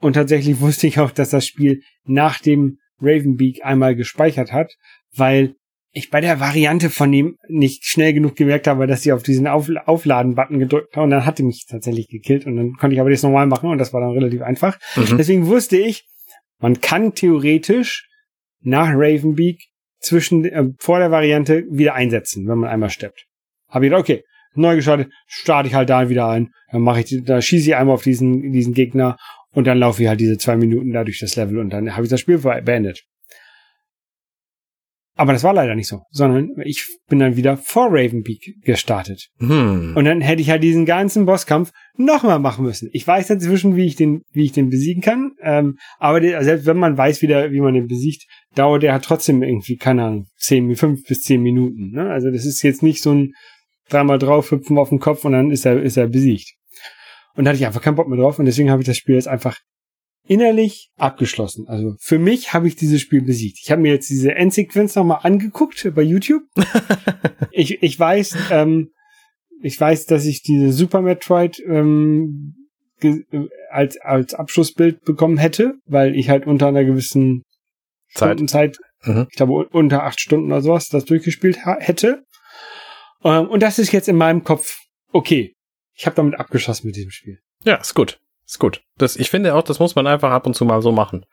Und 0.00 0.14
tatsächlich 0.14 0.60
wusste 0.60 0.86
ich 0.86 0.98
auch, 0.98 1.10
dass 1.10 1.30
das 1.30 1.46
Spiel 1.46 1.82
nach 2.04 2.40
dem 2.40 2.78
Ravenbeak 3.00 3.64
einmal 3.64 3.94
gespeichert 3.94 4.52
hat, 4.52 4.74
weil 5.14 5.54
ich 5.92 6.10
bei 6.10 6.20
der 6.20 6.40
Variante 6.40 6.90
von 6.90 7.12
ihm 7.12 7.36
nicht 7.48 7.84
schnell 7.84 8.12
genug 8.12 8.36
gemerkt 8.36 8.66
habe, 8.66 8.86
dass 8.86 9.06
ich 9.06 9.12
auf 9.12 9.22
diesen 9.22 9.46
auf 9.46 9.68
Aufladen-Button 9.68 10.58
gedrückt 10.58 10.94
habe 10.94 11.04
und 11.04 11.10
dann 11.10 11.24
hatte 11.24 11.42
mich 11.42 11.66
tatsächlich 11.66 12.08
gekillt 12.08 12.46
und 12.46 12.56
dann 12.56 12.72
konnte 12.74 12.94
ich 12.94 13.00
aber 13.00 13.10
das 13.10 13.22
normal 13.22 13.46
machen 13.46 13.70
und 13.70 13.78
das 13.78 13.92
war 13.92 14.00
dann 14.00 14.10
relativ 14.10 14.42
einfach. 14.42 14.78
Mhm. 14.96 15.16
Deswegen 15.16 15.46
wusste 15.46 15.78
ich, 15.78 16.04
man 16.60 16.80
kann 16.80 17.14
theoretisch 17.14 18.08
nach 18.60 18.90
Ravenbeak 18.92 19.60
zwischen 20.00 20.44
äh, 20.44 20.64
vor 20.78 20.98
der 20.98 21.10
Variante 21.10 21.64
wieder 21.70 21.94
einsetzen, 21.94 22.46
wenn 22.48 22.58
man 22.58 22.70
einmal 22.70 22.90
steppt. 22.90 23.26
Habe 23.68 23.86
ich 23.86 23.90
gedacht, 23.90 24.02
okay, 24.02 24.24
neu 24.58 24.76
gestartet, 24.76 25.10
starte 25.26 25.68
ich 25.68 25.74
halt 25.74 25.90
da 25.90 26.08
wieder 26.08 26.28
ein, 26.28 26.50
dann 26.70 26.82
mache 26.82 27.00
ich, 27.00 27.22
da 27.24 27.40
schieße 27.40 27.70
ich 27.70 27.76
einmal 27.76 27.94
auf 27.94 28.02
diesen, 28.02 28.52
diesen 28.52 28.74
Gegner 28.74 29.16
und 29.52 29.66
dann 29.66 29.78
laufe 29.78 30.02
ich 30.02 30.08
halt 30.08 30.20
diese 30.20 30.38
zwei 30.38 30.56
Minuten 30.56 30.92
da 30.92 31.04
durch 31.04 31.20
das 31.20 31.36
Level 31.36 31.58
und 31.58 31.70
dann 31.70 31.94
habe 31.94 32.04
ich 32.04 32.10
das 32.10 32.20
Spiel 32.20 32.38
beendet. 32.38 33.04
Aber 35.18 35.32
das 35.32 35.42
war 35.42 35.52
leider 35.52 35.74
nicht 35.74 35.88
so, 35.88 36.02
sondern 36.12 36.50
ich 36.62 36.86
bin 37.08 37.18
dann 37.18 37.34
wieder 37.34 37.56
vor 37.56 37.88
Ravenbeak 37.90 38.62
gestartet. 38.62 39.30
Hm. 39.40 39.94
Und 39.96 40.04
dann 40.04 40.20
hätte 40.20 40.40
ich 40.40 40.48
halt 40.48 40.62
diesen 40.62 40.86
ganzen 40.86 41.26
Bosskampf 41.26 41.72
nochmal 41.96 42.38
machen 42.38 42.64
müssen. 42.64 42.88
Ich 42.92 43.04
weiß 43.04 43.28
inzwischen, 43.30 43.74
wie 43.74 43.86
ich 43.86 43.96
den, 43.96 44.22
wie 44.30 44.44
ich 44.44 44.52
den 44.52 44.70
besiegen 44.70 45.02
kann. 45.02 45.32
Ähm, 45.42 45.76
aber 45.98 46.20
der, 46.20 46.44
selbst 46.44 46.66
wenn 46.66 46.76
man 46.76 46.96
weiß, 46.96 47.20
wieder, 47.20 47.50
wie 47.50 47.60
man 47.60 47.74
den 47.74 47.88
besiegt, 47.88 48.26
dauert 48.54 48.84
der 48.84 48.92
halt 48.92 49.04
trotzdem 49.04 49.42
irgendwie, 49.42 49.76
keine 49.76 50.04
Ahnung, 50.04 50.26
zehn, 50.36 50.76
fünf 50.76 51.02
bis 51.02 51.22
zehn 51.22 51.42
Minuten. 51.42 51.90
Ne? 51.90 52.08
Also 52.08 52.30
das 52.30 52.46
ist 52.46 52.62
jetzt 52.62 52.84
nicht 52.84 53.02
so 53.02 53.12
ein, 53.12 53.32
dreimal 53.88 54.18
drauf, 54.18 54.50
hüpfen 54.50 54.78
auf 54.78 54.90
den 54.90 54.98
Kopf 54.98 55.24
und 55.24 55.32
dann 55.32 55.50
ist 55.50 55.66
er, 55.66 55.82
ist 55.82 55.96
er 55.96 56.08
besiegt. 56.08 56.54
Und 57.34 57.44
da 57.44 57.50
hatte 57.50 57.58
ich 57.58 57.66
einfach 57.66 57.82
keinen 57.82 57.96
Bock 57.96 58.08
mehr 58.08 58.18
drauf 58.18 58.38
und 58.38 58.46
deswegen 58.46 58.70
habe 58.70 58.82
ich 58.82 58.86
das 58.86 58.96
Spiel 58.96 59.14
jetzt 59.14 59.28
einfach 59.28 59.58
innerlich 60.26 60.90
abgeschlossen. 60.96 61.66
Also 61.68 61.94
für 61.98 62.18
mich 62.18 62.52
habe 62.52 62.68
ich 62.68 62.76
dieses 62.76 63.00
Spiel 63.00 63.22
besiegt. 63.22 63.58
Ich 63.62 63.70
habe 63.70 63.80
mir 63.80 63.92
jetzt 63.92 64.10
diese 64.10 64.34
Endsequenz 64.34 64.94
nochmal 64.94 65.20
angeguckt 65.22 65.90
bei 65.94 66.02
YouTube. 66.02 66.42
ich, 67.50 67.82
ich 67.82 67.98
weiß, 67.98 68.36
ähm, 68.50 68.90
ich 69.62 69.80
weiß, 69.80 70.06
dass 70.06 70.26
ich 70.26 70.42
diese 70.42 70.72
Super 70.72 71.00
Metroid 71.00 71.60
ähm, 71.66 72.54
als, 73.70 73.98
als 74.00 74.34
Abschlussbild 74.34 75.02
bekommen 75.02 75.38
hätte, 75.38 75.74
weil 75.86 76.14
ich 76.16 76.28
halt 76.28 76.46
unter 76.46 76.68
einer 76.68 76.84
gewissen 76.84 77.42
Zeit, 78.14 78.30
Stundenzeit, 78.30 78.78
mhm. 79.04 79.26
ich 79.30 79.36
glaube 79.36 79.68
unter 79.70 80.04
acht 80.04 80.20
Stunden 80.20 80.46
oder 80.46 80.62
sowas, 80.62 80.88
das 80.88 81.04
durchgespielt 81.04 81.60
hätte. 81.64 82.24
Ähm, 83.24 83.48
und 83.48 83.62
das 83.62 83.78
ist 83.78 83.92
jetzt 83.92 84.08
in 84.08 84.16
meinem 84.16 84.44
Kopf 84.44 84.78
okay. 85.12 85.54
Ich 85.94 86.06
habe 86.06 86.16
damit 86.16 86.38
abgeschossen 86.38 86.86
mit 86.86 86.96
diesem 86.96 87.10
Spiel. 87.10 87.40
Ja, 87.64 87.76
ist 87.76 87.94
gut. 87.94 88.20
Ist 88.46 88.58
gut. 88.58 88.82
Das, 88.96 89.16
ich 89.16 89.30
finde 89.30 89.54
auch, 89.54 89.62
das 89.62 89.78
muss 89.78 89.94
man 89.94 90.06
einfach 90.06 90.30
ab 90.30 90.46
und 90.46 90.54
zu 90.54 90.64
mal 90.64 90.80
so 90.80 90.92
machen. 90.92 91.26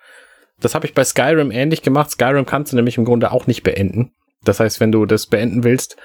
Das 0.60 0.76
habe 0.76 0.86
ich 0.86 0.93
bei 0.93 1.04
Skyrim 1.04 1.52
ähnlich 1.52 1.82
gemacht. 1.82 2.12
Skyrim 2.12 2.45
kannst 2.45 2.71
du 2.71 2.76
nämlich 2.76 2.98
im 2.98 3.06
Grunde 3.06 3.32
auch 3.32 3.48
nicht 3.48 3.63
beenden. 3.63 4.13
Das 4.43 4.60
heißt, 4.60 4.80
wenn 4.80 4.91
du 4.91 5.06
das 5.06 5.28
beenden 5.28 5.63
willst 5.63 5.98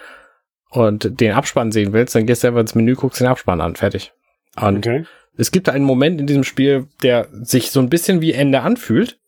und 0.70 1.20
den 1.20 1.32
Abspann 1.32 1.72
sehen 1.72 1.92
willst, 1.92 2.14
dann 2.14 2.26
gehst 2.26 2.42
du 2.42 2.48
einfach 2.48 2.60
ins 2.60 2.74
Menü, 2.74 2.94
guckst 2.94 3.20
den 3.20 3.26
Abspann 3.26 3.60
an, 3.60 3.76
fertig. 3.76 4.12
Und 4.56 4.86
okay. 4.86 5.04
es 5.36 5.52
gibt 5.52 5.68
einen 5.68 5.84
Moment 5.84 6.20
in 6.20 6.26
diesem 6.26 6.44
Spiel, 6.44 6.88
der 7.02 7.28
sich 7.32 7.70
so 7.70 7.80
ein 7.80 7.90
bisschen 7.90 8.20
wie 8.20 8.32
Ende 8.32 8.60
anfühlt. 8.60 9.19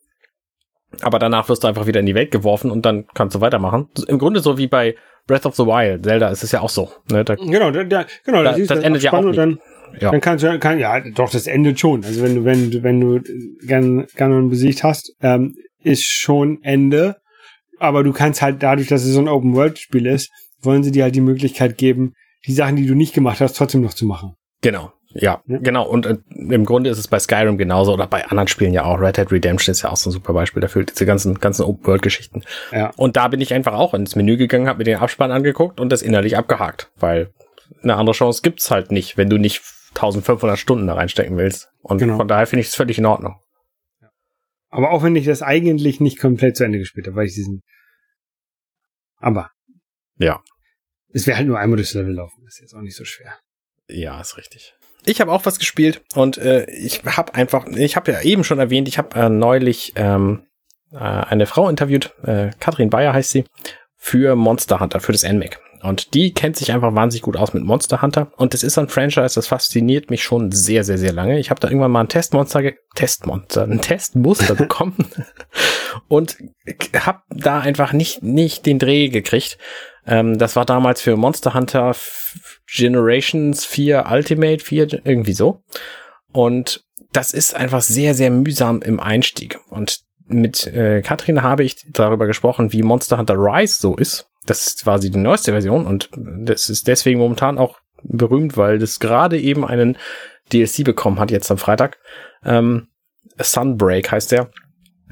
Aber 1.00 1.18
danach 1.18 1.48
wirst 1.48 1.64
du 1.64 1.68
einfach 1.68 1.86
wieder 1.86 2.00
in 2.00 2.06
die 2.06 2.14
Welt 2.14 2.30
geworfen 2.30 2.70
und 2.70 2.84
dann 2.84 3.06
kannst 3.14 3.34
du 3.34 3.40
weitermachen. 3.40 3.88
Im 4.08 4.18
Grunde 4.18 4.40
so 4.40 4.58
wie 4.58 4.66
bei 4.66 4.94
Breath 5.26 5.46
of 5.46 5.54
the 5.56 5.64
Wild, 5.64 6.04
Zelda 6.04 6.28
ist 6.28 6.42
es 6.42 6.52
ja 6.52 6.60
auch 6.60 6.68
so. 6.68 6.90
Ne? 7.10 7.24
Da, 7.24 7.36
genau, 7.36 7.70
da, 7.70 7.84
da, 7.84 8.06
genau, 8.24 8.42
da, 8.42 8.52
das, 8.52 8.66
das 8.66 8.78
endet 8.80 9.02
ja 9.02 9.12
auch 9.12 9.22
nicht. 9.22 9.38
Dann, 9.38 9.58
ja. 10.00 10.10
dann 10.10 10.20
kannst 10.20 10.44
du, 10.44 10.58
kann, 10.58 10.78
ja, 10.78 11.00
doch, 11.00 11.30
das 11.30 11.46
endet 11.46 11.78
schon. 11.78 12.04
Also 12.04 12.22
wenn 12.22 12.34
du, 12.34 12.44
wenn 12.44 12.70
du, 12.70 12.82
wenn 12.82 13.00
du 13.00 13.20
Gan 13.66 14.06
Ganon 14.16 14.50
besiegt 14.50 14.82
hast, 14.82 15.14
ähm, 15.20 15.54
ist 15.82 16.04
schon 16.04 16.58
Ende. 16.62 17.16
Aber 17.78 18.04
du 18.04 18.12
kannst 18.12 18.42
halt 18.42 18.62
dadurch, 18.62 18.88
dass 18.88 19.04
es 19.04 19.12
so 19.12 19.20
ein 19.20 19.28
Open-World-Spiel 19.28 20.06
ist, 20.06 20.30
wollen 20.60 20.84
sie 20.84 20.92
dir 20.92 21.04
halt 21.04 21.14
die 21.14 21.20
Möglichkeit 21.20 21.76
geben, 21.78 22.14
die 22.46 22.52
Sachen, 22.52 22.76
die 22.76 22.86
du 22.86 22.94
nicht 22.94 23.14
gemacht 23.14 23.40
hast, 23.40 23.56
trotzdem 23.56 23.80
noch 23.80 23.94
zu 23.94 24.06
machen. 24.06 24.34
Genau. 24.60 24.92
Ja, 25.14 25.42
ja, 25.46 25.58
genau. 25.58 25.86
Und 25.86 26.06
äh, 26.06 26.16
im 26.30 26.64
Grunde 26.64 26.90
ist 26.90 26.98
es 26.98 27.08
bei 27.08 27.18
Skyrim 27.18 27.58
genauso 27.58 27.92
oder 27.92 28.06
bei 28.06 28.24
anderen 28.26 28.48
Spielen 28.48 28.72
ja 28.72 28.84
auch. 28.84 28.98
Red 29.00 29.16
Dead 29.16 29.30
Redemption 29.30 29.72
ist 29.72 29.82
ja 29.82 29.90
auch 29.90 29.96
so 29.96 30.10
ein 30.10 30.12
super 30.12 30.32
Beispiel 30.32 30.60
dafür, 30.60 30.84
diese 30.84 31.06
ganzen, 31.06 31.38
ganzen 31.38 31.64
Open-World-Geschichten. 31.64 32.42
Ja. 32.70 32.90
Und 32.96 33.16
da 33.16 33.28
bin 33.28 33.40
ich 33.40 33.52
einfach 33.52 33.74
auch 33.74 33.94
ins 33.94 34.16
Menü 34.16 34.36
gegangen, 34.36 34.68
habe 34.68 34.78
mir 34.78 34.84
den 34.84 34.98
Abspann 34.98 35.30
angeguckt 35.30 35.80
und 35.80 35.90
das 35.90 36.02
innerlich 36.02 36.36
abgehakt, 36.36 36.90
weil 36.96 37.30
eine 37.82 37.96
andere 37.96 38.14
Chance 38.14 38.42
gibt's 38.42 38.70
halt 38.70 38.90
nicht, 38.90 39.16
wenn 39.16 39.28
du 39.28 39.38
nicht 39.38 39.62
1500 39.94 40.58
Stunden 40.58 40.86
da 40.86 40.94
reinstecken 40.94 41.36
willst. 41.36 41.70
Und 41.82 41.98
genau. 41.98 42.16
von 42.16 42.28
daher 42.28 42.46
finde 42.46 42.62
ich 42.62 42.68
es 42.68 42.74
völlig 42.74 42.98
in 42.98 43.06
Ordnung. 43.06 43.36
Aber 44.68 44.90
auch 44.90 45.02
wenn 45.02 45.16
ich 45.16 45.26
das 45.26 45.42
eigentlich 45.42 46.00
nicht 46.00 46.18
komplett 46.18 46.56
zu 46.56 46.64
Ende 46.64 46.78
gespielt 46.78 47.06
habe, 47.06 47.16
weil 47.16 47.26
ich 47.26 47.34
diesen. 47.34 47.62
Aber. 49.16 49.50
Ja. 50.16 50.42
Es 51.12 51.26
wäre 51.26 51.36
halt 51.36 51.46
nur 51.46 51.58
einmal 51.58 51.76
durchs 51.76 51.92
Level 51.92 52.14
laufen. 52.14 52.42
Das 52.44 52.54
ist 52.54 52.60
jetzt 52.60 52.74
auch 52.74 52.80
nicht 52.80 52.96
so 52.96 53.04
schwer. 53.04 53.38
Ja, 53.88 54.18
ist 54.18 54.38
richtig. 54.38 54.74
Ich 55.04 55.20
habe 55.20 55.32
auch 55.32 55.44
was 55.46 55.58
gespielt 55.58 56.02
und 56.14 56.38
äh, 56.38 56.70
ich 56.70 57.02
habe 57.04 57.34
einfach, 57.34 57.66
ich 57.66 57.96
habe 57.96 58.12
ja 58.12 58.20
eben 58.22 58.44
schon 58.44 58.58
erwähnt, 58.58 58.88
ich 58.88 58.98
habe 58.98 59.18
äh, 59.18 59.28
neulich 59.28 59.92
ähm, 59.96 60.46
äh, 60.92 60.98
eine 60.98 61.46
Frau 61.46 61.68
interviewt, 61.68 62.14
äh, 62.24 62.50
Katrin 62.60 62.90
Bayer 62.90 63.12
heißt 63.12 63.30
sie, 63.30 63.44
für 63.96 64.36
Monster 64.36 64.80
Hunter, 64.80 65.00
für 65.00 65.12
das 65.12 65.22
NMAC. 65.22 65.60
Und 65.82 66.14
die 66.14 66.32
kennt 66.32 66.56
sich 66.56 66.72
einfach 66.72 66.94
wahnsinnig 66.94 67.22
gut 67.22 67.36
aus 67.36 67.54
mit 67.54 67.64
Monster 67.64 68.02
Hunter. 68.02 68.30
Und 68.36 68.54
das 68.54 68.62
ist 68.62 68.78
ein 68.78 68.88
Franchise, 68.88 69.34
das 69.34 69.48
fasziniert 69.48 70.10
mich 70.10 70.22
schon 70.22 70.52
sehr, 70.52 70.84
sehr, 70.84 70.98
sehr 70.98 71.12
lange. 71.12 71.40
Ich 71.40 71.50
habe 71.50 71.60
da 71.60 71.68
irgendwann 71.68 71.90
mal 71.90 72.02
ein 72.02 72.08
Testmonster, 72.08 72.62
Testmonster, 72.94 73.64
ein 73.64 73.80
Testmuster 73.80 74.54
bekommen 74.56 74.94
und 76.08 76.36
habe 76.94 77.22
da 77.30 77.60
einfach 77.60 77.92
nicht, 77.92 78.22
nicht 78.22 78.64
den 78.66 78.78
Dreh 78.78 79.08
gekriegt. 79.08 79.58
Ähm, 80.06 80.38
das 80.38 80.56
war 80.56 80.64
damals 80.64 81.00
für 81.00 81.16
Monster 81.16 81.54
Hunter 81.54 81.94
Generations 82.66 83.64
4 83.64 84.06
Ultimate 84.10 84.64
4, 84.64 85.04
irgendwie 85.04 85.34
so. 85.34 85.62
Und 86.32 86.84
das 87.12 87.32
ist 87.32 87.54
einfach 87.54 87.82
sehr, 87.82 88.14
sehr 88.14 88.30
mühsam 88.30 88.80
im 88.82 88.98
Einstieg. 88.98 89.58
Und 89.68 90.00
mit 90.26 90.66
äh, 90.66 91.02
Katrin 91.02 91.42
habe 91.42 91.64
ich 91.64 91.84
darüber 91.92 92.26
gesprochen, 92.26 92.72
wie 92.72 92.82
Monster 92.82 93.18
Hunter 93.18 93.34
Rise 93.36 93.78
so 93.78 93.96
ist. 93.96 94.28
Das 94.46 94.66
ist 94.66 94.82
quasi 94.82 95.10
die 95.10 95.18
neueste 95.18 95.52
Version 95.52 95.86
und 95.86 96.10
das 96.16 96.68
ist 96.68 96.88
deswegen 96.88 97.20
momentan 97.20 97.58
auch 97.58 97.78
berühmt, 98.02 98.56
weil 98.56 98.78
das 98.78 98.98
gerade 98.98 99.38
eben 99.38 99.64
einen 99.64 99.96
DLC 100.52 100.84
bekommen 100.84 101.20
hat 101.20 101.30
jetzt 101.30 101.50
am 101.50 101.58
Freitag. 101.58 101.98
Ähm, 102.44 102.88
Sunbreak 103.38 104.10
heißt 104.10 104.32
der 104.32 104.50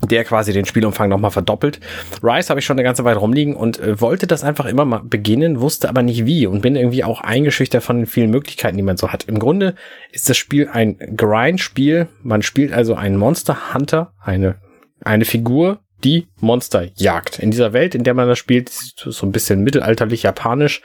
der 0.09 0.25
quasi 0.25 0.53
den 0.53 0.65
Spielumfang 0.65 1.09
nochmal 1.09 1.31
verdoppelt. 1.31 1.81
Rise 2.23 2.49
habe 2.49 2.61
ich 2.61 2.67
schon 2.67 2.77
eine 2.77 2.85
ganze 2.85 3.05
Weile 3.05 3.19
rumliegen 3.19 3.55
und 3.55 3.79
äh, 3.81 4.01
wollte 4.01 4.27
das 4.27 4.45
einfach 4.45 4.67
immer 4.67 4.85
mal 4.85 5.03
beginnen, 5.05 5.61
wusste 5.61 5.89
aber 5.89 6.03
nicht 6.03 6.27
wie 6.27 6.47
und 6.47 6.63
bin 6.63 6.77
irgendwie 6.77 7.05
auch 7.05 7.21
eingeschüchtert 7.21 7.83
von 7.83 7.99
den 7.99 8.07
vielen 8.07 8.31
Möglichkeiten, 8.31 8.77
die 8.77 8.83
man 8.83 8.97
so 8.97 9.11
hat. 9.13 9.25
Im 9.25 9.39
Grunde 9.39 9.75
ist 10.13 10.29
das 10.29 10.37
Spiel 10.37 10.69
ein 10.73 10.97
Grind-Spiel. 11.17 12.09
Man 12.23 12.43
spielt 12.43 12.73
also 12.73 12.95
einen 12.95 13.17
Monster 13.17 13.75
Hunter, 13.75 14.13
eine 14.23 14.57
eine 15.03 15.25
Figur, 15.25 15.81
die 16.05 16.29
Monster 16.41 16.89
jagt. 16.95 17.39
In 17.39 17.51
dieser 17.51 17.73
Welt, 17.73 17.95
in 17.95 18.05
der 18.05 18.15
man 18.15 18.29
das 18.29 18.39
spielt, 18.39 18.69
so 18.69 19.27
ein 19.27 19.33
bisschen 19.33 19.63
mittelalterlich 19.63 20.23
japanisch. 20.23 20.83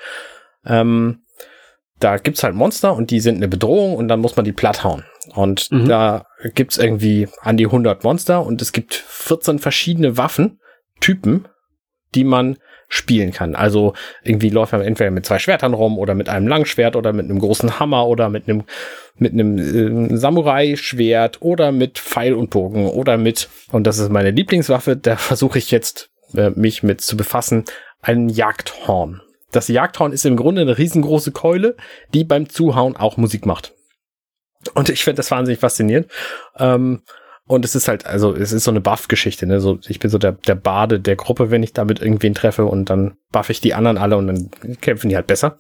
Ähm, 0.66 1.22
da 2.00 2.18
gibt's 2.18 2.44
halt 2.44 2.56
Monster 2.56 2.96
und 2.96 3.12
die 3.12 3.22
sind 3.22 3.38
eine 3.38 3.48
Bedrohung 3.48 3.96
und 3.96 4.08
dann 4.08 4.20
muss 4.20 4.36
man 4.36 4.46
die 4.46 4.52
platt 4.52 4.84
hauen. 4.84 5.06
Und 5.34 5.72
mhm. 5.72 5.88
da 5.88 6.26
gibt's 6.54 6.78
irgendwie 6.78 7.28
an 7.42 7.58
die 7.58 7.66
100 7.66 8.04
Monster 8.04 8.46
und 8.46 8.62
es 8.62 8.72
gibt 8.72 8.94
14 8.94 9.60
verschiedene 9.60 10.18
Waffentypen, 10.18 11.48
die 12.14 12.24
man 12.24 12.58
spielen 12.88 13.32
kann. 13.32 13.56
Also 13.56 13.94
irgendwie 14.24 14.50
läuft 14.50 14.72
man 14.72 14.82
entweder 14.82 15.12
mit 15.12 15.26
zwei 15.26 15.40
Schwertern 15.40 15.74
rum 15.74 15.98
oder 15.98 16.14
mit 16.14 16.30
einem 16.30 16.48
Langschwert 16.48 16.96
oder 16.96 17.14
mit 17.14 17.26
einem 17.26 17.40
großen 17.40 17.80
Hammer 17.80 18.08
oder 18.08 18.30
mit 18.30 18.48
einem 18.48 18.64
mit 19.18 19.34
einem 19.34 19.58
äh, 19.58 20.18
Samurai-Schwert 20.18 21.42
oder 21.42 21.72
mit 21.72 21.98
Pfeil 22.00 22.34
und 22.34 22.50
Bogen 22.50 22.88
oder 22.88 23.18
mit 23.18 23.50
und 23.72 23.88
das 23.88 23.98
ist 23.98 24.12
meine 24.12 24.32
Lieblingswaffe. 24.32 24.96
Da 24.98 25.16
versuche 25.18 25.58
ich 25.58 25.72
jetzt 25.72 26.10
äh, 26.36 26.52
mich 26.52 26.84
mit 26.84 27.02
zu 27.02 27.18
befassen. 27.18 27.66
Ein 28.02 28.30
Jagdhorn. 28.30 29.22
Das 29.52 29.68
Jagdhorn 29.68 30.12
ist 30.12 30.26
im 30.26 30.36
Grunde 30.36 30.62
eine 30.62 30.78
riesengroße 30.78 31.32
Keule, 31.32 31.76
die 32.14 32.24
beim 32.24 32.50
Zuhauen 32.50 32.98
auch 32.98 33.18
Musik 33.18 33.46
macht. 33.46 33.75
Und 34.74 34.90
ich 34.90 35.04
finde 35.04 35.18
das 35.18 35.32
wahnsinnig 35.32 35.60
faszinierend. 35.60 36.08
Ähm, 36.58 37.02
und 37.48 37.64
es 37.64 37.76
ist 37.76 37.88
halt, 37.88 38.08
also 38.08 38.36
es 38.36 38.52
ist 38.52 38.64
so 38.64 38.72
eine 38.72 38.82
Buff-Geschichte, 38.82 39.46
ne? 39.46 39.60
So, 39.60 39.78
ich 39.88 40.00
bin 40.00 40.10
so 40.10 40.18
der, 40.18 40.32
der 40.32 40.56
Bade 40.56 41.00
der 41.00 41.16
Gruppe, 41.16 41.52
wenn 41.52 41.62
ich 41.62 41.74
damit 41.74 42.02
irgendwen 42.02 42.34
treffe 42.34 42.66
und 42.66 42.90
dann 42.90 43.18
buff 43.32 43.52
ich 43.52 43.62
die 43.62 43.76
anderen 43.76 44.00
alle 44.00 44.18
und 44.18 44.28
dann 44.28 44.50
kämpfen 44.82 45.10
die 45.10 45.16
halt 45.16 45.28
besser. 45.28 45.60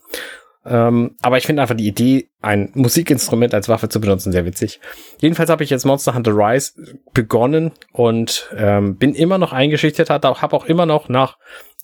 Ähm, 0.65 1.15
aber 1.21 1.37
ich 1.37 1.45
finde 1.45 1.61
einfach 1.61 1.75
die 1.75 1.87
Idee, 1.87 2.29
ein 2.41 2.71
Musikinstrument 2.73 3.53
als 3.53 3.69
Waffe 3.69 3.87
zu 3.87 4.01
benutzen, 4.01 4.31
sehr 4.31 4.45
witzig. 4.45 4.79
Jedenfalls 5.19 5.49
habe 5.49 5.63
ich 5.63 5.69
jetzt 5.69 5.85
Monster 5.85 6.15
Hunter 6.15 6.31
Rise 6.35 6.73
begonnen 7.13 7.71
und 7.91 8.49
ähm, 8.57 8.97
bin 8.97 9.13
immer 9.13 9.37
noch 9.37 9.53
eingeschüchtert, 9.53 10.09
habe 10.09 10.55
auch 10.55 10.65
immer 10.65 10.85
noch 10.85 11.07
nach 11.07 11.37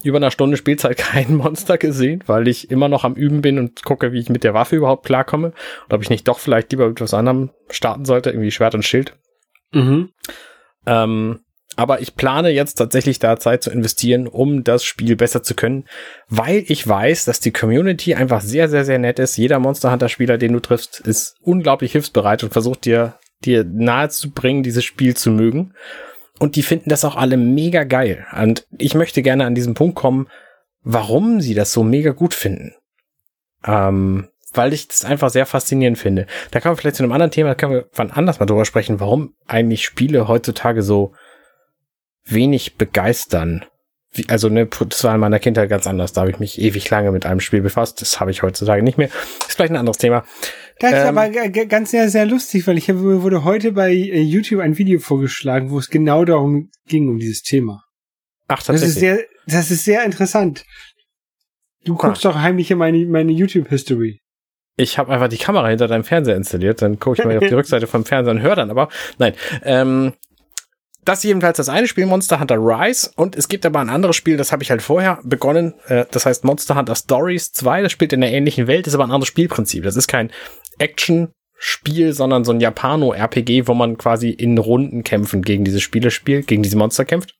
über 0.03 0.17
einer 0.17 0.31
Stunde 0.31 0.57
Spielzeit 0.57 0.97
kein 0.97 1.35
Monster 1.35 1.77
gesehen, 1.77 2.23
weil 2.25 2.47
ich 2.47 2.71
immer 2.71 2.87
noch 2.87 3.03
am 3.03 3.13
Üben 3.13 3.41
bin 3.41 3.59
und 3.59 3.83
gucke, 3.83 4.11
wie 4.13 4.19
ich 4.19 4.29
mit 4.29 4.43
der 4.43 4.53
Waffe 4.53 4.75
überhaupt 4.75 5.05
klarkomme. 5.05 5.53
Und 5.85 5.93
ob 5.93 6.01
ich 6.01 6.09
nicht 6.09 6.27
doch 6.27 6.39
vielleicht 6.39 6.71
lieber 6.71 6.87
mit 6.87 7.01
was 7.01 7.13
anderem 7.13 7.51
starten 7.69 8.05
sollte, 8.05 8.31
irgendwie 8.31 8.51
Schwert 8.51 8.73
und 8.73 8.83
Schild. 8.83 9.15
Mhm. 9.73 10.09
Ähm, 10.85 11.41
aber 11.81 11.99
ich 11.99 12.15
plane 12.15 12.49
jetzt 12.49 12.75
tatsächlich 12.75 13.17
da 13.17 13.39
Zeit 13.39 13.63
zu 13.63 13.71
investieren, 13.71 14.27
um 14.27 14.63
das 14.63 14.83
Spiel 14.83 15.15
besser 15.15 15.41
zu 15.41 15.55
können, 15.55 15.85
weil 16.29 16.63
ich 16.67 16.87
weiß, 16.87 17.25
dass 17.25 17.39
die 17.39 17.49
Community 17.49 18.13
einfach 18.13 18.41
sehr, 18.41 18.69
sehr, 18.69 18.85
sehr 18.85 18.99
nett 18.99 19.17
ist. 19.17 19.35
Jeder 19.35 19.57
Monster 19.57 19.91
Hunter 19.91 20.07
Spieler, 20.07 20.37
den 20.37 20.53
du 20.53 20.59
triffst, 20.59 20.99
ist 20.99 21.37
unglaublich 21.41 21.93
hilfsbereit 21.93 22.43
und 22.43 22.53
versucht 22.53 22.85
dir, 22.85 23.15
dir 23.43 23.63
nahe 23.63 24.09
zu 24.09 24.29
bringen, 24.29 24.61
dieses 24.61 24.85
Spiel 24.85 25.15
zu 25.15 25.31
mögen. 25.31 25.73
Und 26.37 26.55
die 26.55 26.61
finden 26.61 26.91
das 26.91 27.03
auch 27.03 27.15
alle 27.15 27.35
mega 27.35 27.83
geil. 27.83 28.27
Und 28.39 28.67
ich 28.77 28.93
möchte 28.93 29.23
gerne 29.23 29.45
an 29.45 29.55
diesen 29.55 29.73
Punkt 29.73 29.95
kommen, 29.95 30.27
warum 30.83 31.41
sie 31.41 31.55
das 31.55 31.73
so 31.73 31.81
mega 31.81 32.11
gut 32.11 32.35
finden. 32.35 32.75
Ähm, 33.65 34.27
weil 34.53 34.71
ich 34.73 34.87
das 34.87 35.03
einfach 35.03 35.31
sehr 35.31 35.47
faszinierend 35.47 35.97
finde. 35.97 36.27
Da 36.51 36.59
kann 36.59 36.73
man 36.73 36.77
vielleicht 36.77 36.97
zu 36.97 37.01
einem 37.01 37.11
anderen 37.11 37.31
Thema, 37.31 37.49
da 37.49 37.55
können 37.55 37.73
wir 37.73 37.89
wann 37.95 38.11
anders 38.11 38.39
mal 38.39 38.45
drüber 38.45 38.65
sprechen, 38.65 38.99
warum 38.99 39.33
eigentlich 39.47 39.83
Spiele 39.83 40.27
heutzutage 40.27 40.83
so 40.83 41.13
wenig 42.25 42.75
begeistern. 42.75 43.65
Wie, 44.13 44.27
also, 44.27 44.49
ne, 44.49 44.67
das 44.67 45.03
war 45.03 45.15
in 45.15 45.21
meiner 45.21 45.39
Kindheit 45.39 45.69
ganz 45.69 45.87
anders. 45.87 46.11
Da 46.11 46.21
habe 46.21 46.31
ich 46.31 46.39
mich 46.39 46.59
ewig 46.61 46.89
lange 46.89 47.11
mit 47.11 47.25
einem 47.25 47.39
Spiel 47.39 47.61
befasst. 47.61 48.01
Das 48.01 48.19
habe 48.19 48.31
ich 48.31 48.43
heutzutage 48.43 48.83
nicht 48.83 48.97
mehr. 48.97 49.07
Ist 49.07 49.53
vielleicht 49.55 49.71
ein 49.71 49.77
anderes 49.77 49.97
Thema. 49.97 50.25
Das 50.79 50.91
ist 50.91 50.97
ähm, 50.99 51.17
aber 51.17 51.29
ganz 51.29 51.91
sehr, 51.91 52.09
sehr 52.09 52.25
lustig, 52.25 52.67
weil 52.67 52.77
ich 52.77 52.89
habe, 52.89 53.21
wurde 53.21 53.43
heute 53.45 53.71
bei 53.71 53.91
äh, 53.91 54.21
YouTube 54.21 54.59
ein 54.59 54.77
Video 54.77 54.99
vorgeschlagen, 54.99 55.69
wo 55.69 55.79
es 55.79 55.89
genau 55.89 56.25
darum 56.25 56.69
ging, 56.87 57.07
um 57.07 57.19
dieses 57.19 57.43
Thema. 57.43 57.83
Ach, 58.47 58.61
tatsächlich. 58.61 58.81
Das 58.81 58.89
ist 58.89 58.99
sehr, 58.99 59.19
das 59.47 59.71
ist 59.71 59.85
sehr 59.85 60.03
interessant. 60.03 60.65
Du 61.85 61.95
guckst 61.95 62.25
ah. 62.25 62.31
doch 62.31 62.39
heimlich 62.39 62.69
in 62.69 62.77
meine, 62.77 63.05
meine 63.05 63.31
YouTube-History. 63.31 64.19
Ich 64.75 64.97
habe 64.97 65.13
einfach 65.13 65.27
die 65.27 65.37
Kamera 65.37 65.67
hinter 65.69 65.87
deinem 65.87 66.03
Fernseher 66.03 66.35
installiert, 66.35 66.81
dann 66.81 66.99
gucke 66.99 67.21
ich 67.21 67.25
mal 67.25 67.37
auf 67.37 67.47
die 67.47 67.53
Rückseite 67.53 67.87
vom 67.87 68.03
Fernseher 68.03 68.33
und 68.33 68.41
höre 68.41 68.55
dann 68.55 68.71
aber. 68.71 68.89
Nein. 69.17 69.33
Ähm, 69.63 70.13
das 71.03 71.19
ist 71.19 71.23
jedenfalls 71.25 71.57
das 71.57 71.69
eine 71.69 71.87
Spiel, 71.87 72.05
Monster 72.05 72.39
Hunter 72.39 72.57
Rise. 72.57 73.11
Und 73.15 73.35
es 73.35 73.47
gibt 73.47 73.65
aber 73.65 73.79
ein 73.79 73.89
anderes 73.89 74.15
Spiel, 74.15 74.37
das 74.37 74.51
habe 74.51 74.63
ich 74.63 74.69
halt 74.69 74.81
vorher 74.81 75.19
begonnen. 75.23 75.73
Äh, 75.87 76.05
das 76.11 76.25
heißt 76.25 76.43
Monster 76.43 76.75
Hunter 76.75 76.95
Stories 76.95 77.51
2. 77.53 77.83
Das 77.83 77.91
spielt 77.91 78.13
in 78.13 78.23
einer 78.23 78.31
ähnlichen 78.31 78.67
Welt, 78.67 78.87
ist 78.87 78.93
aber 78.93 79.05
ein 79.05 79.11
anderes 79.11 79.27
Spielprinzip. 79.27 79.83
Das 79.83 79.95
ist 79.95 80.07
kein 80.07 80.31
Action-Spiel, 80.77 82.13
sondern 82.13 82.43
so 82.43 82.51
ein 82.51 82.59
Japano-RPG, 82.59 83.67
wo 83.67 83.73
man 83.73 83.97
quasi 83.97 84.29
in 84.29 84.57
Runden 84.57 85.03
kämpfen 85.03 85.41
gegen 85.41 85.65
diese 85.65 85.81
Spiele 85.81 86.11
spielt, 86.11 86.47
gegen 86.47 86.63
diese 86.63 86.77
Monster 86.77 87.05
kämpft. 87.05 87.35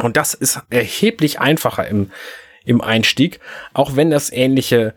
Und 0.00 0.16
das 0.16 0.34
ist 0.34 0.60
erheblich 0.70 1.40
einfacher 1.40 1.86
im, 1.86 2.10
im 2.64 2.80
Einstieg, 2.80 3.40
auch 3.72 3.96
wenn 3.96 4.10
das 4.10 4.32
ähnliche 4.32 4.94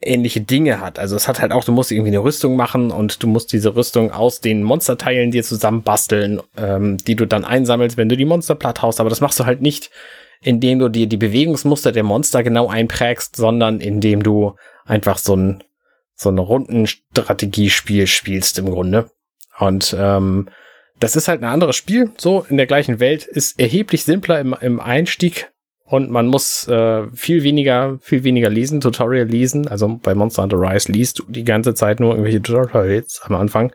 ähnliche 0.00 0.40
Dinge 0.40 0.80
hat. 0.80 0.98
Also 0.98 1.16
es 1.16 1.28
hat 1.28 1.40
halt 1.40 1.52
auch, 1.52 1.64
du 1.64 1.72
musst 1.72 1.92
irgendwie 1.92 2.10
eine 2.10 2.22
Rüstung 2.22 2.56
machen 2.56 2.90
und 2.90 3.22
du 3.22 3.26
musst 3.26 3.52
diese 3.52 3.76
Rüstung 3.76 4.10
aus 4.10 4.40
den 4.40 4.62
Monsterteilen 4.62 5.30
dir 5.30 5.42
zusammenbasteln, 5.42 6.40
ähm, 6.56 6.96
die 6.98 7.14
du 7.14 7.26
dann 7.26 7.44
einsammelst, 7.44 7.96
wenn 7.96 8.08
du 8.08 8.16
die 8.16 8.24
Monster 8.24 8.54
platt 8.54 8.82
haust. 8.82 9.00
Aber 9.00 9.10
das 9.10 9.20
machst 9.20 9.38
du 9.38 9.44
halt 9.44 9.60
nicht, 9.60 9.90
indem 10.40 10.78
du 10.78 10.88
dir 10.88 11.06
die 11.06 11.16
Bewegungsmuster 11.16 11.92
der 11.92 12.04
Monster 12.04 12.42
genau 12.42 12.68
einprägst, 12.68 13.36
sondern 13.36 13.80
indem 13.80 14.22
du 14.22 14.54
einfach 14.84 15.18
so 15.18 15.36
ein 15.36 15.62
so 16.16 16.30
eine 16.30 16.40
Rundenstrategiespiel 16.40 18.06
spielst 18.06 18.58
im 18.58 18.70
Grunde. 18.70 19.10
Und 19.58 19.94
ähm, 19.98 20.48
das 20.98 21.14
ist 21.14 21.28
halt 21.28 21.42
ein 21.42 21.48
anderes 21.48 21.76
Spiel, 21.76 22.10
so 22.16 22.46
in 22.48 22.56
der 22.56 22.66
gleichen 22.66 23.00
Welt, 23.00 23.24
ist 23.24 23.60
erheblich 23.60 24.04
simpler 24.04 24.40
im, 24.40 24.56
im 24.58 24.80
Einstieg, 24.80 25.52
und 25.86 26.10
man 26.10 26.26
muss 26.26 26.66
äh, 26.66 27.06
viel 27.14 27.44
weniger, 27.44 27.98
viel 28.02 28.24
weniger 28.24 28.50
lesen, 28.50 28.80
Tutorial 28.80 29.26
lesen. 29.26 29.68
Also 29.68 30.00
bei 30.02 30.14
Monster 30.14 30.42
Hunter 30.42 30.60
Rise 30.60 30.90
liest 30.90 31.20
du 31.20 31.24
die 31.28 31.44
ganze 31.44 31.74
Zeit 31.74 32.00
nur 32.00 32.10
irgendwelche 32.10 32.42
Tutorials 32.42 33.20
am 33.24 33.36
Anfang. 33.36 33.72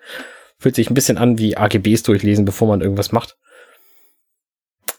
Fühlt 0.59 0.75
sich 0.75 0.89
ein 0.89 0.93
bisschen 0.93 1.17
an 1.17 1.37
wie 1.37 1.55
AGBs 1.55 2.03
durchlesen, 2.03 2.43
bevor 2.43 2.67
man 2.67 2.81
irgendwas 2.81 3.13
macht. 3.13 3.37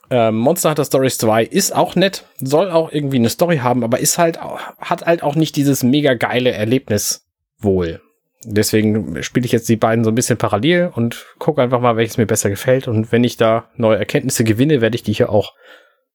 Ähm, 0.09 0.37
Monster 0.37 0.71
Hunter 0.71 0.87
Stories 0.87 1.19
2 1.19 1.45
ist 1.45 1.75
auch 1.75 1.97
nett, 1.97 2.25
soll 2.39 2.71
auch 2.71 2.91
irgendwie 2.91 3.17
eine 3.17 3.29
Story 3.29 3.59
haben, 3.59 3.85
aber 3.85 4.01
ist 4.01 4.17
halt, 4.19 4.41
hat 4.41 5.05
halt 5.05 5.23
auch 5.23 5.37
nicht 5.37 5.55
dieses 5.57 5.83
mega 5.83 6.15
geile 6.15 6.53
Erlebnis 6.53 7.27
wohl. 7.59 8.01
Deswegen 8.45 9.23
spiele 9.23 9.47
ich 9.47 9.53
jetzt 9.53 9.69
die 9.69 9.77
beiden 9.77 10.03
so 10.03 10.11
ein 10.11 10.15
bisschen 10.15 10.39
parallel 10.39 10.91
und 10.95 11.27
gucke 11.39 11.63
einfach 11.63 11.81
mal, 11.81 11.97
welches 11.97 12.17
mir 12.17 12.27
besser 12.27 12.51
gefällt. 12.51 12.89
Und 12.89 13.13
wenn 13.13 13.23
ich 13.23 13.37
da 13.37 13.71
neue 13.77 13.99
Erkenntnisse 13.99 14.45
gewinne, 14.45 14.81
werde 14.81 14.97
ich 14.97 15.03
die 15.03 15.13
hier 15.13 15.31
auch 15.31 15.53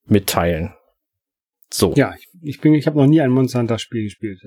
mitteilen. 0.05 0.73
So. 1.71 1.93
Ja, 1.95 2.13
ich, 2.17 2.27
ich 2.41 2.61
bin, 2.61 2.73
ich 2.73 2.87
habe 2.87 2.97
noch 2.97 3.07
nie 3.07 3.21
ein 3.21 3.29
Monster 3.29 3.59
Hunter 3.59 3.79
Spiel 3.79 4.03
gespielt. 4.03 4.39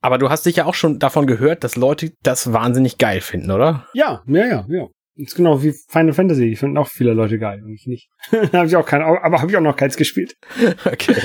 Aber 0.00 0.18
du 0.18 0.30
hast 0.30 0.46
dich 0.46 0.56
ja 0.56 0.66
auch 0.66 0.74
schon 0.74 0.98
davon 0.98 1.26
gehört, 1.26 1.64
dass 1.64 1.76
Leute 1.76 2.12
das 2.22 2.52
wahnsinnig 2.52 2.98
geil 2.98 3.20
finden, 3.20 3.50
oder? 3.50 3.88
Ja, 3.94 4.22
ja, 4.26 4.46
ja, 4.46 4.66
ja. 4.68 4.86
Das 5.16 5.28
ist 5.28 5.36
genau 5.36 5.62
wie 5.62 5.72
Final 5.88 6.12
Fantasy. 6.12 6.50
Die 6.50 6.56
finden 6.56 6.76
auch 6.76 6.88
viele 6.88 7.12
Leute 7.12 7.38
geil 7.38 7.62
und 7.62 7.72
ich 7.72 7.86
nicht. 7.86 8.08
da 8.30 8.58
habe 8.58 8.66
ich 8.66 8.76
auch 8.76 8.86
kein, 8.86 9.00
aber 9.00 9.40
habe 9.40 9.50
ich 9.50 9.56
auch 9.56 9.62
noch 9.62 9.76
keins 9.76 9.96
gespielt. 9.96 10.34
Okay. 10.84 11.16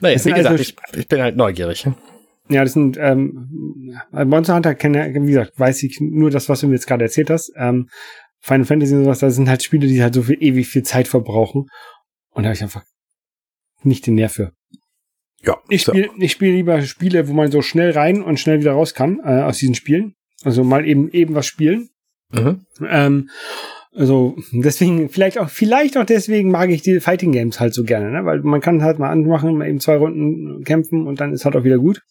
Naja, 0.00 0.22
wie 0.24 0.30
gesagt, 0.30 0.46
also, 0.46 0.62
ich, 0.62 0.76
ich 0.94 1.08
bin 1.08 1.22
halt 1.22 1.36
neugierig. 1.36 1.88
Ja, 2.50 2.62
das 2.62 2.74
sind 2.74 2.98
ähm, 3.00 3.98
Monster 4.12 4.54
Hunter 4.54 4.74
kenne, 4.74 5.14
wie 5.14 5.32
gesagt, 5.32 5.58
weiß 5.58 5.82
ich 5.84 5.98
nur 6.00 6.30
das, 6.30 6.50
was 6.50 6.60
du 6.60 6.66
mir 6.66 6.74
jetzt 6.74 6.86
gerade 6.86 7.04
erzählt 7.04 7.30
hast. 7.30 7.50
Ähm, 7.56 7.88
Final 8.40 8.66
Fantasy 8.66 8.94
und 8.94 9.04
sowas, 9.04 9.20
das 9.20 9.36
sind 9.36 9.48
halt 9.48 9.62
Spiele, 9.62 9.86
die 9.86 10.02
halt 10.02 10.14
so 10.14 10.22
viel 10.22 10.36
ewig 10.40 10.66
viel 10.66 10.82
Zeit 10.82 11.08
verbrauchen. 11.08 11.66
Und 12.30 12.42
da 12.42 12.48
habe 12.48 12.54
ich 12.54 12.62
einfach 12.62 12.82
nicht 13.82 14.06
den 14.06 14.14
Nerv 14.14 14.32
für. 14.32 14.52
Ja. 15.42 15.58
Ich 15.68 15.82
spiele 15.82 16.10
ich 16.18 16.32
spiel 16.32 16.52
lieber 16.52 16.82
Spiele, 16.82 17.28
wo 17.28 17.32
man 17.32 17.50
so 17.50 17.62
schnell 17.62 17.92
rein 17.92 18.22
und 18.22 18.40
schnell 18.40 18.60
wieder 18.60 18.72
raus 18.72 18.94
kann 18.94 19.20
äh, 19.24 19.42
aus 19.42 19.58
diesen 19.58 19.74
Spielen. 19.74 20.14
Also 20.44 20.64
mal 20.64 20.86
eben 20.86 21.10
eben 21.10 21.34
was 21.34 21.46
spielen. 21.46 21.88
Mhm. 22.32 22.66
Ähm, 22.88 23.30
also 23.96 24.36
deswegen, 24.52 25.08
vielleicht 25.08 25.38
auch, 25.38 25.48
vielleicht 25.48 25.96
auch 25.96 26.04
deswegen 26.04 26.50
mag 26.50 26.68
ich 26.68 26.82
die 26.82 27.00
Fighting 27.00 27.32
Games 27.32 27.60
halt 27.60 27.72
so 27.72 27.82
gerne, 27.82 28.10
ne? 28.10 28.26
Weil 28.26 28.40
man 28.40 28.60
kann 28.60 28.82
halt 28.82 28.98
mal 28.98 29.10
anmachen, 29.10 29.56
mal 29.56 29.68
eben 29.68 29.80
zwei 29.80 29.96
Runden 29.96 30.64
kämpfen 30.64 31.06
und 31.06 31.20
dann 31.20 31.32
ist 31.32 31.46
halt 31.46 31.56
auch 31.56 31.64
wieder 31.64 31.78
gut. 31.78 32.02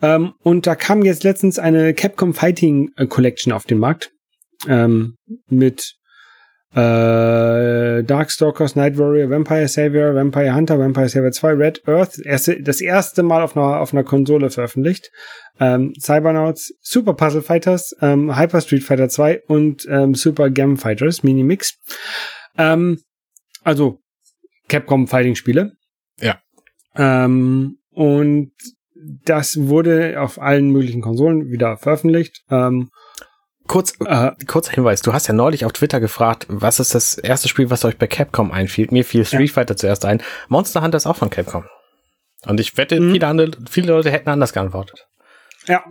Ähm, 0.00 0.34
und 0.42 0.66
da 0.66 0.76
kam 0.76 1.02
jetzt 1.02 1.24
letztens 1.24 1.58
eine 1.58 1.92
Capcom 1.94 2.34
Fighting 2.34 2.90
äh, 2.96 3.06
Collection 3.06 3.52
auf 3.52 3.64
den 3.64 3.78
Markt. 3.78 4.12
Ähm, 4.68 5.16
mit 5.48 5.96
äh, 6.74 8.02
Darkstalkers, 8.02 8.76
Night 8.76 8.96
Warrior, 8.98 9.28
Vampire 9.28 9.68
Savior, 9.68 10.14
Vampire 10.14 10.54
Hunter, 10.54 10.78
Vampire 10.78 11.08
Savior 11.08 11.32
2, 11.32 11.52
Red 11.52 11.88
Earth, 11.88 12.18
erste, 12.18 12.62
das 12.62 12.80
erste 12.80 13.22
Mal 13.22 13.42
auf 13.42 13.56
einer, 13.56 13.80
auf 13.80 13.92
einer 13.92 14.04
Konsole 14.04 14.50
veröffentlicht. 14.50 15.10
Ähm, 15.60 15.92
Cybernauts, 16.00 16.72
Super 16.80 17.14
Puzzle 17.14 17.42
Fighters, 17.42 17.94
ähm, 18.00 18.36
Hyper 18.38 18.60
Street 18.62 18.84
Fighter 18.84 19.08
2 19.08 19.42
und 19.48 19.86
ähm, 19.88 20.14
Super 20.14 20.50
Gam 20.50 20.78
Fighters, 20.78 21.22
Mini 21.22 21.42
Mix. 21.42 21.78
Ähm, 22.56 22.98
also 23.62 24.00
Capcom 24.68 25.06
Fighting 25.08 25.34
Spiele. 25.34 25.72
Ja. 26.18 26.40
Ähm, 26.96 27.78
und 27.90 28.52
das 29.24 29.58
wurde 29.60 30.20
auf 30.20 30.40
allen 30.40 30.70
möglichen 30.70 31.02
Konsolen 31.02 31.50
wieder 31.50 31.76
veröffentlicht. 31.76 32.42
Ähm, 32.50 32.88
Kurz, 33.72 33.94
äh, 34.04 34.32
kurzer 34.46 34.72
Hinweis, 34.72 35.00
du 35.00 35.14
hast 35.14 35.28
ja 35.28 35.32
neulich 35.32 35.64
auf 35.64 35.72
Twitter 35.72 35.98
gefragt, 35.98 36.44
was 36.50 36.78
ist 36.78 36.94
das 36.94 37.16
erste 37.16 37.48
Spiel, 37.48 37.70
was 37.70 37.86
euch 37.86 37.96
bei 37.96 38.06
Capcom 38.06 38.52
einfiel? 38.52 38.88
Mir 38.90 39.02
fiel 39.02 39.24
Street 39.24 39.48
ja. 39.48 39.54
Fighter 39.54 39.78
zuerst 39.78 40.04
ein. 40.04 40.22
Monster 40.48 40.82
Hunter 40.82 40.98
ist 40.98 41.06
auch 41.06 41.16
von 41.16 41.30
Capcom. 41.30 41.64
Und 42.44 42.60
ich 42.60 42.76
wette, 42.76 43.00
mhm. 43.00 43.12
viele, 43.12 43.26
andere, 43.26 43.52
viele 43.70 43.86
Leute 43.86 44.10
hätten 44.10 44.28
anders 44.28 44.52
geantwortet. 44.52 45.06
Ja. 45.68 45.82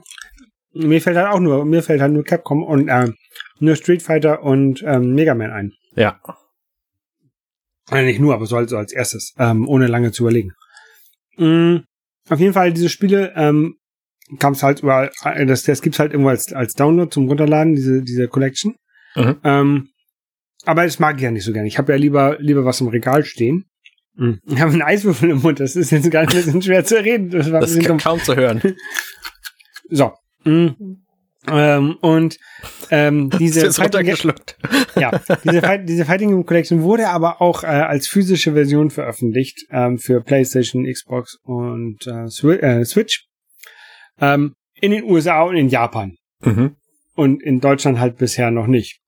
Mir 0.73 1.01
fällt 1.01 1.17
halt 1.17 1.33
auch 1.33 1.39
nur, 1.39 1.65
mir 1.65 1.81
fällt 1.81 2.01
halt 2.01 2.13
nur 2.13 2.23
Capcom 2.23 2.61
und 2.61 2.87
äh, 2.87 3.13
nur 3.57 3.75
Street 3.75 4.03
Fighter 4.03 4.43
und 4.43 4.83
ähm, 4.85 5.15
Mega 5.15 5.33
Man 5.33 5.49
ein. 5.49 5.73
Ja. 5.95 6.19
Also 7.89 8.05
nicht 8.05 8.19
nur, 8.19 8.35
aber 8.35 8.45
so 8.45 8.57
halt 8.57 8.69
so 8.69 8.77
als 8.77 8.93
erstes, 8.93 9.33
ähm, 9.39 9.67
ohne 9.67 9.87
lange 9.87 10.11
zu 10.11 10.21
überlegen. 10.21 10.51
Mhm. 11.35 11.85
Auf 12.29 12.39
jeden 12.39 12.53
Fall, 12.53 12.73
diese 12.73 12.89
Spiele 12.89 13.33
ähm, 13.35 13.77
kam 14.39 14.53
es 14.53 14.63
halt 14.63 14.81
überall, 14.81 15.11
äh, 15.23 15.45
das, 15.45 15.63
das 15.63 15.81
gibt's 15.81 15.99
halt 15.99 16.11
irgendwo 16.11 16.29
als, 16.29 16.53
als 16.53 16.73
Download 16.73 17.09
zum 17.09 17.27
Runterladen, 17.27 17.75
diese, 17.75 18.01
diese 18.01 18.27
Collection. 18.27 18.75
Mhm. 19.15 19.37
Ähm, 19.43 19.87
aber 20.65 20.83
das 20.83 20.99
mag 20.99 21.17
ich 21.17 21.23
ja 21.23 21.31
nicht 21.31 21.43
so 21.43 21.53
gerne. 21.53 21.67
Ich 21.67 21.77
habe 21.77 21.91
ja 21.91 21.97
lieber, 21.97 22.37
lieber 22.39 22.65
was 22.65 22.81
im 22.81 22.87
Regal 22.87 23.25
stehen. 23.25 23.65
Mhm. 24.15 24.39
Ich 24.45 24.59
habe 24.59 24.71
einen 24.71 24.81
Eiswürfel 24.81 25.31
im 25.31 25.41
Mund, 25.41 25.59
das 25.59 25.75
ist 25.75 25.91
jetzt 25.91 26.09
gar 26.11 26.21
nicht 26.21 26.35
ein 26.35 26.43
bisschen 26.43 26.61
schwer 26.61 26.85
zu 26.85 27.03
reden. 27.03 27.29
Das, 27.29 27.51
war 27.51 27.61
das 27.61 27.71
ist 27.71 27.87
kaum 27.99 28.19
zu 28.19 28.35
hören. 28.35 28.61
so. 29.89 30.13
Mhm. 30.43 31.05
Ähm, 31.49 31.97
und 32.01 32.37
ähm, 32.91 33.29
diese 33.39 33.73
Fighting 33.73 34.05
ja, 34.95 35.19
diese, 35.43 35.61
Fight 35.61 35.89
diese 35.89 36.05
Fighting 36.05 36.45
Collection 36.45 36.83
wurde 36.83 37.09
aber 37.09 37.41
auch 37.41 37.63
äh, 37.63 37.67
als 37.67 38.07
physische 38.07 38.53
Version 38.53 38.91
veröffentlicht 38.91 39.65
ähm, 39.71 39.97
für 39.97 40.21
PlayStation, 40.21 40.85
Xbox 40.85 41.39
und 41.43 42.05
äh, 42.05 42.57
äh 42.57 42.85
Switch. 42.85 43.30
Ähm, 44.21 44.55
in 44.79 44.91
den 44.91 45.03
USA 45.03 45.43
und 45.43 45.57
in 45.57 45.67
Japan. 45.67 46.15
Mhm. 46.39 46.75
Und 47.15 47.43
in 47.43 47.59
Deutschland 47.59 47.99
halt 47.99 48.17
bisher 48.17 48.51
noch 48.51 48.67
nicht. 48.67 48.99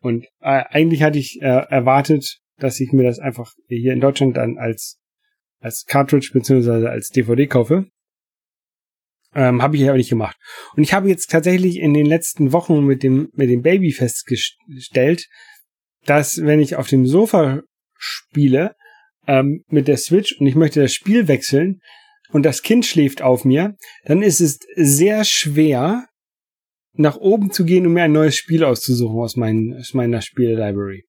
Und 0.00 0.24
äh, 0.40 0.64
eigentlich 0.68 1.02
hatte 1.02 1.18
ich 1.18 1.40
äh, 1.40 1.46
erwartet, 1.46 2.38
dass 2.58 2.80
ich 2.80 2.92
mir 2.92 3.04
das 3.04 3.18
einfach 3.18 3.52
hier 3.68 3.92
in 3.92 4.00
Deutschland 4.00 4.36
dann 4.36 4.58
als 4.58 4.98
als 5.60 5.84
Cartridge 5.86 6.30
beziehungsweise 6.32 6.90
als 6.90 7.10
DVD 7.10 7.46
kaufe. 7.46 7.86
Ähm, 9.34 9.62
habe 9.62 9.76
ich 9.76 9.88
aber 9.88 9.96
nicht 9.96 10.10
gemacht. 10.10 10.36
Und 10.76 10.82
ich 10.82 10.92
habe 10.92 11.08
jetzt 11.08 11.30
tatsächlich 11.30 11.78
in 11.78 11.94
den 11.94 12.04
letzten 12.04 12.52
Wochen 12.52 12.84
mit 12.84 13.02
dem 13.02 13.30
mit 13.32 13.48
dem 13.48 13.62
Baby 13.62 13.92
festgestellt, 13.92 15.28
dass 16.04 16.42
wenn 16.44 16.60
ich 16.60 16.76
auf 16.76 16.88
dem 16.88 17.06
Sofa 17.06 17.62
spiele 17.96 18.74
ähm, 19.26 19.62
mit 19.68 19.88
der 19.88 19.96
Switch 19.96 20.36
und 20.38 20.46
ich 20.46 20.56
möchte 20.56 20.82
das 20.82 20.92
Spiel 20.92 21.28
wechseln, 21.28 21.80
und 22.32 22.44
das 22.44 22.62
Kind 22.62 22.84
schläft 22.84 23.22
auf 23.22 23.44
mir, 23.44 23.76
dann 24.04 24.22
ist 24.22 24.40
es 24.40 24.58
sehr 24.74 25.24
schwer, 25.24 26.06
nach 26.94 27.16
oben 27.16 27.50
zu 27.50 27.64
gehen, 27.64 27.86
um 27.86 27.94
mir 27.94 28.02
ein 28.02 28.12
neues 28.12 28.36
Spiel 28.36 28.64
auszusuchen 28.64 29.18
aus, 29.18 29.36
mein, 29.36 29.76
aus 29.78 29.94
meiner 29.94 30.20
Spiele-Library. 30.20 31.04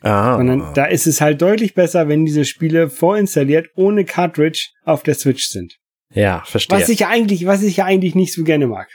Ah. 0.00 0.36
Sondern 0.36 0.74
da 0.74 0.86
ist 0.86 1.06
es 1.06 1.20
halt 1.20 1.40
deutlich 1.40 1.74
besser, 1.74 2.08
wenn 2.08 2.24
diese 2.24 2.44
Spiele 2.44 2.90
vorinstalliert 2.90 3.68
ohne 3.76 4.04
Cartridge 4.04 4.70
auf 4.84 5.02
der 5.02 5.14
Switch 5.14 5.46
sind. 5.46 5.78
Ja, 6.12 6.42
verstehe. 6.44 6.78
Was 6.78 6.88
ich 6.88 7.00
ja 7.00 7.08
eigentlich, 7.08 7.46
was 7.46 7.62
ich 7.62 7.76
ja 7.76 7.84
eigentlich 7.84 8.14
nicht 8.14 8.34
so 8.34 8.42
gerne 8.42 8.66
mag. 8.66 8.88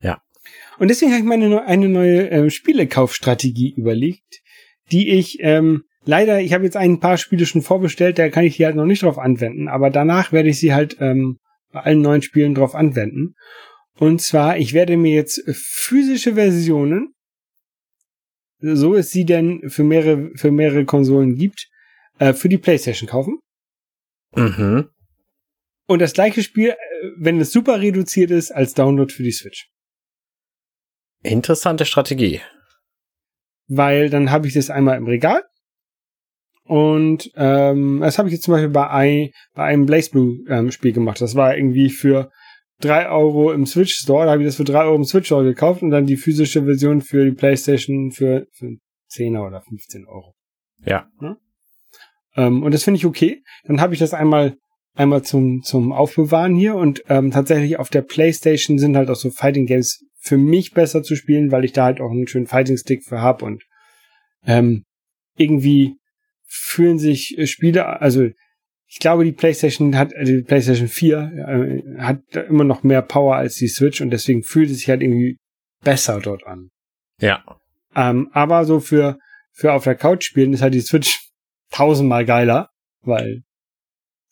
Ja. 0.00 0.22
Und 0.78 0.88
deswegen 0.88 1.12
habe 1.12 1.20
ich 1.20 1.26
meine 1.26 1.64
eine 1.66 1.88
neue 1.88 2.30
äh, 2.30 2.50
Spielekaufstrategie 2.50 3.74
überlegt, 3.76 4.40
die 4.90 5.10
ich 5.10 5.38
ähm, 5.40 5.84
Leider, 6.06 6.40
ich 6.40 6.52
habe 6.52 6.64
jetzt 6.64 6.76
ein 6.76 7.00
paar 7.00 7.16
Spiele 7.16 7.46
schon 7.46 7.62
vorbestellt, 7.62 8.18
da 8.18 8.28
kann 8.28 8.44
ich 8.44 8.56
die 8.56 8.66
halt 8.66 8.76
noch 8.76 8.84
nicht 8.84 9.02
drauf 9.02 9.18
anwenden, 9.18 9.68
aber 9.68 9.90
danach 9.90 10.32
werde 10.32 10.50
ich 10.50 10.58
sie 10.58 10.74
halt 10.74 10.96
ähm, 11.00 11.38
bei 11.72 11.80
allen 11.80 12.02
neuen 12.02 12.22
Spielen 12.22 12.54
drauf 12.54 12.74
anwenden. 12.74 13.34
Und 13.98 14.20
zwar, 14.20 14.58
ich 14.58 14.74
werde 14.74 14.96
mir 14.96 15.14
jetzt 15.14 15.42
physische 15.50 16.34
Versionen, 16.34 17.14
so 18.60 18.94
es 18.94 19.10
sie 19.10 19.24
denn 19.24 19.68
für 19.68 19.84
mehrere, 19.84 20.30
für 20.36 20.50
mehrere 20.50 20.84
Konsolen 20.84 21.36
gibt, 21.36 21.68
äh, 22.18 22.34
für 22.34 22.48
die 22.48 22.58
PlayStation 22.58 23.08
kaufen. 23.08 23.38
Mhm. 24.34 24.90
Und 25.86 25.98
das 26.00 26.12
gleiche 26.12 26.42
Spiel, 26.42 26.70
äh, 26.70 26.76
wenn 27.16 27.40
es 27.40 27.52
super 27.52 27.80
reduziert 27.80 28.30
ist, 28.30 28.50
als 28.50 28.74
Download 28.74 29.12
für 29.12 29.22
die 29.22 29.32
Switch. 29.32 29.68
Interessante 31.22 31.86
Strategie. 31.86 32.40
Weil 33.68 34.10
dann 34.10 34.30
habe 34.30 34.46
ich 34.46 34.54
das 34.54 34.70
einmal 34.70 34.98
im 34.98 35.06
Regal 35.06 35.42
und 36.66 37.30
ähm, 37.36 38.00
das 38.00 38.18
habe 38.18 38.28
ich 38.28 38.34
jetzt 38.34 38.44
zum 38.44 38.52
Beispiel 38.52 38.70
bei, 38.70 38.88
ein, 38.88 39.30
bei 39.54 39.64
einem 39.64 39.86
Blaze 39.86 40.10
Blue 40.10 40.38
ähm, 40.48 40.70
Spiel 40.70 40.92
gemacht. 40.92 41.20
Das 41.20 41.34
war 41.34 41.56
irgendwie 41.56 41.90
für 41.90 42.30
drei 42.80 43.08
Euro 43.08 43.52
im 43.52 43.66
Switch 43.66 43.94
Store. 43.94 44.24
Da 44.24 44.32
habe 44.32 44.42
ich 44.42 44.48
das 44.48 44.56
für 44.56 44.64
drei 44.64 44.84
Euro 44.84 44.96
im 44.96 45.04
Switch 45.04 45.26
Store 45.26 45.44
gekauft 45.44 45.82
und 45.82 45.90
dann 45.90 46.06
die 46.06 46.16
physische 46.16 46.64
Version 46.64 47.02
für 47.02 47.24
die 47.24 47.36
PlayStation 47.36 48.12
für, 48.12 48.46
für 48.52 48.76
10 49.08 49.36
oder 49.36 49.60
15 49.60 50.06
Euro. 50.06 50.34
Ja. 50.86 51.06
ja? 51.20 51.36
Ähm, 52.36 52.62
und 52.62 52.72
das 52.72 52.84
finde 52.84 52.96
ich 52.96 53.06
okay. 53.06 53.42
Dann 53.64 53.80
habe 53.80 53.92
ich 53.92 54.00
das 54.00 54.14
einmal 54.14 54.56
einmal 54.96 55.22
zum 55.22 55.62
zum 55.62 55.92
Aufbewahren 55.92 56.54
hier 56.54 56.76
und 56.76 57.02
ähm, 57.08 57.32
tatsächlich 57.32 57.78
auf 57.78 57.90
der 57.90 58.02
PlayStation 58.02 58.78
sind 58.78 58.96
halt 58.96 59.10
auch 59.10 59.16
so 59.16 59.30
Fighting 59.30 59.66
Games 59.66 60.04
für 60.20 60.36
mich 60.36 60.72
besser 60.72 61.02
zu 61.02 61.16
spielen, 61.16 61.50
weil 61.50 61.64
ich 61.64 61.72
da 61.72 61.84
halt 61.84 62.00
auch 62.00 62.10
einen 62.10 62.28
schönen 62.28 62.46
Fighting 62.46 62.76
Stick 62.76 63.02
für 63.02 63.20
hab 63.20 63.42
und 63.42 63.64
ähm, 64.46 64.84
irgendwie 65.36 65.96
fühlen 66.54 66.98
sich 66.98 67.36
äh, 67.38 67.46
Spiele, 67.46 68.00
also 68.00 68.28
ich 68.86 68.98
glaube, 69.00 69.24
die 69.24 69.32
PlayStation 69.32 69.96
hat, 69.96 70.12
äh, 70.12 70.24
die 70.24 70.42
PlayStation 70.42 70.88
4 70.88 71.18
äh, 71.18 72.00
hat 72.00 72.20
immer 72.48 72.64
noch 72.64 72.82
mehr 72.82 73.02
Power 73.02 73.36
als 73.36 73.54
die 73.56 73.68
Switch 73.68 74.00
und 74.00 74.10
deswegen 74.10 74.42
fühlt 74.42 74.70
es 74.70 74.78
sich 74.78 74.88
halt 74.88 75.02
irgendwie 75.02 75.38
besser 75.82 76.20
dort 76.20 76.46
an. 76.46 76.70
Ja. 77.20 77.44
Ähm, 77.96 78.28
aber 78.32 78.64
so 78.64 78.80
für, 78.80 79.18
für 79.52 79.72
auf 79.72 79.84
der 79.84 79.96
Couch 79.96 80.24
spielen 80.24 80.52
ist 80.52 80.62
halt 80.62 80.74
die 80.74 80.80
Switch 80.80 81.30
tausendmal 81.70 82.24
geiler, 82.24 82.70
weil 83.02 83.42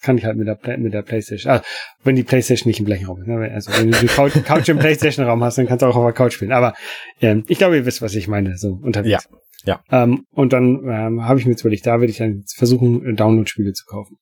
kann 0.00 0.18
ich 0.18 0.24
halt 0.24 0.36
mit 0.36 0.48
der, 0.48 0.78
mit 0.78 0.92
der 0.92 1.02
Playstation, 1.02 1.52
also 1.52 1.64
wenn 2.02 2.16
die 2.16 2.24
Playstation 2.24 2.68
nicht 2.68 2.80
im 2.80 2.86
gleichen 2.86 3.06
Raum 3.06 3.20
ist. 3.20 3.28
Ne? 3.28 3.50
Also 3.52 3.72
wenn 3.72 3.92
du 3.92 3.98
die 4.00 4.08
Couch, 4.08 4.32
Couch 4.44 4.68
im 4.68 4.78
Playstation-Raum 4.80 5.44
hast, 5.44 5.58
dann 5.58 5.68
kannst 5.68 5.82
du 5.82 5.86
auch 5.86 5.94
auf 5.94 6.04
der 6.04 6.12
Couch 6.12 6.32
spielen. 6.32 6.52
Aber 6.52 6.74
ähm, 7.20 7.44
ich 7.46 7.58
glaube, 7.58 7.76
ihr 7.76 7.86
wisst, 7.86 8.02
was 8.02 8.16
ich 8.16 8.26
meine, 8.26 8.58
so 8.58 8.80
unterwegs. 8.82 9.28
Ja. 9.30 9.38
Ja. 9.64 9.82
Ähm, 9.90 10.26
und 10.32 10.52
dann 10.52 10.88
ähm, 10.88 11.24
habe 11.24 11.38
ich 11.38 11.46
mir 11.46 11.52
jetzt 11.52 11.62
überlegt, 11.62 11.86
da 11.86 12.00
werde 12.00 12.10
ich 12.10 12.18
dann 12.18 12.44
versuchen, 12.54 13.16
Download-Spiele 13.16 13.72
zu 13.72 13.84
kaufen. 13.86 14.18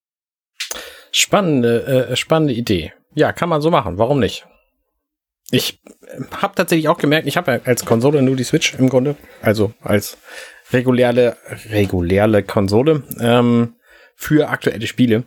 Spannende, 1.11 2.09
äh, 2.11 2.15
spannende 2.15 2.53
Idee. 2.53 2.93
Ja, 3.15 3.33
kann 3.33 3.49
man 3.49 3.61
so 3.61 3.71
machen. 3.71 3.97
Warum 3.97 4.19
nicht? 4.19 4.45
Ich 5.51 5.81
äh, 5.83 6.21
habe 6.37 6.55
tatsächlich 6.55 6.87
auch 6.87 6.97
gemerkt, 6.97 7.27
ich 7.27 7.37
habe 7.37 7.51
ja 7.51 7.59
als 7.65 7.85
Konsole 7.85 8.21
nur 8.21 8.35
die 8.35 8.43
Switch 8.43 8.73
im 8.75 8.89
Grunde, 8.89 9.15
also 9.41 9.73
als 9.81 10.17
reguläre, 10.71 11.37
reguläre 11.69 12.43
Konsole 12.43 13.03
ähm, 13.19 13.75
für 14.15 14.49
aktuelle 14.49 14.87
Spiele. 14.87 15.25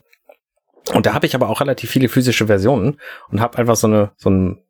Und 0.92 1.06
da 1.06 1.14
habe 1.14 1.26
ich 1.26 1.34
aber 1.34 1.48
auch 1.48 1.60
relativ 1.60 1.90
viele 1.90 2.08
physische 2.08 2.46
Versionen 2.46 2.98
und 3.28 3.40
habe 3.40 3.58
einfach 3.58 3.76
so 3.76 3.86
eine 3.86 4.12
so 4.16 4.30
einen 4.30 4.62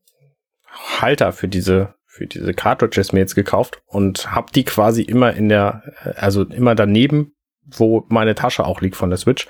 Halter 1.01 1.33
für 1.33 1.49
diese 1.49 1.95
für 2.15 2.29
diese 2.29 2.55
Cartridges 2.55 3.12
mir 3.12 3.19
jetzt 3.19 3.35
gekauft 3.35 3.83
und 3.87 4.31
habe 4.31 4.53
die 4.55 4.62
quasi 4.62 5.03
immer 5.03 5.35
in 5.35 5.49
der, 5.49 5.83
also 6.17 6.45
immer 6.45 6.77
daneben, 6.77 7.33
wo 7.67 8.05
meine 8.09 8.37
Tasche 8.37 8.65
auch 8.65 8.81
liegt 8.81 8.95
von 8.95 9.11
der 9.11 9.17
Switch. 9.17 9.49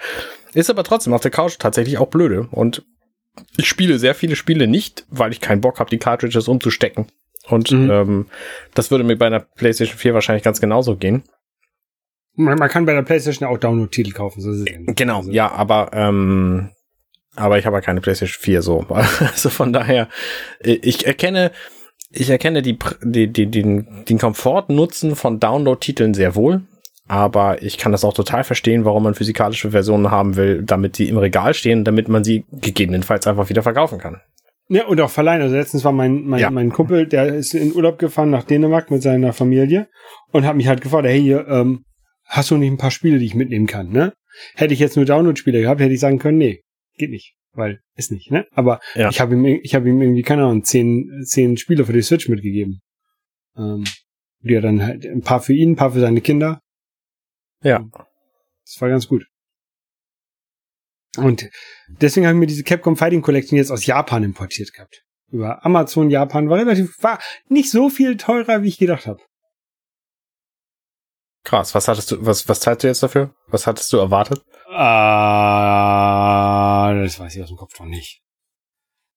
Ist 0.55 0.71
aber 0.71 0.83
trotzdem 0.83 1.13
auf 1.13 1.21
der 1.21 1.31
Couch 1.31 1.59
tatsächlich 1.59 1.99
auch 1.99 2.09
blöde 2.09 2.49
und 2.51 2.83
ich 3.59 3.69
spiele 3.69 3.99
sehr 3.99 4.15
viele 4.15 4.35
Spiele 4.35 4.67
nicht, 4.67 5.05
weil 5.11 5.33
ich 5.33 5.43
keinen 5.43 5.61
Bock 5.61 5.79
habe, 5.79 5.91
die 5.91 5.99
Cartridges 5.99 6.49
umzustecken. 6.49 7.09
Und 7.49 7.71
mhm. 7.71 7.91
ähm, 7.91 8.27
das 8.75 8.91
würde 8.91 9.05
mir 9.05 9.17
bei 9.17 9.27
einer 9.27 9.41
PlayStation 9.41 9.99
4 9.99 10.15
wahrscheinlich 10.15 10.45
ganz 10.45 10.61
genauso 10.61 10.97
gehen. 10.97 11.25
Man, 12.37 12.57
man 12.57 12.71
kann 12.71 12.87
bei 12.87 12.95
der 12.95 13.03
PlayStation 13.03 13.47
auch 13.47 13.59
Download-Titel 13.59 14.13
kaufen. 14.13 14.41
So 14.41 14.65
genau, 14.87 15.19
also. 15.19 15.31
ja, 15.31 15.51
aber 15.51 15.91
ähm, 15.93 16.71
aber 17.37 17.59
ich 17.59 17.67
habe 17.67 17.77
ja 17.77 17.81
keine 17.83 18.01
PlayStation 18.01 18.41
4 18.41 18.63
so. 18.63 18.87
Also 19.21 19.51
von 19.51 19.75
daher, 19.75 20.09
ich 20.61 21.07
erkenne, 21.07 21.51
ich 22.15 22.31
erkenne 22.31 22.63
die, 22.63 22.79
die, 23.03 23.33
die, 23.33 23.47
den, 23.47 24.05
den 24.09 24.19
Komfortnutzen 24.19 25.17
von 25.17 25.41
Download-Titeln 25.41 26.15
sehr 26.15 26.35
wohl. 26.35 26.63
Aber 27.07 27.63
ich 27.63 27.77
kann 27.77 27.93
das 27.93 28.05
auch 28.05 28.15
total 28.15 28.45
verstehen, 28.45 28.87
warum 28.87 29.03
man 29.03 29.15
physikalische 29.15 29.73
Versionen 29.73 30.11
haben 30.11 30.37
will, 30.37 30.63
damit 30.63 30.97
sie 30.97 31.09
im 31.09 31.19
Regal 31.19 31.53
stehen, 31.53 31.85
damit 31.85 32.09
man 32.09 32.25
sie 32.25 32.45
gegebenenfalls 32.51 33.27
einfach 33.27 33.51
wieder 33.51 33.63
verkaufen 33.63 33.99
kann. 33.99 34.23
Ja, 34.69 34.87
und 34.87 34.99
auch 35.01 35.11
verleihen. 35.11 35.43
Also 35.43 35.55
letztens 35.55 35.85
war 35.85 35.93
mein, 35.93 36.25
mein, 36.25 36.41
ja. 36.41 36.51
mein 36.51 36.71
Kumpel, 36.71 37.07
der 37.07 37.35
ist 37.35 37.53
in 37.53 37.75
Urlaub 37.75 37.99
gefahren 37.99 38.31
nach 38.31 38.45
Dänemark 38.45 38.91
mit 38.91 39.03
seiner 39.03 39.35
Familie 39.35 39.89
und 40.33 40.47
hat 40.47 40.57
mich 40.57 40.69
halt 40.69 40.81
gefragt, 40.81 41.07
hey, 41.07 41.33
ähm, 41.33 41.85
hast 42.25 42.51
du 42.51 42.57
nicht 42.57 42.73
ein 42.73 42.79
paar 42.79 42.91
Spiele, 42.91 43.19
die 43.19 43.27
ich 43.27 43.35
mitnehmen 43.35 43.67
kann, 43.67 43.91
ne? 43.91 44.15
Hätte 44.55 44.73
ich 44.73 44.81
jetzt 44.81 44.97
nur 44.97 45.05
Download-Spiele 45.05 45.61
gehabt, 45.61 45.81
hätte 45.81 45.93
ich 45.93 46.01
sagen 46.01 46.19
können, 46.19 46.39
nee, 46.39 46.63
geht 46.97 47.11
nicht, 47.11 47.37
weil 47.55 47.81
ist 47.97 48.11
nicht, 48.11 48.31
ne? 48.31 48.47
Aber 48.53 48.81
ja. 48.95 49.09
ich 49.09 49.21
habe 49.21 49.35
ihm, 49.35 49.45
ich 49.45 49.75
habe 49.75 49.89
ihm 49.89 50.01
irgendwie 50.01 50.23
keine 50.23 50.45
Ahnung 50.45 50.65
zehn, 50.65 51.23
zehn 51.25 51.57
Spiele 51.57 51.85
für 51.85 51.93
die 51.93 52.03
Switch 52.03 52.29
mitgegeben. 52.29 52.81
Ähm, 53.57 53.85
die 54.41 54.55
er 54.55 54.61
dann 54.61 54.83
halt 54.83 55.07
ein 55.07 55.23
paar 55.23 55.41
für 55.41 55.55
ihn, 55.55 55.73
ein 55.73 55.77
paar 55.77 55.93
für 55.93 56.01
seine 56.01 56.21
Kinder. 56.21 56.61
Ja, 57.63 57.85
das 58.65 58.81
war 58.81 58.89
ganz 58.89 59.09
gut. 59.09 59.27
Und 61.17 61.49
deswegen 61.89 62.27
habe 62.27 62.37
ich 62.37 62.41
mir 62.41 62.47
diese 62.47 62.65
Capcom 62.65 62.97
Fighting 62.97 63.23
Collection 63.23 63.57
jetzt 63.57 63.71
aus 63.71 63.87
Japan 63.87 64.25
importiert 64.25 64.73
gehabt. 64.73 65.03
Über 65.31 65.65
Amazon 65.65 66.11
Japan 66.11 66.49
war 66.49 66.59
relativ, 66.59 67.03
war 67.03 67.21
nicht 67.49 67.71
so 67.71 67.89
viel 67.89 68.17
teurer, 68.17 68.63
wie 68.63 68.69
ich 68.69 68.79
gedacht 68.79 69.07
habe. 69.07 69.21
Krass, 71.45 71.75
was 71.75 71.89
hattest 71.89 72.11
du, 72.11 72.25
was, 72.25 72.49
was 72.49 72.61
zahlst 72.61 72.83
du 72.83 72.89
jetzt 72.89 73.03
dafür? 73.03 73.35
Was 73.49 73.67
hattest 73.67 73.93
du 73.93 73.99
erwartet? 73.99 74.43
Ah, 74.71 76.15
das 76.95 77.21
weiß 77.21 77.37
ich 77.37 77.43
aus 77.43 77.49
dem 77.49 77.59
Kopf 77.59 77.79
noch 77.79 77.87
nicht. 77.87 78.23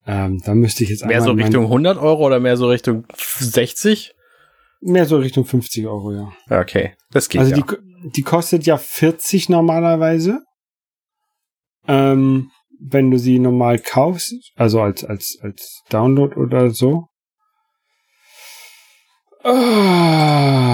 Ähm, 0.06 0.42
da 0.46 0.54
müsste 0.54 0.84
ich 0.84 0.90
jetzt 0.90 1.06
Mehr 1.06 1.22
so 1.22 1.32
Richtung 1.32 1.64
100 1.64 1.98
Euro 1.98 2.26
oder 2.26 2.42
mehr 2.42 2.58
so 2.58 2.68
Richtung 2.68 3.06
60? 3.18 4.14
Mehr 4.82 5.06
so 5.06 5.18
Richtung 5.18 5.46
50 5.46 5.88
Euro, 5.88 6.12
ja. 6.14 6.32
Okay, 6.50 6.96
das 7.12 7.30
geht 7.30 7.42
Also 7.42 7.56
ja. 7.56 7.62
die, 7.62 7.64
die 8.12 8.22
kostet 8.22 8.66
ja 8.66 8.78
40 8.78 9.50
normalerweise. 9.50 10.44
Ähm, 11.88 12.52
wenn 12.80 13.10
du 13.10 13.18
sie 13.18 13.40
normal 13.40 13.80
kaufst, 13.80 14.36
also 14.56 14.82
als, 14.82 15.04
als, 15.04 15.40
als 15.42 15.82
Download 15.90 16.36
oder 16.36 16.70
so. 16.70 17.08
Ah, 19.44 20.68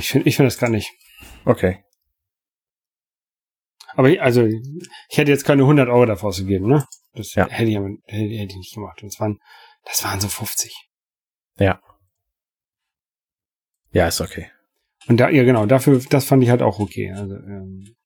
ich 0.00 0.10
finde 0.10 0.28
ich 0.28 0.36
finde 0.36 0.48
das 0.48 0.58
gar 0.58 0.70
nicht. 0.70 0.90
Okay. 1.44 1.84
Aber 3.94 4.08
ich, 4.08 4.20
also, 4.22 4.46
ich 4.46 5.18
hätte 5.18 5.30
jetzt 5.30 5.44
keine 5.44 5.62
100 5.62 5.88
Euro 5.88 6.06
davor 6.06 6.28
ausgegeben, 6.28 6.68
ne? 6.68 6.86
Das 7.12 7.34
ja. 7.34 7.48
hätte, 7.48 7.70
ich, 7.70 7.76
hätte 7.76 8.24
ich 8.24 8.56
nicht 8.56 8.74
gemacht. 8.74 9.02
Und 9.02 9.12
das 9.12 9.20
waren, 9.20 9.40
das 9.84 10.04
waren 10.04 10.20
so 10.20 10.28
50. 10.28 10.74
Ja. 11.58 11.80
Ja, 13.90 14.06
ist 14.06 14.20
okay. 14.20 14.50
Und 15.08 15.16
da, 15.16 15.28
ja 15.28 15.42
genau, 15.42 15.66
dafür, 15.66 16.00
das 16.10 16.24
fand 16.24 16.42
ich 16.42 16.50
halt 16.50 16.62
auch 16.62 16.78
okay. 16.78 17.12
Also, 17.12 17.34
ähm, 17.34 17.96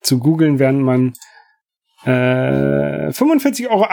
zu 0.00 0.18
googeln, 0.18 0.58
während 0.58 0.82
man 0.82 1.12
äh, 2.04 3.10
45,80 3.10 3.68
Euro. 3.68 3.86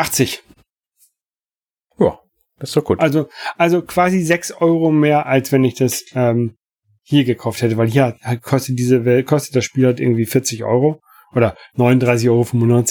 Das 2.59 2.69
ist 2.69 2.75
doch 2.75 2.83
gut. 2.83 2.99
Also, 2.99 3.29
also 3.57 3.81
quasi 3.81 4.21
6 4.21 4.53
Euro 4.53 4.91
mehr, 4.91 5.25
als 5.25 5.51
wenn 5.51 5.63
ich 5.63 5.75
das 5.75 6.03
ähm, 6.13 6.57
hier 7.03 7.23
gekauft 7.23 7.61
hätte, 7.61 7.77
weil 7.77 7.87
hier 7.87 8.17
kostet 8.41 8.77
diese 8.79 9.05
Welt, 9.05 9.27
kostet 9.27 9.55
das 9.55 9.63
Spiel 9.63 9.85
halt 9.85 9.99
irgendwie 9.99 10.25
40 10.25 10.63
Euro 10.63 10.99
oder 11.33 11.55
39,95 11.75 12.29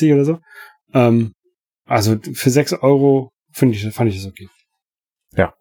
Euro 0.09 0.15
oder 0.15 0.25
so. 0.25 0.39
Ähm, 0.95 1.35
also 1.85 2.17
für 2.33 2.51
6 2.51 2.75
Euro 2.75 3.33
finde 3.53 3.77
ich, 3.77 3.93
fand 3.93 4.11
ich 4.11 4.17
das 4.17 4.27
okay. 4.27 4.49
Ja. 5.33 5.53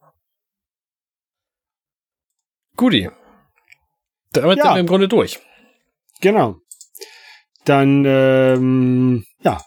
Guti. 2.76 3.10
Damit 4.32 4.58
ja. 4.58 4.64
sind 4.64 4.74
wir 4.74 4.80
im 4.80 4.88
Grunde 4.88 5.08
durch. 5.08 5.40
Genau. 6.22 6.58
Dann, 7.64 8.04
ähm, 8.06 9.26
ja, 9.40 9.62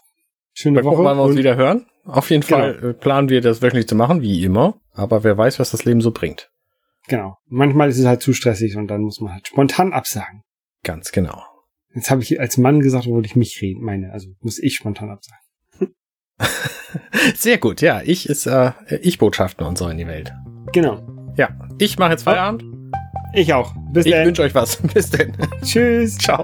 schöne 0.53 0.75
Mal 0.75 0.85
Woche. 0.85 0.95
Gucken, 0.95 1.05
wann 1.05 1.17
wir 1.17 1.23
uns 1.23 1.37
wieder 1.37 1.55
hören. 1.55 1.85
Auf 2.09 2.29
jeden 2.29 2.43
Fall 2.43 2.75
genau. 2.75 2.87
Äh, 2.89 2.93
planen 2.93 3.29
wir 3.29 3.41
das 3.41 3.61
wöchentlich 3.61 3.87
zu 3.87 3.95
machen, 3.95 4.21
wie 4.21 4.43
immer. 4.43 4.79
Aber 4.93 5.23
wer 5.23 5.37
weiß, 5.37 5.59
was 5.59 5.71
das 5.71 5.85
Leben 5.85 6.01
so 6.01 6.11
bringt. 6.11 6.49
Genau. 7.07 7.37
Manchmal 7.47 7.89
ist 7.89 7.99
es 7.99 8.05
halt 8.05 8.21
zu 8.21 8.33
stressig 8.33 8.75
und 8.75 8.87
dann 8.87 9.01
muss 9.01 9.19
man 9.19 9.33
halt 9.33 9.47
spontan 9.47 9.93
absagen. 9.93 10.43
Ganz 10.83 11.11
genau. 11.11 11.43
Jetzt 11.93 12.11
habe 12.11 12.21
ich 12.21 12.39
als 12.39 12.57
Mann 12.57 12.81
gesagt, 12.81 13.07
obwohl 13.07 13.25
ich 13.25 13.35
mich 13.35 13.61
reden 13.61 13.83
meine. 13.83 14.11
Also 14.11 14.29
muss 14.41 14.59
ich 14.59 14.75
spontan 14.75 15.09
absagen. 15.09 15.95
Sehr 17.35 17.57
gut, 17.57 17.81
ja. 17.81 18.01
Ich 18.03 18.29
ist 18.29 18.45
äh, 18.45 18.71
Ich-Botschaften 19.01 19.65
und 19.65 19.77
so 19.77 19.87
in 19.87 19.97
die 19.97 20.07
Welt. 20.07 20.33
Genau. 20.73 21.01
Ja, 21.35 21.49
ich 21.79 21.97
mache 21.97 22.11
jetzt 22.11 22.23
Feierabend. 22.23 22.63
Ich 23.33 23.53
auch. 23.53 23.73
Bis 23.91 24.05
ich 24.05 24.13
wünsche 24.13 24.41
euch 24.41 24.55
was. 24.55 24.77
Bis 24.93 25.09
denn. 25.09 25.35
Tschüss. 25.63 26.17
Ciao. 26.17 26.43